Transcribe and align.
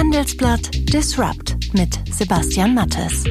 Handelsblatt 0.00 0.70
Disrupt 0.94 1.74
mit 1.74 2.00
Sebastian 2.10 2.74
Mattes. 2.74 3.22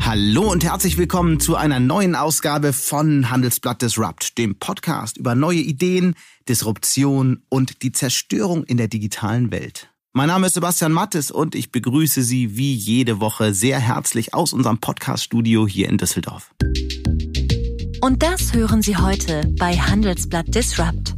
Hallo 0.00 0.50
und 0.50 0.64
herzlich 0.64 0.98
willkommen 0.98 1.38
zu 1.38 1.54
einer 1.54 1.78
neuen 1.78 2.16
Ausgabe 2.16 2.72
von 2.72 3.30
Handelsblatt 3.30 3.80
Disrupt, 3.80 4.36
dem 4.36 4.56
Podcast 4.56 5.16
über 5.16 5.36
neue 5.36 5.60
Ideen, 5.60 6.16
Disruption 6.48 7.44
und 7.50 7.84
die 7.84 7.92
Zerstörung 7.92 8.64
in 8.64 8.78
der 8.78 8.88
digitalen 8.88 9.52
Welt. 9.52 9.88
Mein 10.12 10.26
Name 10.26 10.48
ist 10.48 10.54
Sebastian 10.54 10.90
Mattes 10.90 11.30
und 11.30 11.54
ich 11.54 11.70
begrüße 11.70 12.22
Sie 12.22 12.56
wie 12.56 12.74
jede 12.74 13.20
Woche 13.20 13.54
sehr 13.54 13.78
herzlich 13.78 14.34
aus 14.34 14.52
unserem 14.52 14.78
Podcast-Studio 14.78 15.68
hier 15.68 15.88
in 15.88 15.98
Düsseldorf. 15.98 16.52
Und 18.00 18.24
das 18.24 18.52
hören 18.54 18.82
Sie 18.82 18.96
heute 18.96 19.48
bei 19.56 19.76
Handelsblatt 19.76 20.52
Disrupt. 20.52 21.14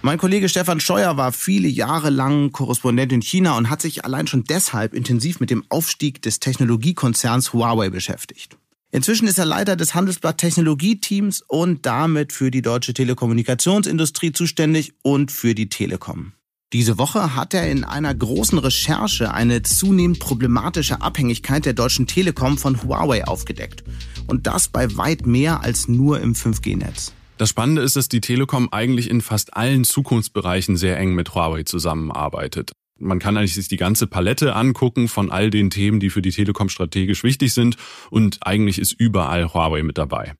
Mein 0.00 0.18
Kollege 0.18 0.48
Stefan 0.48 0.78
Scheuer 0.78 1.16
war 1.16 1.32
viele 1.32 1.66
Jahre 1.66 2.10
lang 2.10 2.52
Korrespondent 2.52 3.12
in 3.12 3.20
China 3.20 3.56
und 3.56 3.68
hat 3.68 3.82
sich 3.82 4.04
allein 4.04 4.28
schon 4.28 4.44
deshalb 4.44 4.94
intensiv 4.94 5.40
mit 5.40 5.50
dem 5.50 5.64
Aufstieg 5.70 6.22
des 6.22 6.38
Technologiekonzerns 6.38 7.52
Huawei 7.52 7.90
beschäftigt. 7.90 8.56
Inzwischen 8.92 9.26
ist 9.26 9.38
er 9.38 9.44
Leiter 9.44 9.74
des 9.74 9.94
Handelsblatt 9.94 10.38
Technologieteams 10.38 11.42
und 11.42 11.84
damit 11.84 12.32
für 12.32 12.52
die 12.52 12.62
deutsche 12.62 12.94
Telekommunikationsindustrie 12.94 14.32
zuständig 14.32 14.94
und 15.02 15.32
für 15.32 15.56
die 15.56 15.68
Telekom. 15.68 16.32
Diese 16.72 16.96
Woche 16.96 17.34
hat 17.34 17.52
er 17.52 17.68
in 17.68 17.82
einer 17.82 18.14
großen 18.14 18.58
Recherche 18.58 19.34
eine 19.34 19.62
zunehmend 19.62 20.20
problematische 20.20 21.02
Abhängigkeit 21.02 21.66
der 21.66 21.72
deutschen 21.72 22.06
Telekom 22.06 22.56
von 22.56 22.82
Huawei 22.82 23.26
aufgedeckt. 23.26 23.82
Und 24.26 24.46
das 24.46 24.68
bei 24.68 24.96
weit 24.96 25.26
mehr 25.26 25.62
als 25.62 25.88
nur 25.88 26.20
im 26.20 26.34
5G-Netz. 26.34 27.14
Das 27.38 27.50
Spannende 27.50 27.82
ist, 27.82 27.94
dass 27.94 28.08
die 28.08 28.20
Telekom 28.20 28.68
eigentlich 28.72 29.08
in 29.08 29.20
fast 29.20 29.56
allen 29.56 29.84
Zukunftsbereichen 29.84 30.76
sehr 30.76 30.98
eng 30.98 31.14
mit 31.14 31.36
Huawei 31.36 31.62
zusammenarbeitet. 31.62 32.72
Man 32.98 33.20
kann 33.20 33.36
eigentlich 33.36 33.54
sich 33.54 33.68
die 33.68 33.76
ganze 33.76 34.08
Palette 34.08 34.56
angucken 34.56 35.06
von 35.06 35.30
all 35.30 35.48
den 35.48 35.70
Themen, 35.70 36.00
die 36.00 36.10
für 36.10 36.20
die 36.20 36.32
Telekom 36.32 36.68
strategisch 36.68 37.22
wichtig 37.22 37.54
sind 37.54 37.76
und 38.10 38.38
eigentlich 38.40 38.80
ist 38.80 38.90
überall 38.90 39.54
Huawei 39.54 39.84
mit 39.84 39.98
dabei. 39.98 40.34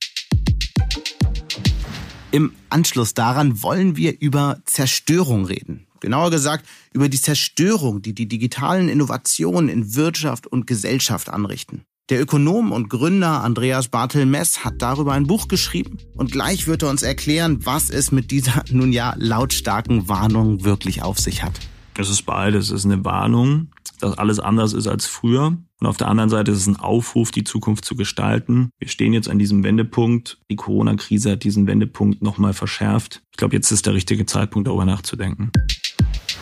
Im 2.31 2.51
Anschluss 2.69 3.13
daran 3.13 3.63
wollen 3.63 3.95
wir 3.95 4.19
über 4.19 4.59
Zerstörung 4.65 5.45
reden. 5.45 5.87
Genauer 6.01 6.31
gesagt 6.31 6.67
über 6.91 7.07
die 7.07 7.21
Zerstörung, 7.21 8.01
die 8.01 8.13
die 8.13 8.27
digitalen 8.27 8.89
Innovationen 8.89 9.69
in 9.69 9.95
Wirtschaft 9.95 10.47
und 10.47 10.67
Gesellschaft 10.67 11.29
anrichten. 11.29 11.85
Der 12.09 12.19
Ökonom 12.19 12.71
und 12.71 12.89
Gründer 12.89 13.43
Andreas 13.43 13.87
Bartel-Mess 13.89 14.65
hat 14.65 14.81
darüber 14.81 15.13
ein 15.13 15.27
Buch 15.27 15.47
geschrieben 15.47 15.99
und 16.15 16.31
gleich 16.31 16.65
wird 16.65 16.81
er 16.81 16.89
uns 16.89 17.03
erklären, 17.03 17.63
was 17.67 17.91
es 17.91 18.11
mit 18.11 18.31
dieser 18.31 18.63
nun 18.71 18.91
ja 18.91 19.13
lautstarken 19.15 20.09
Warnung 20.09 20.63
wirklich 20.63 21.03
auf 21.03 21.19
sich 21.19 21.43
hat. 21.43 21.59
Es 21.99 22.09
ist 22.09 22.23
beides. 22.23 22.71
Es 22.71 22.83
ist 22.83 22.85
eine 22.85 23.05
Warnung, 23.05 23.67
dass 23.99 24.17
alles 24.17 24.39
anders 24.39 24.73
ist 24.73 24.87
als 24.87 25.05
früher. 25.05 25.57
Und 25.81 25.87
auf 25.87 25.97
der 25.97 26.07
anderen 26.07 26.31
Seite 26.31 26.51
ist 26.51 26.57
es 26.59 26.67
ein 26.67 26.77
Aufruf, 26.77 27.29
die 27.29 27.43
Zukunft 27.43 27.85
zu 27.85 27.95
gestalten. 27.95 28.71
Wir 28.79 28.87
stehen 28.87 29.13
jetzt 29.13 29.29
an 29.29 29.37
diesem 29.37 29.63
Wendepunkt. 29.63 30.39
Die 30.49 30.55
Corona-Krise 30.55 31.31
hat 31.31 31.43
diesen 31.43 31.67
Wendepunkt 31.67 32.23
nochmal 32.23 32.53
verschärft. 32.53 33.21
Ich 33.31 33.37
glaube, 33.37 33.55
jetzt 33.55 33.69
ist 33.69 33.85
der 33.85 33.93
richtige 33.93 34.25
Zeitpunkt, 34.25 34.67
darüber 34.67 34.85
nachzudenken. 34.85 35.51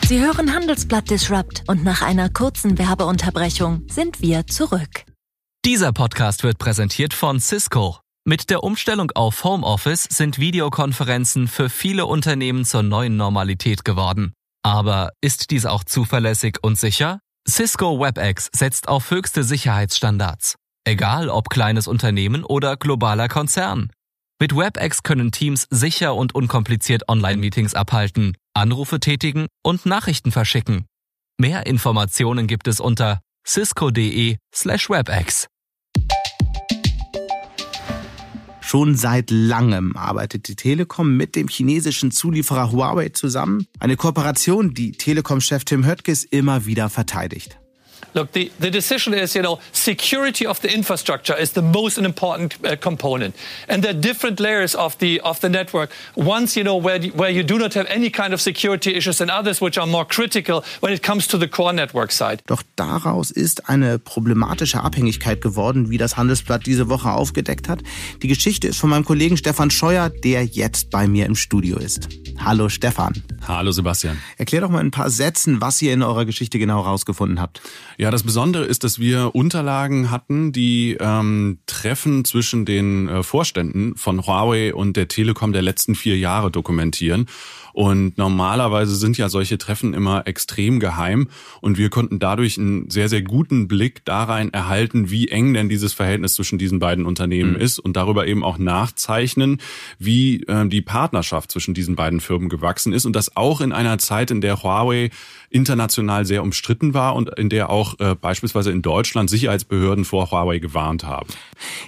Sie 0.06 0.20
hören 0.20 0.54
Handelsblatt 0.54 1.10
Disrupt 1.10 1.64
und 1.66 1.84
nach 1.84 2.00
einer 2.00 2.30
kurzen 2.30 2.78
Werbeunterbrechung 2.78 3.82
sind 3.90 4.22
wir 4.22 4.46
zurück. 4.46 5.07
Dieser 5.64 5.92
Podcast 5.92 6.44
wird 6.44 6.58
präsentiert 6.58 7.12
von 7.12 7.40
Cisco. 7.40 7.98
Mit 8.24 8.48
der 8.48 8.62
Umstellung 8.62 9.10
auf 9.14 9.44
Homeoffice 9.44 10.04
sind 10.04 10.38
Videokonferenzen 10.38 11.48
für 11.48 11.68
viele 11.68 12.06
Unternehmen 12.06 12.64
zur 12.64 12.82
neuen 12.82 13.16
Normalität 13.16 13.84
geworden. 13.84 14.32
Aber 14.62 15.10
ist 15.20 15.50
dies 15.50 15.66
auch 15.66 15.84
zuverlässig 15.84 16.58
und 16.62 16.78
sicher? 16.78 17.20
Cisco 17.46 18.00
WebEx 18.00 18.50
setzt 18.54 18.88
auf 18.88 19.10
höchste 19.10 19.42
Sicherheitsstandards. 19.42 20.56
Egal 20.84 21.28
ob 21.28 21.50
kleines 21.50 21.86
Unternehmen 21.86 22.44
oder 22.44 22.76
globaler 22.76 23.28
Konzern. 23.28 23.90
Mit 24.40 24.54
WebEx 24.56 25.02
können 25.02 25.32
Teams 25.32 25.66
sicher 25.70 26.14
und 26.14 26.34
unkompliziert 26.34 27.08
Online-Meetings 27.08 27.74
abhalten, 27.74 28.36
Anrufe 28.54 29.00
tätigen 29.00 29.48
und 29.62 29.86
Nachrichten 29.86 30.32
verschicken. 30.32 30.86
Mehr 31.36 31.66
Informationen 31.66 32.46
gibt 32.46 32.68
es 32.68 32.80
unter 32.80 33.20
cisco.de/webex. 33.44 35.48
Schon 38.60 38.96
seit 38.96 39.30
langem 39.30 39.96
arbeitet 39.96 40.46
die 40.46 40.54
Telekom 40.54 41.16
mit 41.16 41.36
dem 41.36 41.48
chinesischen 41.48 42.10
Zulieferer 42.10 42.70
Huawei 42.70 43.08
zusammen. 43.08 43.66
Eine 43.78 43.96
Kooperation, 43.96 44.74
die 44.74 44.92
Telekom-Chef 44.92 45.64
Tim 45.64 45.86
Höttges 45.86 46.24
immer 46.24 46.66
wieder 46.66 46.90
verteidigt. 46.90 47.58
Look, 48.14 48.32
the, 48.32 48.50
the 48.58 48.70
decision 48.70 49.14
is, 49.14 49.34
you 49.34 49.42
know, 49.42 49.58
security 49.72 50.46
of 50.46 50.60
the 50.60 50.72
infrastructure 50.72 51.36
is 51.36 51.52
the 51.52 51.62
most 51.62 51.98
important 51.98 52.56
uh, 52.64 52.76
component. 52.76 53.34
And 53.68 53.82
there 53.82 53.90
are 53.90 54.00
different 54.00 54.40
layers 54.40 54.74
of 54.74 54.98
the, 54.98 55.20
of 55.20 55.40
the 55.40 55.48
network. 55.48 55.90
Ones, 56.16 56.56
you 56.56 56.64
know, 56.64 56.76
where, 56.76 57.00
where 57.14 57.30
you 57.30 57.42
do 57.42 57.58
not 57.58 57.74
have 57.74 57.86
any 57.88 58.10
kind 58.10 58.32
of 58.32 58.40
security 58.40 58.94
issues 58.94 59.20
and 59.20 59.30
others 59.30 59.60
which 59.60 59.78
are 59.78 59.86
more 59.86 60.04
critical 60.04 60.64
when 60.80 60.92
it 60.92 61.02
comes 61.02 61.26
to 61.28 61.38
the 61.38 61.48
core 61.48 61.72
network 61.72 62.12
side. 62.12 62.42
Doch 62.46 62.62
daraus 62.76 63.30
ist 63.30 63.68
eine 63.68 63.98
problematische 63.98 64.82
Abhängigkeit 64.82 65.40
geworden, 65.40 65.90
wie 65.90 65.98
das 65.98 66.16
Handelsblatt 66.16 66.66
diese 66.66 66.88
Woche 66.88 67.10
aufgedeckt 67.10 67.68
hat. 67.68 67.80
Die 68.22 68.28
Geschichte 68.28 68.68
ist 68.68 68.78
von 68.78 68.90
meinem 68.90 69.04
Kollegen 69.04 69.36
Stefan 69.36 69.70
Scheuer, 69.70 70.10
der 70.10 70.44
jetzt 70.44 70.90
bei 70.90 71.06
mir 71.06 71.26
im 71.26 71.36
Studio 71.36 71.76
ist. 71.78 72.08
Hallo 72.38 72.68
Stefan. 72.68 73.22
Hallo 73.46 73.70
Sebastian. 73.70 74.18
Erklär 74.36 74.62
doch 74.62 74.70
mal 74.70 74.80
in 74.80 74.88
ein 74.88 74.90
paar 74.90 75.10
Sätzen, 75.10 75.60
was 75.60 75.80
ihr 75.82 75.92
in 75.92 76.02
eurer 76.02 76.24
Geschichte 76.24 76.58
genau 76.58 76.84
herausgefunden 76.84 77.40
habt. 77.40 77.60
Ja, 78.00 78.12
das 78.12 78.22
Besondere 78.22 78.64
ist, 78.64 78.84
dass 78.84 79.00
wir 79.00 79.34
Unterlagen 79.34 80.12
hatten, 80.12 80.52
die 80.52 80.96
ähm, 81.00 81.58
Treffen 81.66 82.24
zwischen 82.24 82.64
den 82.64 83.08
äh, 83.08 83.24
Vorständen 83.24 83.96
von 83.96 84.24
Huawei 84.24 84.72
und 84.72 84.96
der 84.96 85.08
Telekom 85.08 85.52
der 85.52 85.62
letzten 85.62 85.96
vier 85.96 86.16
Jahre 86.16 86.52
dokumentieren. 86.52 87.26
Und 87.78 88.18
normalerweise 88.18 88.96
sind 88.96 89.18
ja 89.18 89.28
solche 89.28 89.56
Treffen 89.56 89.94
immer 89.94 90.26
extrem 90.26 90.80
geheim 90.80 91.28
und 91.60 91.78
wir 91.78 91.90
konnten 91.90 92.18
dadurch 92.18 92.58
einen 92.58 92.90
sehr, 92.90 93.08
sehr 93.08 93.22
guten 93.22 93.68
Blick 93.68 94.04
da 94.04 94.24
rein 94.24 94.52
erhalten, 94.52 95.10
wie 95.10 95.28
eng 95.28 95.54
denn 95.54 95.68
dieses 95.68 95.92
Verhältnis 95.92 96.34
zwischen 96.34 96.58
diesen 96.58 96.80
beiden 96.80 97.06
Unternehmen 97.06 97.52
mhm. 97.52 97.60
ist 97.60 97.78
und 97.78 97.94
darüber 97.94 98.26
eben 98.26 98.42
auch 98.42 98.58
nachzeichnen, 98.58 99.60
wie 100.00 100.42
äh, 100.48 100.66
die 100.66 100.82
Partnerschaft 100.82 101.52
zwischen 101.52 101.72
diesen 101.72 101.94
beiden 101.94 102.18
Firmen 102.18 102.48
gewachsen 102.48 102.92
ist 102.92 103.06
und 103.06 103.14
das 103.14 103.36
auch 103.36 103.60
in 103.60 103.70
einer 103.70 103.98
Zeit, 103.98 104.32
in 104.32 104.40
der 104.40 104.60
Huawei 104.64 105.10
international 105.50 106.24
sehr 106.24 106.42
umstritten 106.42 106.94
war 106.94 107.14
und 107.14 107.30
in 107.38 107.48
der 107.48 107.70
auch 107.70 108.00
äh, 108.00 108.16
beispielsweise 108.16 108.72
in 108.72 108.82
Deutschland 108.82 109.30
Sicherheitsbehörden 109.30 110.04
vor 110.04 110.32
Huawei 110.32 110.58
gewarnt 110.58 111.04
haben. 111.04 111.28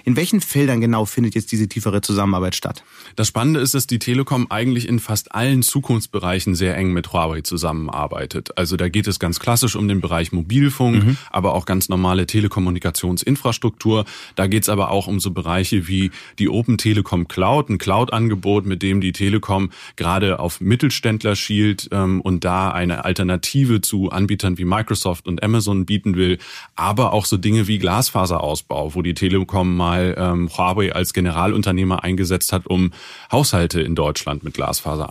In 0.05 0.15
welchen 0.15 0.39
Feldern 0.39 0.79
genau 0.79 1.03
findet 1.03 1.35
jetzt 1.35 1.51
diese 1.51 1.67
tiefere 1.67 1.99
Zusammenarbeit 1.99 2.55
statt? 2.55 2.85
Das 3.17 3.27
Spannende 3.27 3.59
ist, 3.59 3.73
dass 3.73 3.87
die 3.87 3.99
Telekom 3.99 4.47
eigentlich 4.49 4.87
in 4.87 4.99
fast 4.99 5.35
allen 5.35 5.63
Zukunftsbereichen 5.81 6.53
sehr 6.53 6.77
eng 6.77 6.93
mit 6.93 7.11
Huawei 7.11 7.41
zusammenarbeitet. 7.41 8.55
Also 8.55 8.77
da 8.77 8.87
geht 8.87 9.07
es 9.07 9.19
ganz 9.19 9.39
klassisch 9.39 9.75
um 9.75 9.87
den 9.87 9.99
Bereich 9.99 10.31
Mobilfunk, 10.31 11.03
mhm. 11.03 11.17
aber 11.31 11.55
auch 11.55 11.65
ganz 11.65 11.89
normale 11.89 12.27
Telekommunikationsinfrastruktur. 12.27 14.05
Da 14.35 14.45
geht 14.45 14.63
es 14.63 14.69
aber 14.69 14.91
auch 14.91 15.07
um 15.07 15.19
so 15.19 15.31
Bereiche 15.31 15.87
wie 15.87 16.11
die 16.37 16.49
Open 16.49 16.77
Telekom 16.77 17.27
Cloud, 17.27 17.69
ein 17.69 17.79
Cloud-Angebot, 17.79 18.67
mit 18.67 18.83
dem 18.83 19.01
die 19.01 19.11
Telekom 19.11 19.71
gerade 19.95 20.39
auf 20.39 20.61
Mittelständler 20.61 21.35
schielt 21.35 21.89
ähm, 21.91 22.21
und 22.21 22.45
da 22.45 22.69
eine 22.69 23.03
Alternative 23.03 23.81
zu 23.81 24.11
Anbietern 24.11 24.59
wie 24.59 24.65
Microsoft 24.65 25.27
und 25.27 25.41
Amazon 25.41 25.87
bieten 25.87 26.15
will, 26.15 26.37
aber 26.75 27.11
auch 27.11 27.25
so 27.25 27.37
Dinge 27.37 27.67
wie 27.67 27.79
Glasfaserausbau, 27.79 28.93
wo 28.93 29.01
die 29.01 29.15
Telekom 29.15 29.75
mal 29.75 30.13
ähm, 30.15 30.47
Huawei 30.55 30.93
als 30.93 31.13
Generalunternehmer 31.13 32.03
eingesetzt 32.03 32.53
hat, 32.53 32.67
um 32.67 32.91
Haushalte 33.31 33.81
in 33.81 33.95
Deutschland 33.95 34.43
mit 34.43 34.53
Glasfaser 34.53 35.09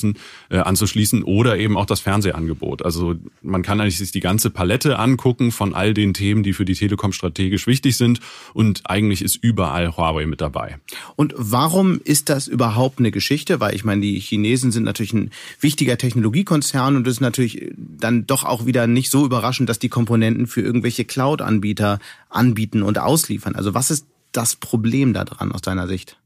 anzuschließen, 0.00 0.14
äh, 0.50 0.58
anzuschließen 0.58 1.22
oder 1.22 1.58
eben 1.58 1.76
auch 1.76 1.86
das 1.86 2.00
Fernsehangebot. 2.00 2.84
Also 2.84 3.16
man 3.42 3.62
kann 3.62 3.80
eigentlich 3.80 3.98
sich 3.98 4.12
die 4.12 4.20
ganze 4.20 4.50
Palette 4.50 4.98
angucken 4.98 5.52
von 5.52 5.74
all 5.74 5.94
den 5.94 6.14
Themen, 6.14 6.42
die 6.42 6.52
für 6.52 6.64
die 6.64 6.74
Telekom 6.74 7.12
strategisch 7.12 7.66
wichtig 7.66 7.96
sind 7.96 8.20
und 8.54 8.82
eigentlich 8.84 9.22
ist 9.22 9.36
überall 9.36 9.96
Huawei 9.96 10.26
mit 10.26 10.40
dabei. 10.40 10.78
Und 11.16 11.34
warum 11.36 12.00
ist 12.04 12.28
das 12.28 12.48
überhaupt 12.48 12.98
eine 12.98 13.10
Geschichte? 13.10 13.60
Weil 13.60 13.74
ich 13.74 13.84
meine, 13.84 14.00
die 14.00 14.18
Chinesen 14.18 14.72
sind 14.72 14.84
natürlich 14.84 15.12
ein 15.12 15.30
wichtiger 15.60 15.98
Technologiekonzern 15.98 16.96
und 16.96 17.06
das 17.06 17.14
ist 17.14 17.20
natürlich 17.20 17.72
dann 17.76 18.26
doch 18.26 18.44
auch 18.44 18.66
wieder 18.66 18.86
nicht 18.86 19.10
so 19.10 19.24
überraschend, 19.24 19.68
dass 19.68 19.78
die 19.78 19.88
Komponenten 19.88 20.46
für 20.46 20.60
irgendwelche 20.60 21.04
Cloud-Anbieter 21.04 21.98
anbieten 22.28 22.82
und 22.82 22.98
ausliefern. 22.98 23.54
Also 23.54 23.74
was 23.74 23.90
ist 23.90 24.06
das 24.32 24.56
Problem 24.56 25.12
daran 25.12 25.52
aus 25.52 25.60
deiner 25.60 25.88
Sicht? 25.88 26.19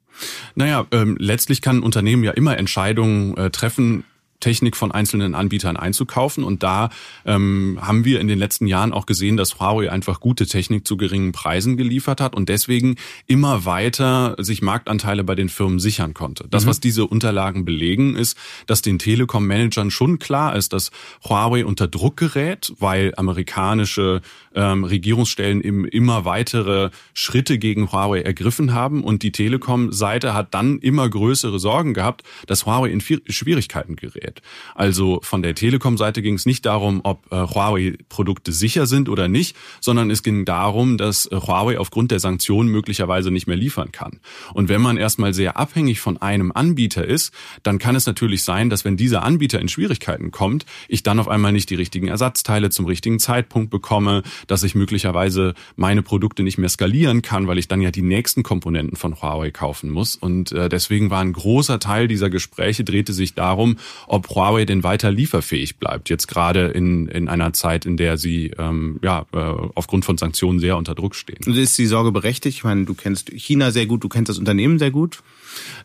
Naja, 0.54 0.86
ähm, 0.92 1.16
letztlich 1.18 1.62
kann 1.62 1.78
ein 1.78 1.82
Unternehmen 1.82 2.24
ja 2.24 2.32
immer 2.32 2.56
Entscheidungen 2.56 3.36
äh, 3.36 3.50
treffen, 3.50 4.04
Technik 4.44 4.76
von 4.76 4.92
einzelnen 4.92 5.34
Anbietern 5.34 5.78
einzukaufen. 5.78 6.44
Und 6.44 6.62
da 6.62 6.90
ähm, 7.24 7.78
haben 7.80 8.04
wir 8.04 8.20
in 8.20 8.28
den 8.28 8.38
letzten 8.38 8.66
Jahren 8.66 8.92
auch 8.92 9.06
gesehen, 9.06 9.38
dass 9.38 9.58
Huawei 9.58 9.90
einfach 9.90 10.20
gute 10.20 10.44
Technik 10.44 10.86
zu 10.86 10.98
geringen 10.98 11.32
Preisen 11.32 11.78
geliefert 11.78 12.20
hat 12.20 12.36
und 12.36 12.50
deswegen 12.50 12.96
immer 13.26 13.64
weiter 13.64 14.36
sich 14.38 14.60
Marktanteile 14.60 15.24
bei 15.24 15.34
den 15.34 15.48
Firmen 15.48 15.78
sichern 15.78 16.12
konnte. 16.12 16.44
Das, 16.50 16.64
mhm. 16.64 16.68
was 16.68 16.80
diese 16.80 17.06
Unterlagen 17.06 17.64
belegen, 17.64 18.16
ist, 18.16 18.36
dass 18.66 18.82
den 18.82 18.98
Telekom-Managern 18.98 19.90
schon 19.90 20.18
klar 20.18 20.54
ist, 20.56 20.74
dass 20.74 20.90
Huawei 21.26 21.64
unter 21.64 21.88
Druck 21.88 22.18
gerät, 22.18 22.74
weil 22.78 23.14
amerikanische 23.16 24.20
ähm, 24.54 24.84
Regierungsstellen 24.84 25.62
eben 25.62 25.86
immer 25.86 26.26
weitere 26.26 26.90
Schritte 27.14 27.58
gegen 27.58 27.90
Huawei 27.92 28.20
ergriffen 28.20 28.74
haben 28.74 29.02
und 29.02 29.22
die 29.22 29.32
Telekom-Seite 29.32 30.34
hat 30.34 30.52
dann 30.52 30.80
immer 30.80 31.08
größere 31.08 31.58
Sorgen 31.58 31.94
gehabt, 31.94 32.24
dass 32.46 32.66
Huawei 32.66 32.90
in 32.90 33.00
Schwierigkeiten 33.00 33.96
gerät. 33.96 34.33
Also 34.74 35.20
von 35.22 35.42
der 35.42 35.54
Telekom-Seite 35.54 36.22
ging 36.22 36.34
es 36.34 36.46
nicht 36.46 36.66
darum, 36.66 37.00
ob 37.04 37.30
äh, 37.32 37.36
Huawei-Produkte 37.36 38.52
sicher 38.52 38.86
sind 38.86 39.08
oder 39.08 39.28
nicht, 39.28 39.56
sondern 39.80 40.10
es 40.10 40.22
ging 40.22 40.44
darum, 40.44 40.96
dass 40.96 41.26
äh, 41.26 41.36
Huawei 41.36 41.78
aufgrund 41.78 42.10
der 42.10 42.20
Sanktionen 42.20 42.70
möglicherweise 42.70 43.30
nicht 43.30 43.46
mehr 43.46 43.56
liefern 43.56 43.92
kann. 43.92 44.20
Und 44.52 44.68
wenn 44.68 44.80
man 44.80 44.96
erstmal 44.96 45.34
sehr 45.34 45.56
abhängig 45.56 46.00
von 46.00 46.16
einem 46.20 46.52
Anbieter 46.52 47.04
ist, 47.04 47.32
dann 47.62 47.78
kann 47.78 47.96
es 47.96 48.06
natürlich 48.06 48.42
sein, 48.42 48.70
dass 48.70 48.84
wenn 48.84 48.96
dieser 48.96 49.22
Anbieter 49.22 49.60
in 49.60 49.68
Schwierigkeiten 49.68 50.30
kommt, 50.30 50.66
ich 50.88 51.02
dann 51.02 51.18
auf 51.18 51.28
einmal 51.28 51.52
nicht 51.52 51.70
die 51.70 51.74
richtigen 51.74 52.08
Ersatzteile 52.08 52.70
zum 52.70 52.86
richtigen 52.86 53.18
Zeitpunkt 53.18 53.70
bekomme, 53.70 54.22
dass 54.46 54.62
ich 54.62 54.74
möglicherweise 54.74 55.54
meine 55.76 56.02
Produkte 56.02 56.42
nicht 56.42 56.58
mehr 56.58 56.68
skalieren 56.68 57.22
kann, 57.22 57.46
weil 57.46 57.58
ich 57.58 57.68
dann 57.68 57.80
ja 57.80 57.90
die 57.90 58.02
nächsten 58.02 58.42
Komponenten 58.42 58.96
von 58.96 59.20
Huawei 59.20 59.50
kaufen 59.50 59.90
muss. 59.90 60.16
Und 60.16 60.52
äh, 60.52 60.68
deswegen 60.68 61.10
war 61.10 61.20
ein 61.20 61.32
großer 61.32 61.78
Teil 61.78 62.08
dieser 62.08 62.30
Gespräche 62.30 62.84
drehte 62.84 63.12
sich 63.12 63.34
darum, 63.34 63.76
ob 64.14 64.28
Huawei 64.28 64.64
denn 64.64 64.84
weiter 64.84 65.10
lieferfähig 65.10 65.78
bleibt. 65.78 66.08
Jetzt 66.08 66.28
gerade 66.28 66.68
in, 66.68 67.08
in 67.08 67.28
einer 67.28 67.52
Zeit, 67.52 67.84
in 67.84 67.96
der 67.96 68.16
sie 68.16 68.52
ähm, 68.56 69.00
ja 69.02 69.26
äh, 69.32 69.38
aufgrund 69.74 70.04
von 70.04 70.16
Sanktionen 70.16 70.60
sehr 70.60 70.76
unter 70.76 70.94
Druck 70.94 71.16
stehen. 71.16 71.40
Und 71.44 71.56
ist 71.56 71.76
die 71.76 71.86
Sorge 71.86 72.12
berechtigt? 72.12 72.58
Ich 72.58 72.64
meine, 72.64 72.84
du 72.84 72.94
kennst 72.94 73.30
China 73.30 73.72
sehr 73.72 73.86
gut, 73.86 74.04
du 74.04 74.08
kennst 74.08 74.28
das 74.28 74.38
Unternehmen 74.38 74.78
sehr 74.78 74.92
gut. 74.92 75.24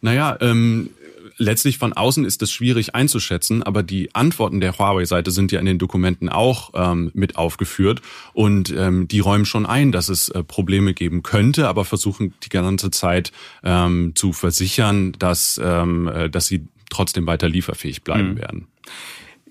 Naja, 0.01 0.37
ähm, 0.41 0.91
letztlich 1.37 1.79
von 1.79 1.93
außen 1.93 2.23
ist 2.23 2.43
es 2.43 2.51
schwierig 2.51 2.93
einzuschätzen, 2.93 3.63
aber 3.63 3.81
die 3.81 4.13
Antworten 4.13 4.59
der 4.59 4.77
Huawei-Seite 4.77 5.31
sind 5.31 5.51
ja 5.51 5.59
in 5.59 5.65
den 5.65 5.79
Dokumenten 5.79 6.29
auch 6.29 6.71
ähm, 6.75 7.09
mit 7.15 7.35
aufgeführt 7.35 8.01
und 8.33 8.71
ähm, 8.77 9.07
die 9.07 9.21
räumen 9.21 9.45
schon 9.45 9.65
ein, 9.65 9.91
dass 9.91 10.09
es 10.09 10.29
äh, 10.29 10.43
Probleme 10.43 10.93
geben 10.93 11.23
könnte, 11.23 11.67
aber 11.67 11.83
versuchen 11.83 12.35
die 12.43 12.49
ganze 12.49 12.91
Zeit 12.91 13.31
ähm, 13.63 14.11
zu 14.13 14.33
versichern, 14.33 15.13
dass, 15.17 15.59
ähm, 15.63 16.07
äh, 16.07 16.29
dass 16.29 16.45
sie 16.45 16.67
trotzdem 16.89 17.25
weiter 17.27 17.49
lieferfähig 17.49 18.03
bleiben 18.03 18.31
mhm. 18.31 18.37
werden. 18.37 18.67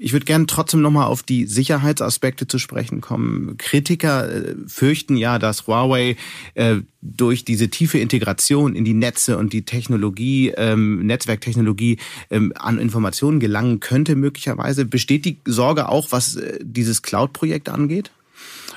Ich 0.01 0.13
würde 0.13 0.27
gerne 0.27 0.47
trotzdem 0.47 0.81
nochmal 0.81 1.07
auf 1.07 1.25
die 1.25 1.47
Sicherheitsaspekte 1.47 2.47
zu 2.47 2.61
sprechen 2.61 3.01
kommen. 3.01 3.57
Kritiker 3.59 4.33
äh, 4.33 4.55
fürchten 4.69 5.17
ja, 5.17 5.41
dass 5.41 5.67
Huawei 5.67 6.17
äh, 6.55 6.77
durch 7.03 7.45
diese 7.45 7.69
tiefe 7.69 7.99
Integration 7.99 8.77
in 8.77 8.85
die 8.85 8.95
Netze 8.95 9.37
und 9.37 9.53
die 9.53 9.65
Technologie, 9.65 10.53
ähm, 10.57 11.05
Netzwerktechnologie 11.05 11.99
ähm, 12.31 12.53
an 12.57 12.79
Informationen 12.79 13.41
gelangen 13.41 13.81
könnte 13.81 14.15
möglicherweise. 14.15 14.85
Besteht 14.85 15.25
die 15.25 15.41
Sorge 15.45 15.89
auch, 15.89 16.13
was 16.13 16.37
äh, 16.37 16.61
dieses 16.63 17.03
Cloud-Projekt 17.03 17.69
angeht? 17.69 18.13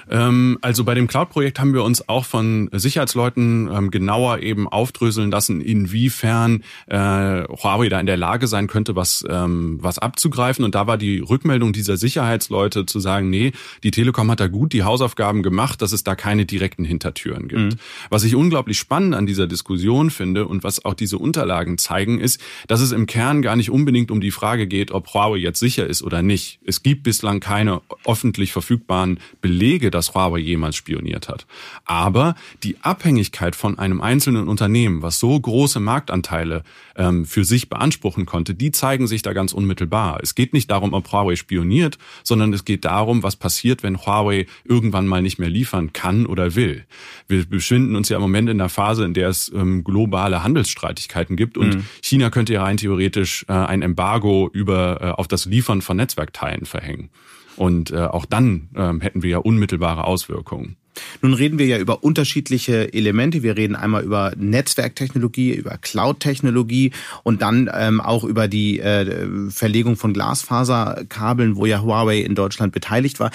Ähm, 0.10 0.58
also 0.62 0.84
bei 0.84 0.94
dem 0.94 1.08
Cloud-Projekt 1.08 1.60
haben 1.60 1.74
wir 1.74 1.84
uns 1.84 2.08
auch 2.10 2.26
von 2.26 2.70
Sicherheitsleuten 2.72 3.70
ähm, 3.72 3.92
genauer 3.92 4.40
eben 4.40 4.68
aufdröseln 4.68 5.32
lassen, 5.32 5.62
inwiefern 5.62 6.64
äh, 6.88 6.98
Huawei 6.98 7.90
da 7.90 8.00
in 8.00 8.06
der 8.06 8.18
Lage 8.18 8.48
sein 8.48 8.68
könnte, 8.68 8.96
was, 8.96 9.24
ähm, 9.30 9.80
was 9.82 10.00
abzugreifen. 10.00 10.66
Und 10.66 10.76
da 10.76 10.88
war 10.88 10.98
die 10.98 11.20
Rückmeldung 11.20 11.74
dieser 11.74 11.98
Sicherheitsleute 11.98 12.86
zu 12.86 13.00
sagen, 13.00 13.30
nee, 13.30 13.52
die 13.84 13.92
Telekom 13.92 14.32
hat 14.32 14.40
da 14.40 14.48
gut 14.48 14.74
die 14.74 14.84
Hausaufgaben 14.84 15.44
gemacht, 15.44 15.82
dass 15.82 15.92
es 15.92 16.04
da 16.04 16.16
keine 16.16 16.46
direkten 16.46 16.84
Hintertüren 16.84 17.48
gibt. 17.48 17.74
Mhm. 17.74 17.80
Was 18.10 18.24
ich 18.24 18.36
unglaublich 18.36 18.80
spannend 18.80 19.16
an 19.16 19.26
dieser 19.26 19.48
Diskussion 19.48 20.10
finde 20.10 20.48
und 20.48 20.64
was 20.64 20.84
auch 20.86 20.94
diese 20.94 21.18
Unterlagen 21.18 21.78
zeigen, 21.78 22.20
ist, 22.20 22.42
dass 22.68 22.82
es 22.82 22.92
im 22.92 23.06
Kern 23.06 23.42
gar 23.42 23.56
nicht 23.56 23.70
unbedingt 23.70 24.12
um 24.12 24.22
die 24.22 24.32
Frage 24.32 24.68
geht, 24.68 24.92
ob 24.92 25.14
Huawei 25.14 25.38
jetzt 25.38 25.60
sicher 25.60 25.86
ist 25.86 26.02
oder 26.02 26.22
nicht. 26.22 26.60
Es 26.66 26.84
gibt 26.84 27.04
bislang 27.04 27.40
keine 27.40 27.82
öffentlich 28.06 28.52
verfügbaren 28.52 29.20
Belege, 29.42 29.91
dass 29.92 30.14
Huawei 30.16 30.40
jemals 30.40 30.76
spioniert 30.76 31.30
hat. 31.30 31.46
Aber 31.86 32.36
die 32.64 32.78
Abhängigkeit 32.82 33.56
von 33.56 33.78
einem 33.78 34.02
einzelnen 34.02 34.48
Unternehmen, 34.48 35.02
was 35.02 35.20
so 35.20 35.40
große 35.40 35.80
Marktanteile 35.80 36.64
ähm, 36.96 37.26
für 37.26 37.44
sich 37.44 37.70
beanspruchen 37.70 38.26
konnte, 38.26 38.56
die 38.56 38.72
zeigen 38.72 39.08
sich 39.08 39.22
da 39.22 39.34
ganz 39.34 39.54
unmittelbar. 39.54 40.20
Es 40.22 40.36
geht 40.36 40.54
nicht 40.54 40.72
darum, 40.72 40.94
ob 40.94 41.12
Huawei 41.12 41.36
spioniert, 41.36 41.98
sondern 42.24 42.54
es 42.54 42.66
geht 42.66 42.86
darum, 42.86 43.24
was 43.24 43.36
passiert, 43.36 43.84
wenn 43.84 43.98
Huawei 43.98 44.48
irgendwann 44.64 45.08
mal 45.08 45.22
nicht 45.22 45.40
mehr 45.40 45.50
liefern 45.50 45.94
kann 45.94 46.26
oder 46.26 46.56
will. 46.56 46.86
Wir 47.28 47.46
befinden 47.46 47.96
uns 47.96 48.10
ja 48.10 48.18
im 48.18 48.22
Moment 48.22 48.50
in 48.50 48.60
einer 48.60 48.70
Phase, 48.70 49.06
in 49.06 49.14
der 49.14 49.30
es 49.30 49.52
ähm, 49.54 49.84
globale 49.84 50.44
Handelsstreitigkeiten 50.44 51.36
gibt 51.36 51.58
und 51.58 51.76
mhm. 51.76 51.86
China 52.02 52.30
könnte 52.30 52.54
ja 52.54 52.64
rein 52.64 52.78
theoretisch 52.78 53.46
äh, 53.48 53.54
ein 53.54 53.82
Embargo 53.82 54.50
über 54.52 55.02
äh, 55.02 55.06
auf 55.12 55.28
das 55.28 55.46
Liefern 55.46 55.82
von 55.82 55.98
Netzwerkteilen 55.98 56.66
verhängen. 56.66 57.10
Und 57.58 57.92
äh, 57.92 57.98
auch 57.98 58.26
dann 58.26 58.70
ähm, 58.76 59.02
hätten 59.02 59.24
wir 59.24 59.30
ja 59.30 59.38
unmittelbare 59.40 60.06
Auswirkungen. 60.06 60.78
Nun 61.22 61.34
reden 61.34 61.58
wir 61.58 61.66
ja 61.66 61.78
über 61.78 62.04
unterschiedliche 62.04 62.94
Elemente. 62.94 63.44
Wir 63.44 63.56
reden 63.56 63.76
einmal 63.76 64.04
über 64.04 64.34
Netzwerktechnologie, 64.36 65.54
über 65.54 65.78
Cloud-Technologie 65.78 66.92
und 67.24 67.42
dann 67.42 67.70
ähm, 67.74 68.02
auch 68.02 68.24
über 68.24 68.48
die 68.48 68.80
äh, 68.80 69.50
Verlegung 69.50 69.96
von 69.96 70.14
Glasfaserkabeln, 70.14 71.56
wo 71.56 71.66
ja 71.66 71.82
Huawei 71.82 72.20
in 72.20 72.36
Deutschland 72.36 72.74
beteiligt 72.74 73.20
war. 73.20 73.32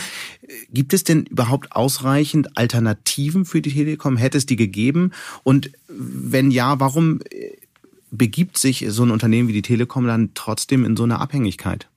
Gibt 0.71 0.93
es 0.93 1.05
denn 1.05 1.25
überhaupt 1.25 1.73
ausreichend 1.73 2.57
Alternativen 2.57 3.45
für 3.45 3.63
die 3.63 3.73
Telekom? 3.73 4.17
Hätte 4.17 4.39
es 4.39 4.47
die 4.47 4.57
gegeben? 4.57 5.13
Und 5.43 5.71
wenn 5.89 6.51
ja, 6.51 6.79
warum 6.79 7.21
äh, 7.31 7.53
begibt 8.11 8.59
sich 8.59 8.85
so 8.89 9.03
ein 9.03 9.11
Unternehmen 9.11 9.49
wie 9.49 9.55
die 9.55 9.63
Telekom 9.63 10.07
dann 10.07 10.31
trotzdem 10.35 10.85
in 10.85 10.97
so 10.97 11.05
eine 11.05 11.21
Abhängigkeit? 11.21 11.89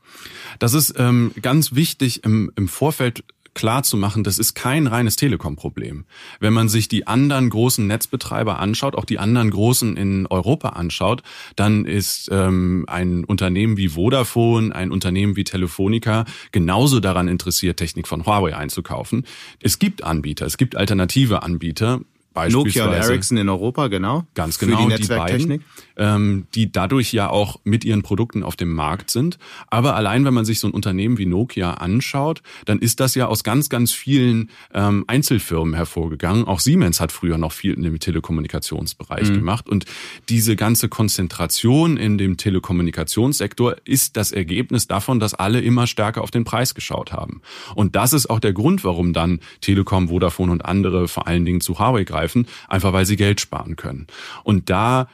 Das 0.59 0.73
ist 0.73 0.93
ähm, 0.97 1.31
ganz 1.41 1.73
wichtig 1.73 2.23
im, 2.23 2.51
im 2.55 2.67
Vorfeld 2.67 3.23
klar 3.53 3.83
zu 3.83 3.97
machen, 3.97 4.23
das 4.23 4.37
ist 4.39 4.53
kein 4.53 4.87
reines 4.87 5.15
Telekom-Problem. 5.15 6.05
Wenn 6.39 6.53
man 6.53 6.69
sich 6.69 6.87
die 6.87 7.07
anderen 7.07 7.49
großen 7.49 7.85
Netzbetreiber 7.85 8.59
anschaut, 8.59 8.95
auch 8.95 9.05
die 9.05 9.19
anderen 9.19 9.49
großen 9.49 9.97
in 9.97 10.27
Europa 10.27 10.69
anschaut, 10.69 11.23
dann 11.55 11.85
ist 11.85 12.29
ähm, 12.31 12.85
ein 12.87 13.25
Unternehmen 13.25 13.77
wie 13.77 13.89
Vodafone, 13.89 14.73
ein 14.73 14.91
Unternehmen 14.91 15.35
wie 15.35 15.43
Telefonica 15.43 16.25
genauso 16.51 16.99
daran 16.99 17.27
interessiert, 17.27 17.77
Technik 17.77 18.07
von 18.07 18.25
Huawei 18.25 18.55
einzukaufen. 18.55 19.25
Es 19.61 19.79
gibt 19.79 20.03
Anbieter, 20.03 20.45
es 20.45 20.57
gibt 20.57 20.75
alternative 20.75 21.43
Anbieter. 21.43 22.01
Nokia 22.47 22.85
und 22.85 22.93
Ericsson 22.93 23.37
in 23.37 23.49
Europa, 23.49 23.87
genau. 23.87 24.25
Ganz 24.33 24.59
genau, 24.59 24.87
die, 24.87 24.95
die 25.01 25.07
beiden, 25.07 25.65
ähm, 25.99 26.47
die 26.55 26.71
dadurch 26.71 27.11
ja 27.13 27.29
auch 27.29 27.59
mit 27.63 27.85
ihren 27.85 28.01
Produkten 28.01 28.43
auf 28.43 28.55
dem 28.55 28.73
Markt 28.73 29.11
sind. 29.11 29.37
Aber 29.67 29.95
allein, 29.95 30.25
wenn 30.25 30.33
man 30.33 30.45
sich 30.45 30.59
so 30.59 30.67
ein 30.67 30.73
Unternehmen 30.73 31.17
wie 31.17 31.25
Nokia 31.25 31.75
anschaut, 31.75 32.41
dann 32.65 32.79
ist 32.79 32.99
das 32.99 33.15
ja 33.15 33.27
aus 33.27 33.43
ganz, 33.43 33.69
ganz 33.69 33.91
vielen 33.91 34.49
ähm, 34.73 35.03
Einzelfirmen 35.07 35.73
hervorgegangen. 35.73 36.45
Auch 36.45 36.59
Siemens 36.59 37.01
hat 37.01 37.11
früher 37.11 37.37
noch 37.37 37.51
viel 37.51 37.73
in 37.73 37.83
dem 37.83 37.99
Telekommunikationsbereich 37.99 39.29
mhm. 39.29 39.35
gemacht. 39.35 39.69
Und 39.69 39.85
diese 40.29 40.55
ganze 40.55 40.89
Konzentration 40.89 41.97
in 41.97 42.17
dem 42.17 42.37
Telekommunikationssektor 42.37 43.75
ist 43.85 44.17
das 44.17 44.31
Ergebnis 44.31 44.87
davon, 44.87 45.19
dass 45.19 45.33
alle 45.33 45.61
immer 45.61 45.87
stärker 45.87 46.21
auf 46.21 46.31
den 46.31 46.45
Preis 46.45 46.73
geschaut 46.73 47.11
haben. 47.11 47.41
Und 47.75 47.95
das 47.95 48.13
ist 48.13 48.29
auch 48.29 48.39
der 48.39 48.53
Grund, 48.53 48.83
warum 48.83 49.13
dann 49.13 49.39
Telekom, 49.61 50.09
Vodafone 50.09 50.51
und 50.51 50.63
andere 50.63 51.07
vor 51.07 51.27
allen 51.27 51.45
Dingen 51.45 51.61
zu 51.61 51.79
Huawei 51.79 52.03
greifen 52.03 52.19
greifen, 52.19 52.47
einfach 52.67 52.93
weil 52.93 53.05
sie 53.05 53.15
Geld 53.15 53.41
sparen 53.41 53.75
können. 53.75 54.07
Und 54.43 54.69
da 54.69 55.07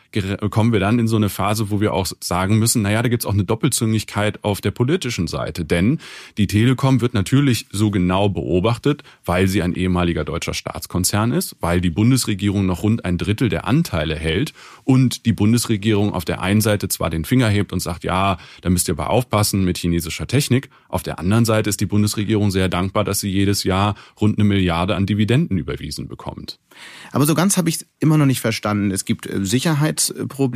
kommen 0.50 0.72
wir 0.72 0.75
dann 0.80 1.00
in 1.00 1.08
so 1.08 1.16
eine 1.16 1.30
Phase, 1.30 1.70
wo 1.70 1.82
wir 1.82 1.94
auch 1.94 2.08
sagen 2.20 2.60
müssen, 2.60 2.82
naja, 2.82 3.02
da 3.02 3.10
gibt's 3.10 3.26
auch 3.26 3.34
eine 3.34 3.44
Doppelzüngigkeit 3.44 4.44
auf 4.44 4.62
der 4.62 4.72
politischen 4.72 5.28
Seite. 5.28 5.66
Denn 5.66 6.00
die 6.38 6.48
Telekom 6.48 7.02
wird 7.02 7.14
natürlich 7.14 7.68
so 7.72 7.92
genau 7.92 8.30
beobachtet, 8.30 9.04
weil 9.24 9.48
sie 9.48 9.62
ein 9.62 9.74
ehemaliger 9.74 10.24
deutscher 10.26 10.54
Staatskonzern 10.54 11.32
ist, 11.32 11.56
weil 11.60 11.82
die 11.82 11.90
Bundesregierung 11.90 12.66
noch 12.66 12.84
rund 12.84 13.06
ein 13.06 13.18
Drittel 13.18 13.50
der 13.50 13.66
Anteile 13.66 14.16
hält 14.16 14.54
und 14.84 15.26
die 15.26 15.34
Bundesregierung 15.34 16.14
auf 16.14 16.26
der 16.26 16.42
einen 16.42 16.62
Seite 16.62 16.88
zwar 16.88 17.10
den 17.10 17.26
Finger 17.26 17.50
hebt 17.50 17.74
und 17.74 17.80
sagt, 17.80 18.04
ja, 18.04 18.38
da 18.62 18.70
müsst 18.70 18.88
ihr 18.88 18.94
aber 18.94 19.10
aufpassen 19.10 19.66
mit 19.66 19.78
chinesischer 19.78 20.28
Technik. 20.28 20.70
Auf 20.90 21.04
der 21.04 21.20
anderen 21.20 21.46
Seite 21.46 21.70
ist 21.70 21.82
die 21.82 21.86
Bundesregierung 21.86 22.52
sehr 22.52 22.70
dankbar, 22.70 23.04
dass 23.04 23.20
sie 23.20 23.30
jedes 23.30 23.64
Jahr 23.64 23.96
rund 24.20 24.38
eine 24.38 24.46
Milliarde 24.46 24.96
an 24.96 25.06
Dividenden 25.06 25.58
überwiesen 25.58 26.08
bekommt. 26.08 26.60
Aber 27.12 27.26
so 27.26 27.34
ganz 27.34 27.58
habe 27.58 27.70
ich 27.70 27.78
es 27.78 27.86
immer 28.00 28.18
noch 28.18 28.26
nicht 28.26 28.42
verstanden. 28.42 28.92
Es 28.92 29.06
gibt 29.06 29.28
äh, 29.28 29.46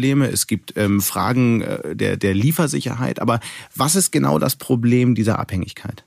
Sicherheitsprobleme, 0.10 0.28
es 0.32 0.48
gibt 0.48 0.74
ähm, 0.76 1.02
Fragen 1.02 1.62
äh, 1.62 1.96
der, 1.96 2.18
der 2.18 2.34
Liefersicherheit. 2.34 3.20
Aber 3.20 3.40
was 3.76 3.96
ist 3.96 4.12
genau 4.12 4.40
das 4.40 4.56
Problem 4.56 5.16
dieser 5.16 5.40
Abhängigkeit? 5.40 6.04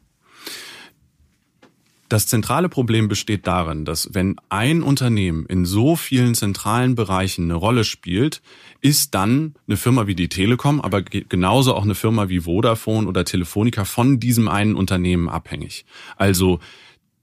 Das 2.09 2.27
zentrale 2.27 2.69
Problem 2.69 3.09
besteht 3.09 3.47
darin, 3.47 3.87
dass 3.87 4.11
wenn 4.13 4.37
ein 4.51 4.83
Unternehmen 4.83 5.47
in 5.47 5.65
so 5.65 5.97
vielen 5.97 6.35
zentralen 6.35 6.95
Bereichen 6.95 7.45
eine 7.45 7.55
Rolle 7.55 7.85
spielt, 7.85 8.43
ist 8.83 9.15
dann 9.15 9.55
eine 9.67 9.79
Firma 9.79 10.07
wie 10.07 10.15
die 10.15 10.29
Telekom, 10.29 10.83
aber 10.83 11.01
genauso 11.01 11.75
auch 11.75 11.85
eine 11.85 11.95
Firma 11.95 12.29
wie 12.29 12.41
Vodafone 12.41 13.09
oder 13.09 13.25
Telefonica 13.25 13.87
von 13.87 14.21
diesem 14.21 14.49
einen 14.49 14.75
Unternehmen 14.75 15.31
abhängig. 15.31 15.87
Also 16.17 16.61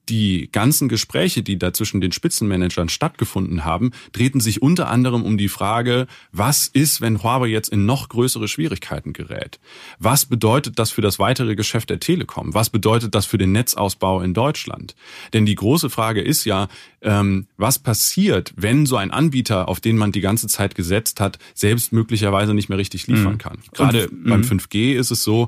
die 0.10 0.50
ganzen 0.52 0.90
Gespräche, 0.90 1.44
die 1.44 1.58
da 1.58 1.74
zwischen 1.74 2.02
den 2.02 2.12
Spitzenmanagern 2.12 2.90
stattgefunden 2.90 3.66
haben, 3.66 3.92
drehten 4.12 4.42
sich 4.42 4.62
unter 4.62 4.90
anderem 4.90 5.24
um 5.24 5.38
die 5.38 5.50
Frage, 5.50 6.08
was 6.32 6.68
ist, 6.68 7.02
wenn 7.02 7.24
Huawei 7.24 7.48
jetzt 7.48 7.70
in 7.70 7.86
noch 7.86 8.10
größere 8.10 8.48
Schwierigkeiten 8.48 9.14
gerät? 9.14 9.60
Was 10.00 10.26
bedeutet 10.26 10.80
das 10.80 10.92
für 10.92 11.02
das 11.02 11.20
weitere 11.20 11.56
Geschäft 11.56 11.90
der 11.90 12.00
Telekom? 12.00 12.54
Was 12.54 12.70
bedeutet 12.70 13.16
das 13.16 13.26
für 13.26 13.38
den 13.38 13.52
Netzausbau 13.52 14.22
in 14.22 14.34
Deutschland? 14.34 14.96
Denn 15.34 15.46
die 15.46 15.56
große 15.56 15.90
Frage 15.90 16.22
ist 16.22 16.46
ja, 16.46 16.68
ähm, 17.02 17.48
was 17.58 17.80
passiert, 17.80 18.54
wenn 18.56 18.86
so 18.86 18.98
ein 18.98 19.12
Anbieter, 19.12 19.70
auf 19.70 19.80
den 19.80 19.98
man 19.98 20.12
die 20.12 20.22
ganze 20.22 20.48
Zeit 20.48 20.76
gesetzt 20.76 21.20
hat, 21.20 21.40
selbst 21.54 21.94
möglicherweise 21.94 22.54
nicht 22.54 22.70
mehr 22.70 22.78
richtig 22.78 23.08
liefern 23.08 23.34
mhm. 23.34 23.38
kann? 23.38 23.58
Gerade 23.74 24.10
beim 24.12 24.42
5G 24.42 24.94
mhm. 24.94 25.00
ist 25.00 25.12
es 25.12 25.24
so, 25.24 25.48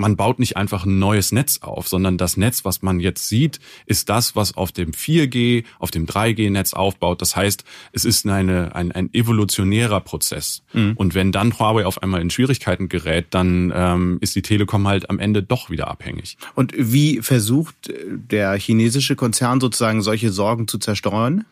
man 0.00 0.16
baut 0.16 0.38
nicht 0.38 0.56
einfach 0.56 0.84
ein 0.84 0.98
neues 0.98 1.32
Netz 1.32 1.58
auf, 1.62 1.88
sondern 1.88 2.18
das 2.18 2.36
Netz, 2.36 2.64
was 2.64 2.82
man 2.82 3.00
jetzt 3.00 3.28
sieht, 3.28 3.60
ist 3.86 4.08
das, 4.08 4.34
was 4.34 4.56
auf 4.56 4.72
dem 4.72 4.92
4G, 4.92 5.64
auf 5.78 5.90
dem 5.90 6.06
3G-Netz 6.06 6.74
aufbaut. 6.74 7.22
Das 7.22 7.36
heißt, 7.36 7.64
es 7.92 8.04
ist 8.04 8.26
eine, 8.26 8.74
ein, 8.74 8.92
ein 8.92 9.12
evolutionärer 9.12 10.00
Prozess. 10.00 10.62
Mhm. 10.72 10.94
Und 10.96 11.14
wenn 11.14 11.32
dann 11.32 11.58
Huawei 11.58 11.86
auf 11.86 12.02
einmal 12.02 12.20
in 12.20 12.30
Schwierigkeiten 12.30 12.88
gerät, 12.88 13.26
dann 13.30 13.72
ähm, 13.74 14.18
ist 14.20 14.34
die 14.34 14.42
Telekom 14.42 14.88
halt 14.88 15.10
am 15.10 15.18
Ende 15.18 15.42
doch 15.42 15.70
wieder 15.70 15.88
abhängig. 15.88 16.36
Und 16.54 16.72
wie 16.76 17.20
versucht 17.22 17.92
der 18.08 18.54
chinesische 18.54 19.16
Konzern 19.16 19.60
sozusagen 19.60 20.02
solche 20.02 20.32
Sorgen 20.32 20.66
zu 20.66 20.78
zerstreuen? 20.78 21.44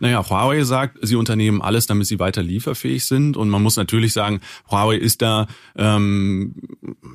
Naja, 0.00 0.28
Huawei 0.28 0.62
sagt, 0.64 0.98
sie 1.02 1.16
unternehmen 1.16 1.62
alles, 1.62 1.86
damit 1.86 2.06
sie 2.06 2.18
weiter 2.18 2.42
lieferfähig 2.42 3.04
sind. 3.04 3.36
Und 3.36 3.48
man 3.48 3.62
muss 3.62 3.76
natürlich 3.76 4.12
sagen, 4.12 4.40
Huawei 4.70 4.96
ist 4.96 5.22
da 5.22 5.46
ähm, 5.76 6.54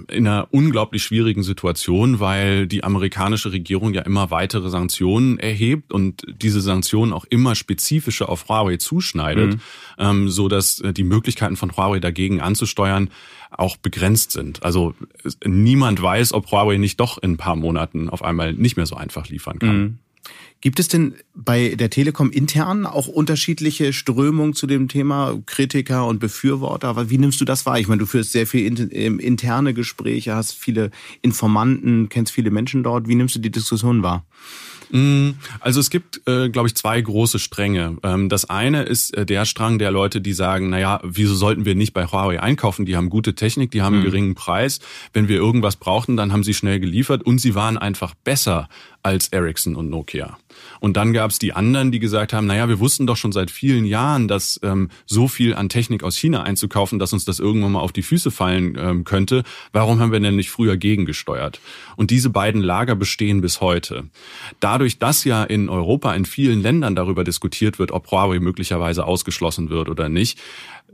in 0.09 0.27
einer 0.27 0.47
unglaublich 0.51 1.03
schwierigen 1.03 1.43
Situation, 1.43 2.19
weil 2.19 2.67
die 2.67 2.83
amerikanische 2.83 3.51
Regierung 3.51 3.93
ja 3.93 4.01
immer 4.01 4.31
weitere 4.31 4.69
Sanktionen 4.69 5.39
erhebt 5.39 5.91
und 5.91 6.25
diese 6.41 6.61
Sanktionen 6.61 7.13
auch 7.13 7.25
immer 7.25 7.55
spezifischer 7.55 8.29
auf 8.29 8.47
Huawei 8.49 8.77
zuschneidet, 8.77 9.55
mhm. 9.55 9.61
ähm, 9.97 10.29
so 10.29 10.47
dass 10.47 10.79
äh, 10.79 10.93
die 10.93 11.03
Möglichkeiten 11.03 11.55
von 11.55 11.75
Huawei 11.75 11.99
dagegen 11.99 12.41
anzusteuern 12.41 13.09
auch 13.51 13.77
begrenzt 13.77 14.31
sind. 14.31 14.63
Also 14.63 14.95
niemand 15.45 16.01
weiß, 16.01 16.33
ob 16.33 16.51
Huawei 16.51 16.77
nicht 16.77 16.99
doch 16.99 17.17
in 17.17 17.33
ein 17.33 17.37
paar 17.37 17.55
Monaten 17.55 18.09
auf 18.09 18.23
einmal 18.23 18.53
nicht 18.53 18.77
mehr 18.77 18.85
so 18.85 18.95
einfach 18.95 19.27
liefern 19.27 19.59
kann. 19.59 19.77
Mhm. 19.77 19.97
Gibt 20.61 20.79
es 20.79 20.87
denn 20.87 21.15
bei 21.33 21.75
der 21.75 21.89
Telekom 21.89 22.29
intern 22.29 22.85
auch 22.85 23.07
unterschiedliche 23.07 23.93
Strömungen 23.93 24.53
zu 24.53 24.67
dem 24.67 24.87
Thema, 24.87 25.41
Kritiker 25.47 26.05
und 26.05 26.19
Befürworter? 26.19 27.09
Wie 27.09 27.17
nimmst 27.17 27.41
du 27.41 27.45
das 27.45 27.65
wahr? 27.65 27.79
Ich 27.79 27.87
meine, 27.87 27.99
du 27.99 28.05
führst 28.05 28.31
sehr 28.31 28.45
viel 28.45 28.89
ähm, 28.93 29.19
interne 29.19 29.73
Gespräche, 29.73 30.35
hast 30.35 30.53
viele 30.53 30.91
Informanten, 31.23 32.09
kennst 32.09 32.31
viele 32.31 32.51
Menschen 32.51 32.83
dort. 32.83 33.07
Wie 33.07 33.15
nimmst 33.15 33.35
du 33.35 33.39
die 33.39 33.51
Diskussion 33.51 34.03
wahr? 34.03 34.23
Mm, 34.91 35.31
also 35.61 35.79
es 35.79 35.89
gibt, 35.89 36.21
äh, 36.27 36.49
glaube 36.49 36.67
ich, 36.67 36.75
zwei 36.75 36.99
große 36.99 37.39
Stränge. 37.39 37.97
Ähm, 38.03 38.29
das 38.29 38.49
eine 38.49 38.83
ist 38.83 39.15
äh, 39.15 39.25
der 39.25 39.45
Strang 39.45 39.79
der 39.79 39.91
Leute, 39.91 40.21
die 40.21 40.33
sagen, 40.33 40.69
naja, 40.69 40.99
wieso 41.03 41.33
sollten 41.33 41.65
wir 41.65 41.75
nicht 41.75 41.93
bei 41.93 42.05
Huawei 42.05 42.41
einkaufen? 42.41 42.85
Die 42.85 42.95
haben 42.95 43.09
gute 43.09 43.33
Technik, 43.33 43.71
die 43.71 43.81
haben 43.81 43.95
einen 43.95 44.03
mhm. 44.03 44.07
geringen 44.07 44.35
Preis. 44.35 44.79
Wenn 45.13 45.27
wir 45.27 45.37
irgendwas 45.37 45.77
brauchten, 45.77 46.17
dann 46.17 46.33
haben 46.33 46.43
sie 46.43 46.53
schnell 46.53 46.79
geliefert 46.79 47.23
und 47.23 47.39
sie 47.39 47.55
waren 47.55 47.77
einfach 47.77 48.13
besser 48.13 48.69
als 49.01 49.29
Ericsson 49.29 49.75
und 49.75 49.89
Nokia. 49.89 50.37
Und 50.81 50.97
dann 50.97 51.13
gab 51.13 51.29
es 51.29 51.37
die 51.37 51.53
anderen, 51.53 51.91
die 51.91 51.99
gesagt 51.99 52.33
haben, 52.33 52.47
naja, 52.47 52.67
wir 52.67 52.79
wussten 52.79 53.05
doch 53.05 53.15
schon 53.15 53.31
seit 53.31 53.51
vielen 53.51 53.85
Jahren, 53.85 54.27
dass 54.27 54.59
ähm, 54.63 54.89
so 55.05 55.27
viel 55.27 55.53
an 55.53 55.69
Technik 55.69 56.03
aus 56.03 56.17
China 56.17 56.41
einzukaufen, 56.41 56.97
dass 56.97 57.13
uns 57.13 57.23
das 57.23 57.39
irgendwann 57.39 57.73
mal 57.73 57.81
auf 57.81 57.91
die 57.91 58.01
Füße 58.01 58.31
fallen 58.31 58.75
ähm, 58.79 59.03
könnte. 59.03 59.43
Warum 59.71 59.99
haben 59.99 60.11
wir 60.11 60.19
denn 60.19 60.35
nicht 60.35 60.49
früher 60.49 60.77
gegengesteuert? 60.77 61.61
Und 61.97 62.09
diese 62.09 62.31
beiden 62.31 62.61
Lager 62.61 62.95
bestehen 62.95 63.41
bis 63.41 63.61
heute. 63.61 64.05
Dadurch, 64.59 64.97
dass 64.97 65.23
ja 65.23 65.43
in 65.43 65.69
Europa 65.69 66.15
in 66.15 66.25
vielen 66.25 66.63
Ländern 66.63 66.95
darüber 66.95 67.23
diskutiert 67.23 67.77
wird, 67.77 67.91
ob 67.91 68.09
Huawei 68.09 68.39
möglicherweise 68.39 69.05
ausgeschlossen 69.05 69.69
wird 69.69 69.87
oder 69.87 70.09
nicht, 70.09 70.39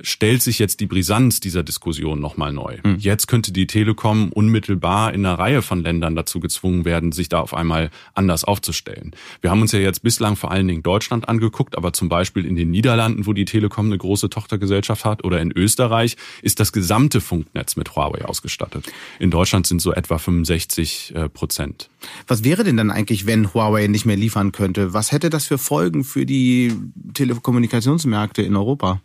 stellt 0.02 0.42
sich 0.42 0.60
jetzt 0.60 0.80
die 0.80 0.86
Brisanz 0.86 1.40
dieser 1.40 1.64
Diskussion 1.64 2.20
nochmal 2.20 2.54
neu. 2.54 2.78
Mhm. 2.84 2.98
Jetzt 3.00 3.28
könnte 3.28 3.52
die 3.52 3.68
Telekom 3.68 4.32
unmittelbar 4.32 5.14
in 5.14 5.26
einer 5.26 5.38
Reihe 5.38 5.62
von 5.62 5.82
Ländern 5.82 6.16
dazu 6.16 6.40
gezwungen 6.40 6.86
werden, 6.86 7.12
sich 7.12 7.30
da 7.30 7.40
auf 7.40 7.54
einmal 7.54 7.90
anders 8.14 8.44
aufzustellen. 8.44 9.16
Wir 9.42 9.52
haben 9.52 9.62
uns 9.62 9.72
ja 9.72 9.80
jetzt 9.80 10.04
bislang 10.04 10.36
vor 10.36 10.52
allen 10.52 10.68
Dingen 10.68 10.84
Deutschland 10.84 11.28
angeguckt, 11.30 11.78
aber 11.78 11.94
zum 11.94 12.10
Beispiel 12.10 12.46
in 12.46 12.56
den 12.56 12.72
Niederlanden, 12.72 13.26
wo 13.26 13.34
die 13.34 13.46
Telekom 13.46 13.88
eine 13.88 13.98
große 13.98 14.30
Tochtergesellschaft 14.30 15.06
hat, 15.06 15.24
oder 15.24 15.42
in 15.42 15.52
Österreich 15.52 16.16
ist 16.42 16.60
das 16.60 16.72
gesamte 16.72 17.22
Funknetz 17.22 17.76
mit 17.76 17.96
Huawei 17.96 18.26
ausgestattet. 18.26 18.92
In 19.20 19.32
Deutschland 19.32 19.68
sind 19.68 19.82
so 19.82 19.94
etwa 19.94 20.18
65 20.18 21.14
äh, 21.16 21.30
Prozent. 21.30 21.90
Was 22.28 22.44
wäre 22.44 22.64
denn 22.64 22.78
dann 22.78 22.92
eigentlich, 22.92 23.26
wenn 23.26 23.54
Huawei 23.54 23.88
nicht 23.88 24.06
mehr 24.06 24.16
liefern 24.16 24.52
könnte? 24.52 24.94
Was 24.94 25.12
hätte 25.12 25.30
das 25.30 25.46
für 25.46 25.58
Folgen 25.58 26.04
für 26.04 26.26
die 26.26 26.74
Telekommunikationsmärkte 27.14 28.42
in 28.42 28.56
Europa? 28.56 29.02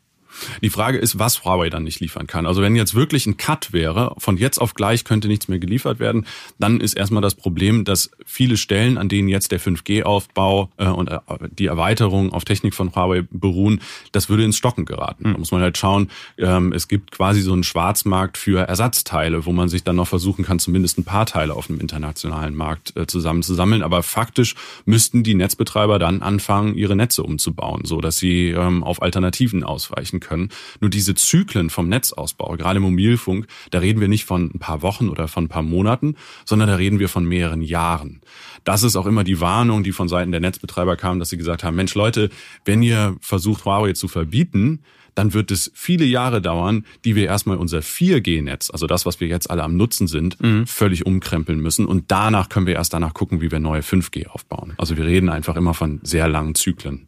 Die 0.63 0.71
Frage 0.71 0.99
ist, 0.99 1.19
was 1.19 1.45
Huawei 1.45 1.71
dann 1.71 1.85
nicht 1.85 2.01
liefern 2.01 2.27
kann. 2.27 2.47
Also 2.47 2.63
wenn 2.63 2.77
jetzt 2.77 2.95
wirklich 2.95 3.27
ein 3.27 3.37
Cut 3.37 3.73
wäre, 3.73 4.15
von 4.19 4.37
jetzt 4.37 4.59
auf 4.59 4.75
gleich 4.75 5.05
könnte 5.05 5.29
nichts 5.29 5.49
mehr 5.49 5.59
geliefert 5.59 5.99
werden, 5.99 6.27
dann 6.59 6.81
ist 6.81 6.95
erstmal 6.95 7.23
das 7.23 7.35
Problem, 7.35 7.85
dass 7.85 8.11
viele 8.25 8.57
Stellen, 8.57 8.99
an 8.99 9.09
denen 9.09 9.29
jetzt 9.29 9.53
der 9.53 9.61
5G-Aufbau 9.61 10.71
äh, 10.77 10.87
und 10.87 11.11
äh, 11.11 11.19
die 11.51 11.67
Erweiterung 11.67 12.33
auf 12.33 12.45
Technik 12.45 12.75
von 12.75 12.95
Huawei 12.95 13.25
beruhen, 13.31 13.81
das 14.13 14.29
würde 14.29 14.45
ins 14.45 14.57
Stocken 14.57 14.85
geraten. 14.85 15.25
Da 15.25 15.31
hm. 15.31 15.41
muss 15.41 15.53
man 15.53 15.63
halt 15.63 15.79
schauen, 15.79 16.11
ähm, 16.39 16.73
es 16.73 16.89
gibt 16.89 17.13
quasi 17.13 17.41
so 17.41 17.53
einen 17.53 17.65
Schwarzmarkt 17.65 18.39
für 18.39 18.61
Ersatzteile, 18.61 19.47
wo 19.47 19.53
man 19.53 19.69
sich 19.69 19.85
dann 19.85 19.97
noch 19.97 20.09
versuchen 20.09 20.45
kann, 20.45 20.59
zumindest 20.59 20.99
ein 20.99 21.05
paar 21.05 21.27
Teile 21.27 21.55
auf 21.55 21.67
dem 21.67 21.81
internationalen 21.81 22.55
Markt 22.55 22.97
äh, 22.97 23.07
zusammenzusammeln. 23.07 23.83
Aber 23.83 24.03
faktisch 24.03 24.55
müssten 24.85 25.23
die 25.23 25.35
Netzbetreiber 25.35 25.99
dann 25.99 26.23
anfangen, 26.23 26.75
ihre 26.77 26.97
Netze 26.97 27.23
umzubauen, 27.23 27.85
so 27.85 28.01
dass 28.01 28.19
sie 28.19 28.51
ähm, 28.51 28.83
auf 28.83 29.03
Alternativen 29.03 29.65
ausweichen 29.65 30.21
können. 30.23 30.49
Nur 30.81 30.91
diese 30.91 31.15
Zyklen 31.15 31.69
vom 31.69 31.89
Netzausbau, 31.89 32.57
gerade 32.57 32.79
im 32.79 32.85
Mobilfunk, 32.85 33.47
da 33.71 33.81
reden 33.81 34.01
wir 34.01 34.09
nicht 34.09 34.25
von 34.25 34.51
ein 34.55 34.59
paar 34.59 34.83
Wochen 34.83 35.09
oder 35.09 35.29
von 35.29 35.45
ein 35.45 35.49
paar 35.49 35.63
Monaten, 35.63 36.17
sondern 36.45 36.69
da 36.69 36.77
reden 36.77 36.99
wir 36.99 37.09
von 37.09 37.25
mehreren 37.25 37.63
Jahren. 37.63 38.21
Das 38.65 38.83
ist 38.83 38.97
auch 38.97 39.07
immer 39.07 39.25
die 39.25 39.41
Warnung, 39.41 39.83
die 39.83 39.93
von 39.93 40.09
Seiten 40.09 40.31
der 40.31 40.41
Netzbetreiber 40.41 40.97
kam, 40.97 41.19
dass 41.19 41.31
sie 41.31 41.37
gesagt 41.37 41.65
haben, 41.65 41.77
Mensch 41.77 41.95
Leute, 41.95 42.31
wenn 42.65 42.83
ihr 42.83 43.17
versucht, 43.21 43.65
Huawei 43.65 43.93
zu 43.93 44.09
verbieten, 44.09 44.81
dann 45.15 45.35
wird 45.35 45.51
es 45.51 45.71
viele 45.75 46.05
Jahre 46.05 46.41
dauern, 46.41 46.85
die 47.05 47.17
wir 47.17 47.27
erstmal 47.27 47.57
unser 47.57 47.79
4G-Netz, 47.79 48.71
also 48.71 48.87
das, 48.87 49.07
was 49.07 49.21
wir 49.21 49.29
jetzt 49.29 49.51
alle 49.51 49.63
am 49.63 49.77
Nutzen 49.77 50.07
sind, 50.07 50.41
mhm. 50.41 50.67
völlig 50.67 51.07
umkrempeln 51.07 51.61
müssen. 51.61 51.87
Und 51.87 52.11
danach 52.11 52.49
können 52.49 52.67
wir 52.67 52.75
erst 52.75 52.93
danach 52.93 53.15
gucken, 53.15 53.41
wie 53.41 53.51
wir 53.51 53.61
neue 53.61 53.83
5G 53.83 54.27
aufbauen. 54.29 54.75
Also 54.79 54.97
wir 54.97 55.05
reden 55.05 55.29
einfach 55.29 55.57
immer 55.57 55.75
von 55.75 56.01
sehr 56.03 56.29
langen 56.29 56.55
Zyklen 56.55 57.07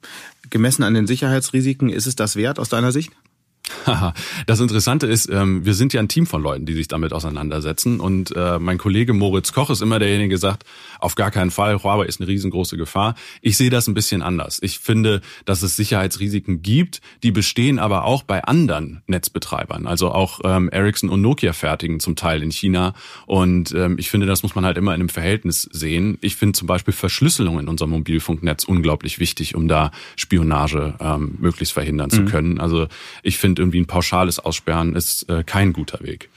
gemessen 0.50 0.84
an 0.84 0.94
den 0.94 1.06
Sicherheitsrisiken, 1.06 1.88
ist 1.90 2.06
es 2.06 2.16
das 2.16 2.36
wert 2.36 2.58
aus 2.58 2.68
deiner 2.68 2.92
Sicht? 2.92 3.12
Das 4.46 4.60
Interessante 4.60 5.06
ist, 5.06 5.30
ähm, 5.30 5.64
wir 5.64 5.74
sind 5.74 5.92
ja 5.92 6.00
ein 6.00 6.08
Team 6.08 6.26
von 6.26 6.42
Leuten, 6.42 6.66
die 6.66 6.74
sich 6.74 6.88
damit 6.88 7.12
auseinandersetzen. 7.12 8.00
Und 8.00 8.34
äh, 8.36 8.58
mein 8.58 8.78
Kollege 8.78 9.12
Moritz 9.12 9.52
Koch 9.52 9.70
ist 9.70 9.80
immer 9.80 9.98
derjenige, 9.98 10.30
der 10.30 10.38
sagt, 10.38 10.64
auf 10.98 11.14
gar 11.14 11.30
keinen 11.30 11.50
Fall, 11.50 11.82
Huawei 11.82 12.04
ist 12.06 12.20
eine 12.20 12.28
riesengroße 12.28 12.76
Gefahr. 12.76 13.14
Ich 13.40 13.56
sehe 13.56 13.70
das 13.70 13.86
ein 13.86 13.94
bisschen 13.94 14.22
anders. 14.22 14.58
Ich 14.62 14.78
finde, 14.78 15.20
dass 15.44 15.62
es 15.62 15.76
Sicherheitsrisiken 15.76 16.62
gibt, 16.62 17.00
die 17.22 17.30
bestehen 17.30 17.78
aber 17.78 18.04
auch 18.04 18.22
bei 18.22 18.44
anderen 18.44 19.02
Netzbetreibern. 19.06 19.86
Also 19.86 20.10
auch 20.10 20.40
ähm, 20.44 20.68
Ericsson 20.70 21.08
und 21.08 21.22
Nokia 21.22 21.52
fertigen 21.52 22.00
zum 22.00 22.16
Teil 22.16 22.42
in 22.42 22.50
China. 22.50 22.94
Und 23.26 23.72
ähm, 23.72 23.96
ich 23.98 24.10
finde, 24.10 24.26
das 24.26 24.42
muss 24.42 24.54
man 24.54 24.64
halt 24.64 24.76
immer 24.76 24.94
in 24.94 25.00
einem 25.00 25.08
Verhältnis 25.08 25.68
sehen. 25.72 26.18
Ich 26.20 26.36
finde 26.36 26.58
zum 26.58 26.66
Beispiel 26.66 26.92
Verschlüsselung 26.92 27.58
in 27.58 27.68
unserem 27.68 27.90
Mobilfunknetz 27.90 28.64
unglaublich 28.64 29.18
wichtig, 29.18 29.54
um 29.54 29.68
da 29.68 29.90
Spionage 30.16 30.94
möglichst 31.38 31.72
verhindern 31.72 32.10
mhm. 32.12 32.14
zu 32.14 32.24
können. 32.24 32.60
Also 32.60 32.88
ich 33.22 33.38
finde, 33.38 33.53
irgendwie 33.58 33.80
ein 33.80 33.86
pauschales 33.86 34.38
Aussperren 34.38 34.94
ist 34.94 35.28
äh, 35.28 35.44
kein 35.44 35.72
guter 35.72 36.00
Weg. 36.02 36.28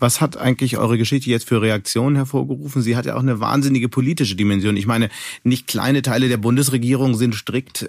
Was 0.00 0.20
hat 0.20 0.36
eigentlich 0.36 0.78
eure 0.78 0.96
Geschichte 0.96 1.28
jetzt 1.28 1.48
für 1.48 1.60
Reaktionen 1.60 2.14
hervorgerufen? 2.14 2.82
Sie 2.82 2.96
hat 2.96 3.06
ja 3.06 3.16
auch 3.16 3.22
eine 3.22 3.40
wahnsinnige 3.40 3.88
politische 3.88 4.36
Dimension. 4.36 4.76
Ich 4.76 4.86
meine, 4.86 5.08
nicht 5.42 5.66
kleine 5.66 6.02
Teile 6.02 6.28
der 6.28 6.36
Bundesregierung 6.36 7.14
sind 7.14 7.34
strikt 7.34 7.88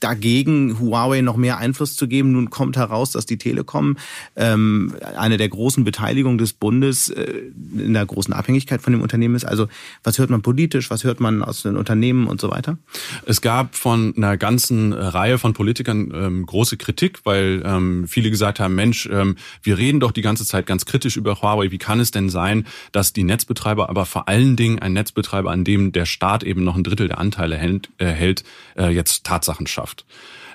dagegen, 0.00 0.78
Huawei 0.80 1.20
noch 1.20 1.36
mehr 1.36 1.58
Einfluss 1.58 1.96
zu 1.96 2.08
geben. 2.08 2.32
Nun 2.32 2.50
kommt 2.50 2.76
heraus, 2.76 3.10
dass 3.12 3.26
die 3.26 3.38
Telekom 3.38 3.96
ähm, 4.36 4.94
eine 5.16 5.36
der 5.36 5.48
großen 5.48 5.84
Beteiligungen 5.84 6.38
des 6.38 6.52
Bundes 6.52 7.08
äh, 7.08 7.50
in 7.76 7.92
der 7.92 8.06
großen 8.06 8.32
Abhängigkeit 8.32 8.82
von 8.82 8.92
dem 8.92 9.02
Unternehmen 9.02 9.34
ist. 9.34 9.44
Also 9.44 9.68
was 10.02 10.18
hört 10.18 10.30
man 10.30 10.42
politisch, 10.42 10.90
was 10.90 11.04
hört 11.04 11.20
man 11.20 11.42
aus 11.42 11.62
den 11.62 11.76
Unternehmen 11.76 12.26
und 12.26 12.40
so 12.40 12.50
weiter? 12.50 12.78
Es 13.26 13.40
gab 13.40 13.74
von 13.74 14.14
einer 14.16 14.36
ganzen 14.36 14.92
Reihe 14.92 15.38
von 15.38 15.52
Politikern 15.52 16.12
ähm, 16.14 16.46
große 16.46 16.76
Kritik, 16.76 17.20
weil 17.24 17.62
ähm, 17.64 18.06
viele 18.08 18.30
gesagt 18.30 18.60
haben, 18.60 18.74
Mensch, 18.74 19.08
ähm, 19.10 19.36
wir 19.62 19.78
reden 19.78 20.00
doch 20.00 20.12
die 20.12 20.22
ganze 20.22 20.44
Zeit 20.44 20.66
ganz 20.66 20.84
kritisch 20.84 21.16
über 21.16 21.40
Huawei. 21.40 21.70
Wie 21.70 21.78
kann 21.78 22.00
es 22.00 22.10
denn 22.10 22.28
sein, 22.28 22.66
dass 22.92 23.12
die 23.12 23.24
Netzbetreiber, 23.24 23.88
aber 23.88 24.06
vor 24.06 24.28
allen 24.28 24.56
Dingen 24.56 24.78
ein 24.78 24.92
Netzbetreiber, 24.92 25.50
an 25.50 25.64
dem 25.64 25.92
der 25.92 26.06
Staat 26.06 26.42
eben 26.42 26.64
noch 26.64 26.76
ein 26.76 26.84
Drittel 26.84 27.08
der 27.08 27.18
Anteile 27.18 27.56
hält, 27.56 27.90
äh, 27.98 28.06
hält 28.06 28.44
äh, 28.76 28.90
jetzt 28.90 29.24
Tatsachen 29.24 29.66
schafft? 29.66 29.85
Wirtschaft. 29.86 30.04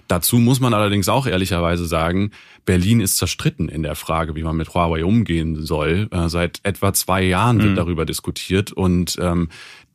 Dazu 0.07 0.37
muss 0.37 0.59
man 0.59 0.73
allerdings 0.73 1.07
auch 1.07 1.25
ehrlicherweise 1.25 1.85
sagen, 1.85 2.31
Berlin 2.65 2.99
ist 2.99 3.17
zerstritten 3.17 3.69
in 3.69 3.81
der 3.81 3.95
Frage, 3.95 4.35
wie 4.35 4.43
man 4.43 4.57
mit 4.57 4.73
Huawei 4.73 5.05
umgehen 5.05 5.65
soll. 5.65 6.09
Äh, 6.11 6.27
seit 6.27 6.59
etwa 6.63 6.93
zwei 6.93 7.23
Jahren 7.23 7.59
wird 7.59 7.71
mhm. 7.71 7.75
darüber 7.75 8.05
diskutiert 8.05 8.71
und 8.73 9.17
ähm, 9.21 9.49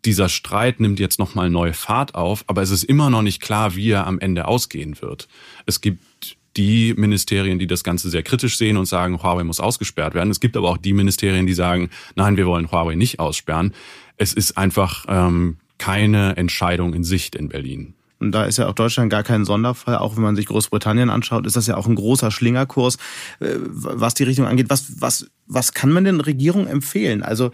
dieser 0.05 0.29
Streit 0.29 0.81
nimmt 0.81 1.01
jetzt 1.01 1.19
nochmal 1.19 1.51
neue 1.51 1.75
Fahrt 1.75 2.15
auf, 2.15 2.45
aber 2.47 2.63
es 2.63 2.71
ist 2.71 2.85
immer 2.85 3.11
noch 3.11 3.23
nicht 3.23 3.43
klar, 3.43 3.77
wie 3.77 3.91
er 3.91 4.07
am 4.07 4.19
Ende 4.19 4.47
ausgehen 4.47 5.01
wird. 5.03 5.29
Es 5.67 5.81
gibt 5.81 6.37
die 6.57 6.95
Ministerien, 6.97 7.59
die 7.59 7.67
das 7.67 7.85
Ganze 7.85 8.09
sehr 8.09 8.23
kritisch 8.23 8.57
sehen 8.57 8.79
und 8.79 8.87
sagen, 8.87 9.23
Huawei 9.23 9.45
muss 9.45 9.61
ausgesperrt 9.61 10.15
werden. 10.15 10.31
Es 10.31 10.41
gibt 10.41 10.57
aber 10.57 10.71
auch 10.71 10.79
die 10.79 10.95
Ministerien, 10.95 11.47
die 11.47 11.53
sagen, 11.53 11.91
nein, 12.15 12.39
wir 12.39 12.47
wollen 12.47 12.71
Huawei 12.71 12.95
nicht 12.95 13.19
aussperren. 13.19 13.75
Es 14.17 14.33
ist 14.33 14.57
einfach 14.57 15.05
ähm, 15.09 15.59
keine 15.77 16.37
Entscheidung 16.37 16.95
in 16.95 17.05
Sicht 17.05 17.35
in 17.35 17.49
Berlin. 17.51 17.96
Und 18.19 18.33
da 18.33 18.45
ist 18.45 18.57
ja 18.57 18.67
auch 18.69 18.75
Deutschland 18.75 19.11
gar 19.11 19.23
kein 19.23 19.45
Sonderfall. 19.45 19.99
Auch 19.99 20.17
wenn 20.17 20.23
man 20.23 20.37
sich 20.37 20.47
Großbritannien 20.47 21.11
anschaut, 21.11 21.47
ist 21.47 21.57
das 21.57 21.67
ja 21.67 21.77
auch 21.77 21.87
ein 21.87 21.95
großer 21.95 22.31
Schlingerkurs, 22.31 22.97
äh, 23.41 23.57
was 23.59 24.15
die 24.15 24.25
Richtung 24.25 24.47
angeht. 24.47 24.71
Was, 24.71 25.01
was, 25.01 25.27
was 25.47 25.75
kann 25.75 25.91
man 25.91 26.05
den 26.05 26.21
Regierungen 26.21 26.67
empfehlen? 26.67 27.23
Also 27.23 27.51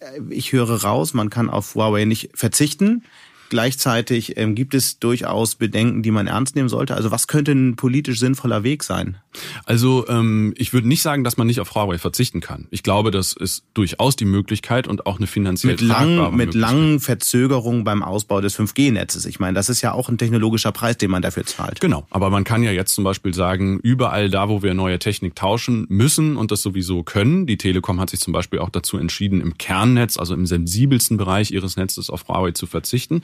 äh, 0.00 0.20
ich 0.30 0.52
höre 0.52 0.82
raus, 0.82 1.14
man 1.14 1.30
kann 1.30 1.50
auf 1.50 1.74
Huawei 1.74 2.04
nicht 2.04 2.30
verzichten. 2.34 3.02
Gleichzeitig 3.48 4.36
ähm, 4.36 4.54
gibt 4.54 4.74
es 4.74 4.98
durchaus 4.98 5.54
Bedenken, 5.54 6.02
die 6.02 6.10
man 6.10 6.26
ernst 6.26 6.56
nehmen 6.56 6.68
sollte. 6.68 6.94
Also 6.94 7.10
was 7.10 7.26
könnte 7.26 7.52
ein 7.52 7.76
politisch 7.76 8.18
sinnvoller 8.18 8.62
Weg 8.62 8.82
sein? 8.82 9.18
Also 9.64 10.06
ähm, 10.08 10.54
ich 10.56 10.72
würde 10.72 10.88
nicht 10.88 11.02
sagen, 11.02 11.24
dass 11.24 11.36
man 11.36 11.46
nicht 11.46 11.60
auf 11.60 11.74
Huawei 11.74 11.98
verzichten 11.98 12.40
kann. 12.40 12.66
Ich 12.70 12.82
glaube, 12.82 13.10
das 13.10 13.32
ist 13.32 13.64
durchaus 13.74 14.16
die 14.16 14.24
Möglichkeit 14.24 14.86
und 14.86 15.06
auch 15.06 15.18
eine 15.18 15.26
finanziell 15.26 15.74
mit 15.74 15.80
lang, 15.80 16.36
Mit 16.36 16.54
langen 16.54 17.00
Verzögerungen 17.00 17.84
beim 17.84 18.02
Ausbau 18.02 18.40
des 18.40 18.58
5G-Netzes. 18.58 19.26
Ich 19.26 19.40
meine, 19.40 19.54
das 19.54 19.68
ist 19.68 19.80
ja 19.82 19.92
auch 19.92 20.08
ein 20.08 20.18
technologischer 20.18 20.72
Preis, 20.72 20.98
den 20.98 21.10
man 21.10 21.22
dafür 21.22 21.44
zahlt. 21.44 21.80
Genau, 21.80 22.06
aber 22.10 22.30
man 22.30 22.44
kann 22.44 22.62
ja 22.62 22.72
jetzt 22.72 22.94
zum 22.94 23.04
Beispiel 23.04 23.34
sagen, 23.34 23.78
überall 23.82 24.30
da, 24.30 24.48
wo 24.48 24.62
wir 24.62 24.74
neue 24.74 24.98
Technik 24.98 25.36
tauschen 25.36 25.86
müssen 25.88 26.36
und 26.36 26.50
das 26.50 26.62
sowieso 26.62 27.02
können, 27.02 27.46
die 27.46 27.56
Telekom 27.56 28.00
hat 28.00 28.10
sich 28.10 28.20
zum 28.20 28.32
Beispiel 28.32 28.58
auch 28.58 28.70
dazu 28.70 28.98
entschieden, 28.98 29.40
im 29.40 29.56
Kernnetz, 29.56 30.18
also 30.18 30.34
im 30.34 30.46
sensibelsten 30.46 31.16
Bereich 31.16 31.50
ihres 31.50 31.76
Netzes 31.76 32.10
auf 32.10 32.28
Huawei 32.28 32.52
zu 32.52 32.66
verzichten. 32.66 33.22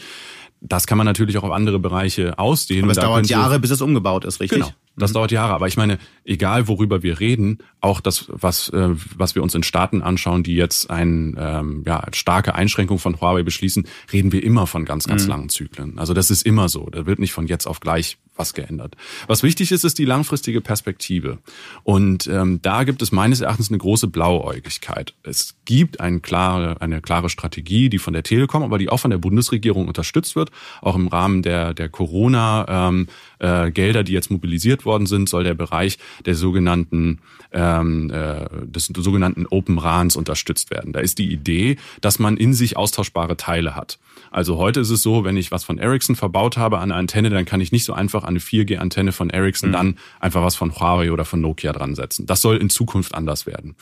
Das 0.61 0.87
kann 0.87 0.97
man 0.97 1.07
natürlich 1.07 1.37
auch 1.37 1.43
auf 1.43 1.51
andere 1.51 1.79
Bereiche 1.79 2.39
ausdehnen. 2.39 2.85
Aber 2.85 2.93
es 2.93 2.99
dauert 2.99 3.27
Jahre, 3.29 3.59
bis 3.59 3.71
es 3.71 3.83
umgebaut 3.83 4.25
ist, 4.25 4.41
richtig? 4.41 4.61
Genau. 4.61 4.73
Das 4.97 5.11
mhm. 5.11 5.15
dauert 5.15 5.33
Jahre. 5.33 5.55
Aber 5.55 5.67
ich 5.67 5.77
meine, 5.77 5.99
egal 6.25 6.69
worüber 6.69 7.03
wir 7.03 7.21
reden, 7.21 7.59
auch 7.81 8.01
das, 8.01 8.27
was, 8.29 8.69
äh, 8.71 8.91
was 9.17 9.35
wir 9.35 9.43
uns 9.43 9.55
in 9.55 9.63
Staaten 9.63 10.03
anschauen, 10.03 10.43
die 10.43 10.55
jetzt 10.55 10.91
ein, 10.91 11.37
ähm, 11.39 11.83
ja, 11.87 12.05
starke 12.13 12.55
Einschränkung 12.55 12.99
von 12.99 13.21
Huawei 13.21 13.43
beschließen, 13.43 13.87
reden 14.13 14.33
wir 14.33 14.43
immer 14.43 14.67
von 14.67 14.85
ganz, 14.85 15.07
ganz 15.07 15.25
mhm. 15.25 15.29
langen 15.29 15.49
Zyklen. 15.49 15.99
Also 15.99 16.15
das 16.15 16.31
ist 16.31 16.47
immer 16.47 16.69
so. 16.69 16.89
Da 16.91 17.07
wird 17.07 17.19
nicht 17.19 17.33
von 17.33 17.47
jetzt 17.47 17.67
auf 17.67 17.81
gleich 17.81 18.19
was 18.37 18.55
geändert. 18.55 18.97
Was 19.27 19.43
wichtig 19.43 19.71
ist, 19.71 19.85
ist 19.85 19.99
die 19.99 20.05
langfristige 20.05 20.61
Perspektive. 20.61 21.39
Und 21.85 22.27
ähm, 22.27 22.61
da 22.63 22.85
gibt 22.85 23.01
es 23.01 23.13
meines 23.13 23.41
Erachtens 23.41 23.69
eine 23.69 23.79
große 23.79 24.09
Blauäugigkeit. 24.09 25.15
Es 25.23 25.55
gibt 25.65 26.01
eine 26.01 26.21
klare, 26.21 26.81
eine 26.81 27.01
klare 27.01 27.29
Strategie, 27.29 27.89
die 27.89 27.99
von 27.99 28.13
der 28.13 28.25
Telekom, 28.25 28.63
aber 28.63 28.79
die 28.79 28.89
auch 28.89 28.99
von 28.99 29.11
der 29.11 29.19
Bundesregierung 29.19 29.87
unterstützt 29.87 30.35
wird. 30.35 30.51
Auch 30.81 30.97
im 30.97 31.09
Rahmen 31.09 31.43
der, 31.43 31.75
der 31.75 31.89
Corona 31.89 32.89
ähm, 32.89 33.07
äh, 33.39 33.71
Gelder, 33.71 34.03
die 34.03 34.13
jetzt 34.13 34.31
mobilisiert 34.31 34.84
worden 34.85 35.07
sind, 35.07 35.29
soll 35.29 35.45
der 35.45 35.55
Bereich 35.55 35.99
der 36.25 36.35
sogenannten 36.35 37.21
ähm, 37.53 38.11
äh, 38.11 38.47
des 38.67 38.87
sogenannten 38.87 39.47
Open 39.47 39.79
RANs 39.79 40.17
unterstützt 40.17 40.71
werden. 40.71 40.93
Da 40.93 41.01
ist 41.01 41.19
die 41.19 41.33
Idee, 41.33 41.77
dass 42.01 42.19
man 42.19 42.37
in 42.37 42.53
sich 42.53 42.77
austauschbare 42.77 43.37
Teile 43.37 43.77
hat. 43.77 43.99
Also 44.31 44.57
heute 44.57 44.81
ist 44.81 44.91
es 44.91 45.03
so, 45.03 45.25
wenn 45.25 45.37
ich 45.37 45.53
was 45.53 45.63
von 45.63 45.79
Ericsson 45.79 46.17
verbaut 46.17 46.57
habe 46.57 46.79
an 46.79 46.91
eine 46.91 46.97
Antenne, 46.97 47.31
dann 47.31 47.45
kann 47.45 47.61
ich 47.61 47.71
nicht 47.71 47.85
so 47.85 47.93
einfach 47.93 48.25
an 48.25 48.31
eine 48.31 48.41
4G-Antenne 48.41 49.13
von 49.13 49.31
Ericsson 49.31 49.69
mhm. 49.71 49.75
dann 49.75 49.99
einfach 50.21 50.43
was 50.43 50.57
von 50.57 50.75
Huawei 50.75 51.13
oder 51.13 51.25
von 51.25 51.41
Nokia 51.41 51.73
dran 51.73 51.95
setzen. 51.95 52.27
Das 52.27 52.43
soll 52.43 52.57
in 52.57 52.71
Zukunft 52.71 53.15
anders 53.15 53.47
werden. 53.47 53.77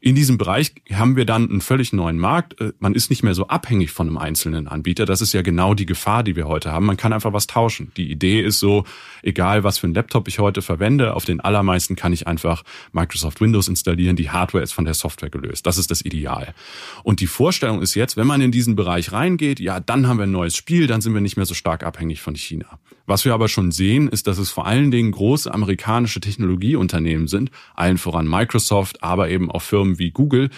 In 0.00 0.14
diesem 0.14 0.38
Bereich 0.38 0.72
haben 0.92 1.16
wir 1.16 1.24
dann 1.24 1.50
einen 1.50 1.60
völlig 1.60 1.92
neuen 1.92 2.18
Markt. 2.18 2.60
Äh, 2.60 2.72
man 2.78 2.94
ist 2.94 3.10
nicht 3.10 3.24
mehr 3.24 3.34
so 3.34 3.48
abhängig 3.48 3.90
von 3.90 4.06
einem 4.06 4.18
einzelnen 4.18 4.68
Anbieter. 4.68 5.06
Das 5.06 5.20
ist 5.20 5.32
ja 5.32 5.42
genau 5.42 5.74
die 5.74 5.86
Gefahr, 5.86 6.22
die 6.22 6.36
wir 6.36 6.46
heute 6.46 6.70
haben. 6.70 6.86
Man 6.86 6.96
kann 6.96 7.12
einfach 7.12 7.32
was 7.32 7.48
tauschen. 7.48 7.90
Die 7.96 8.10
Idee 8.10 8.40
ist 8.40 8.60
so, 8.60 8.84
egal 9.22 9.64
was 9.64 9.78
für 9.78 9.88
einen 9.88 9.94
Laptop 9.94 10.28
ich 10.28 10.38
heute 10.38 10.62
verwende, 10.62 11.14
auf 11.14 11.24
den 11.24 11.40
allermeisten 11.40 11.96
kann 11.96 12.12
ich 12.12 12.28
einfach 12.28 12.62
Microsoft 12.92 13.40
Windows 13.40 13.66
installieren. 13.66 14.14
Die 14.14 14.30
Hardware 14.30 14.62
ist 14.62 14.72
von 14.72 14.84
der 14.84 14.94
Software 14.94 15.30
gelöst. 15.30 15.66
Das 15.66 15.78
ist 15.78 15.90
das 15.90 16.04
Ideal. 16.04 16.54
Und 17.02 17.20
die 17.20 17.26
Vorstellung 17.26 17.82
ist 17.82 17.94
jetzt, 17.94 18.16
wenn 18.16 18.26
man 18.26 18.40
in 18.40 18.52
diesen 18.52 18.76
Bereich 18.76 19.10
reingeht, 19.10 19.58
ja, 19.58 19.80
dann 19.80 20.06
haben 20.06 20.18
wir 20.18 20.24
ein 20.24 20.30
neues 20.30 20.56
Spiel, 20.56 20.86
dann 20.86 21.00
sind 21.00 21.12
wir 21.14 21.20
nicht 21.20 21.36
mehr 21.36 21.46
so 21.46 21.54
stark 21.54 21.82
abhängig 21.82 22.20
von 22.20 22.36
China. 22.36 22.78
Was 23.08 23.24
wir 23.24 23.32
aber 23.32 23.48
schon 23.48 23.72
sehen, 23.72 24.06
ist, 24.06 24.26
dass 24.26 24.36
es 24.36 24.50
vor 24.50 24.66
allen 24.66 24.90
Dingen 24.90 25.12
große 25.12 25.52
amerikanische 25.52 26.20
Technologieunternehmen 26.20 27.26
sind, 27.26 27.50
allen 27.74 27.96
voran 27.96 28.28
Microsoft, 28.28 29.02
aber 29.02 29.30
eben 29.30 29.50
auch 29.50 29.62
Firmen 29.62 29.98
wie 29.98 30.10
Google, 30.10 30.50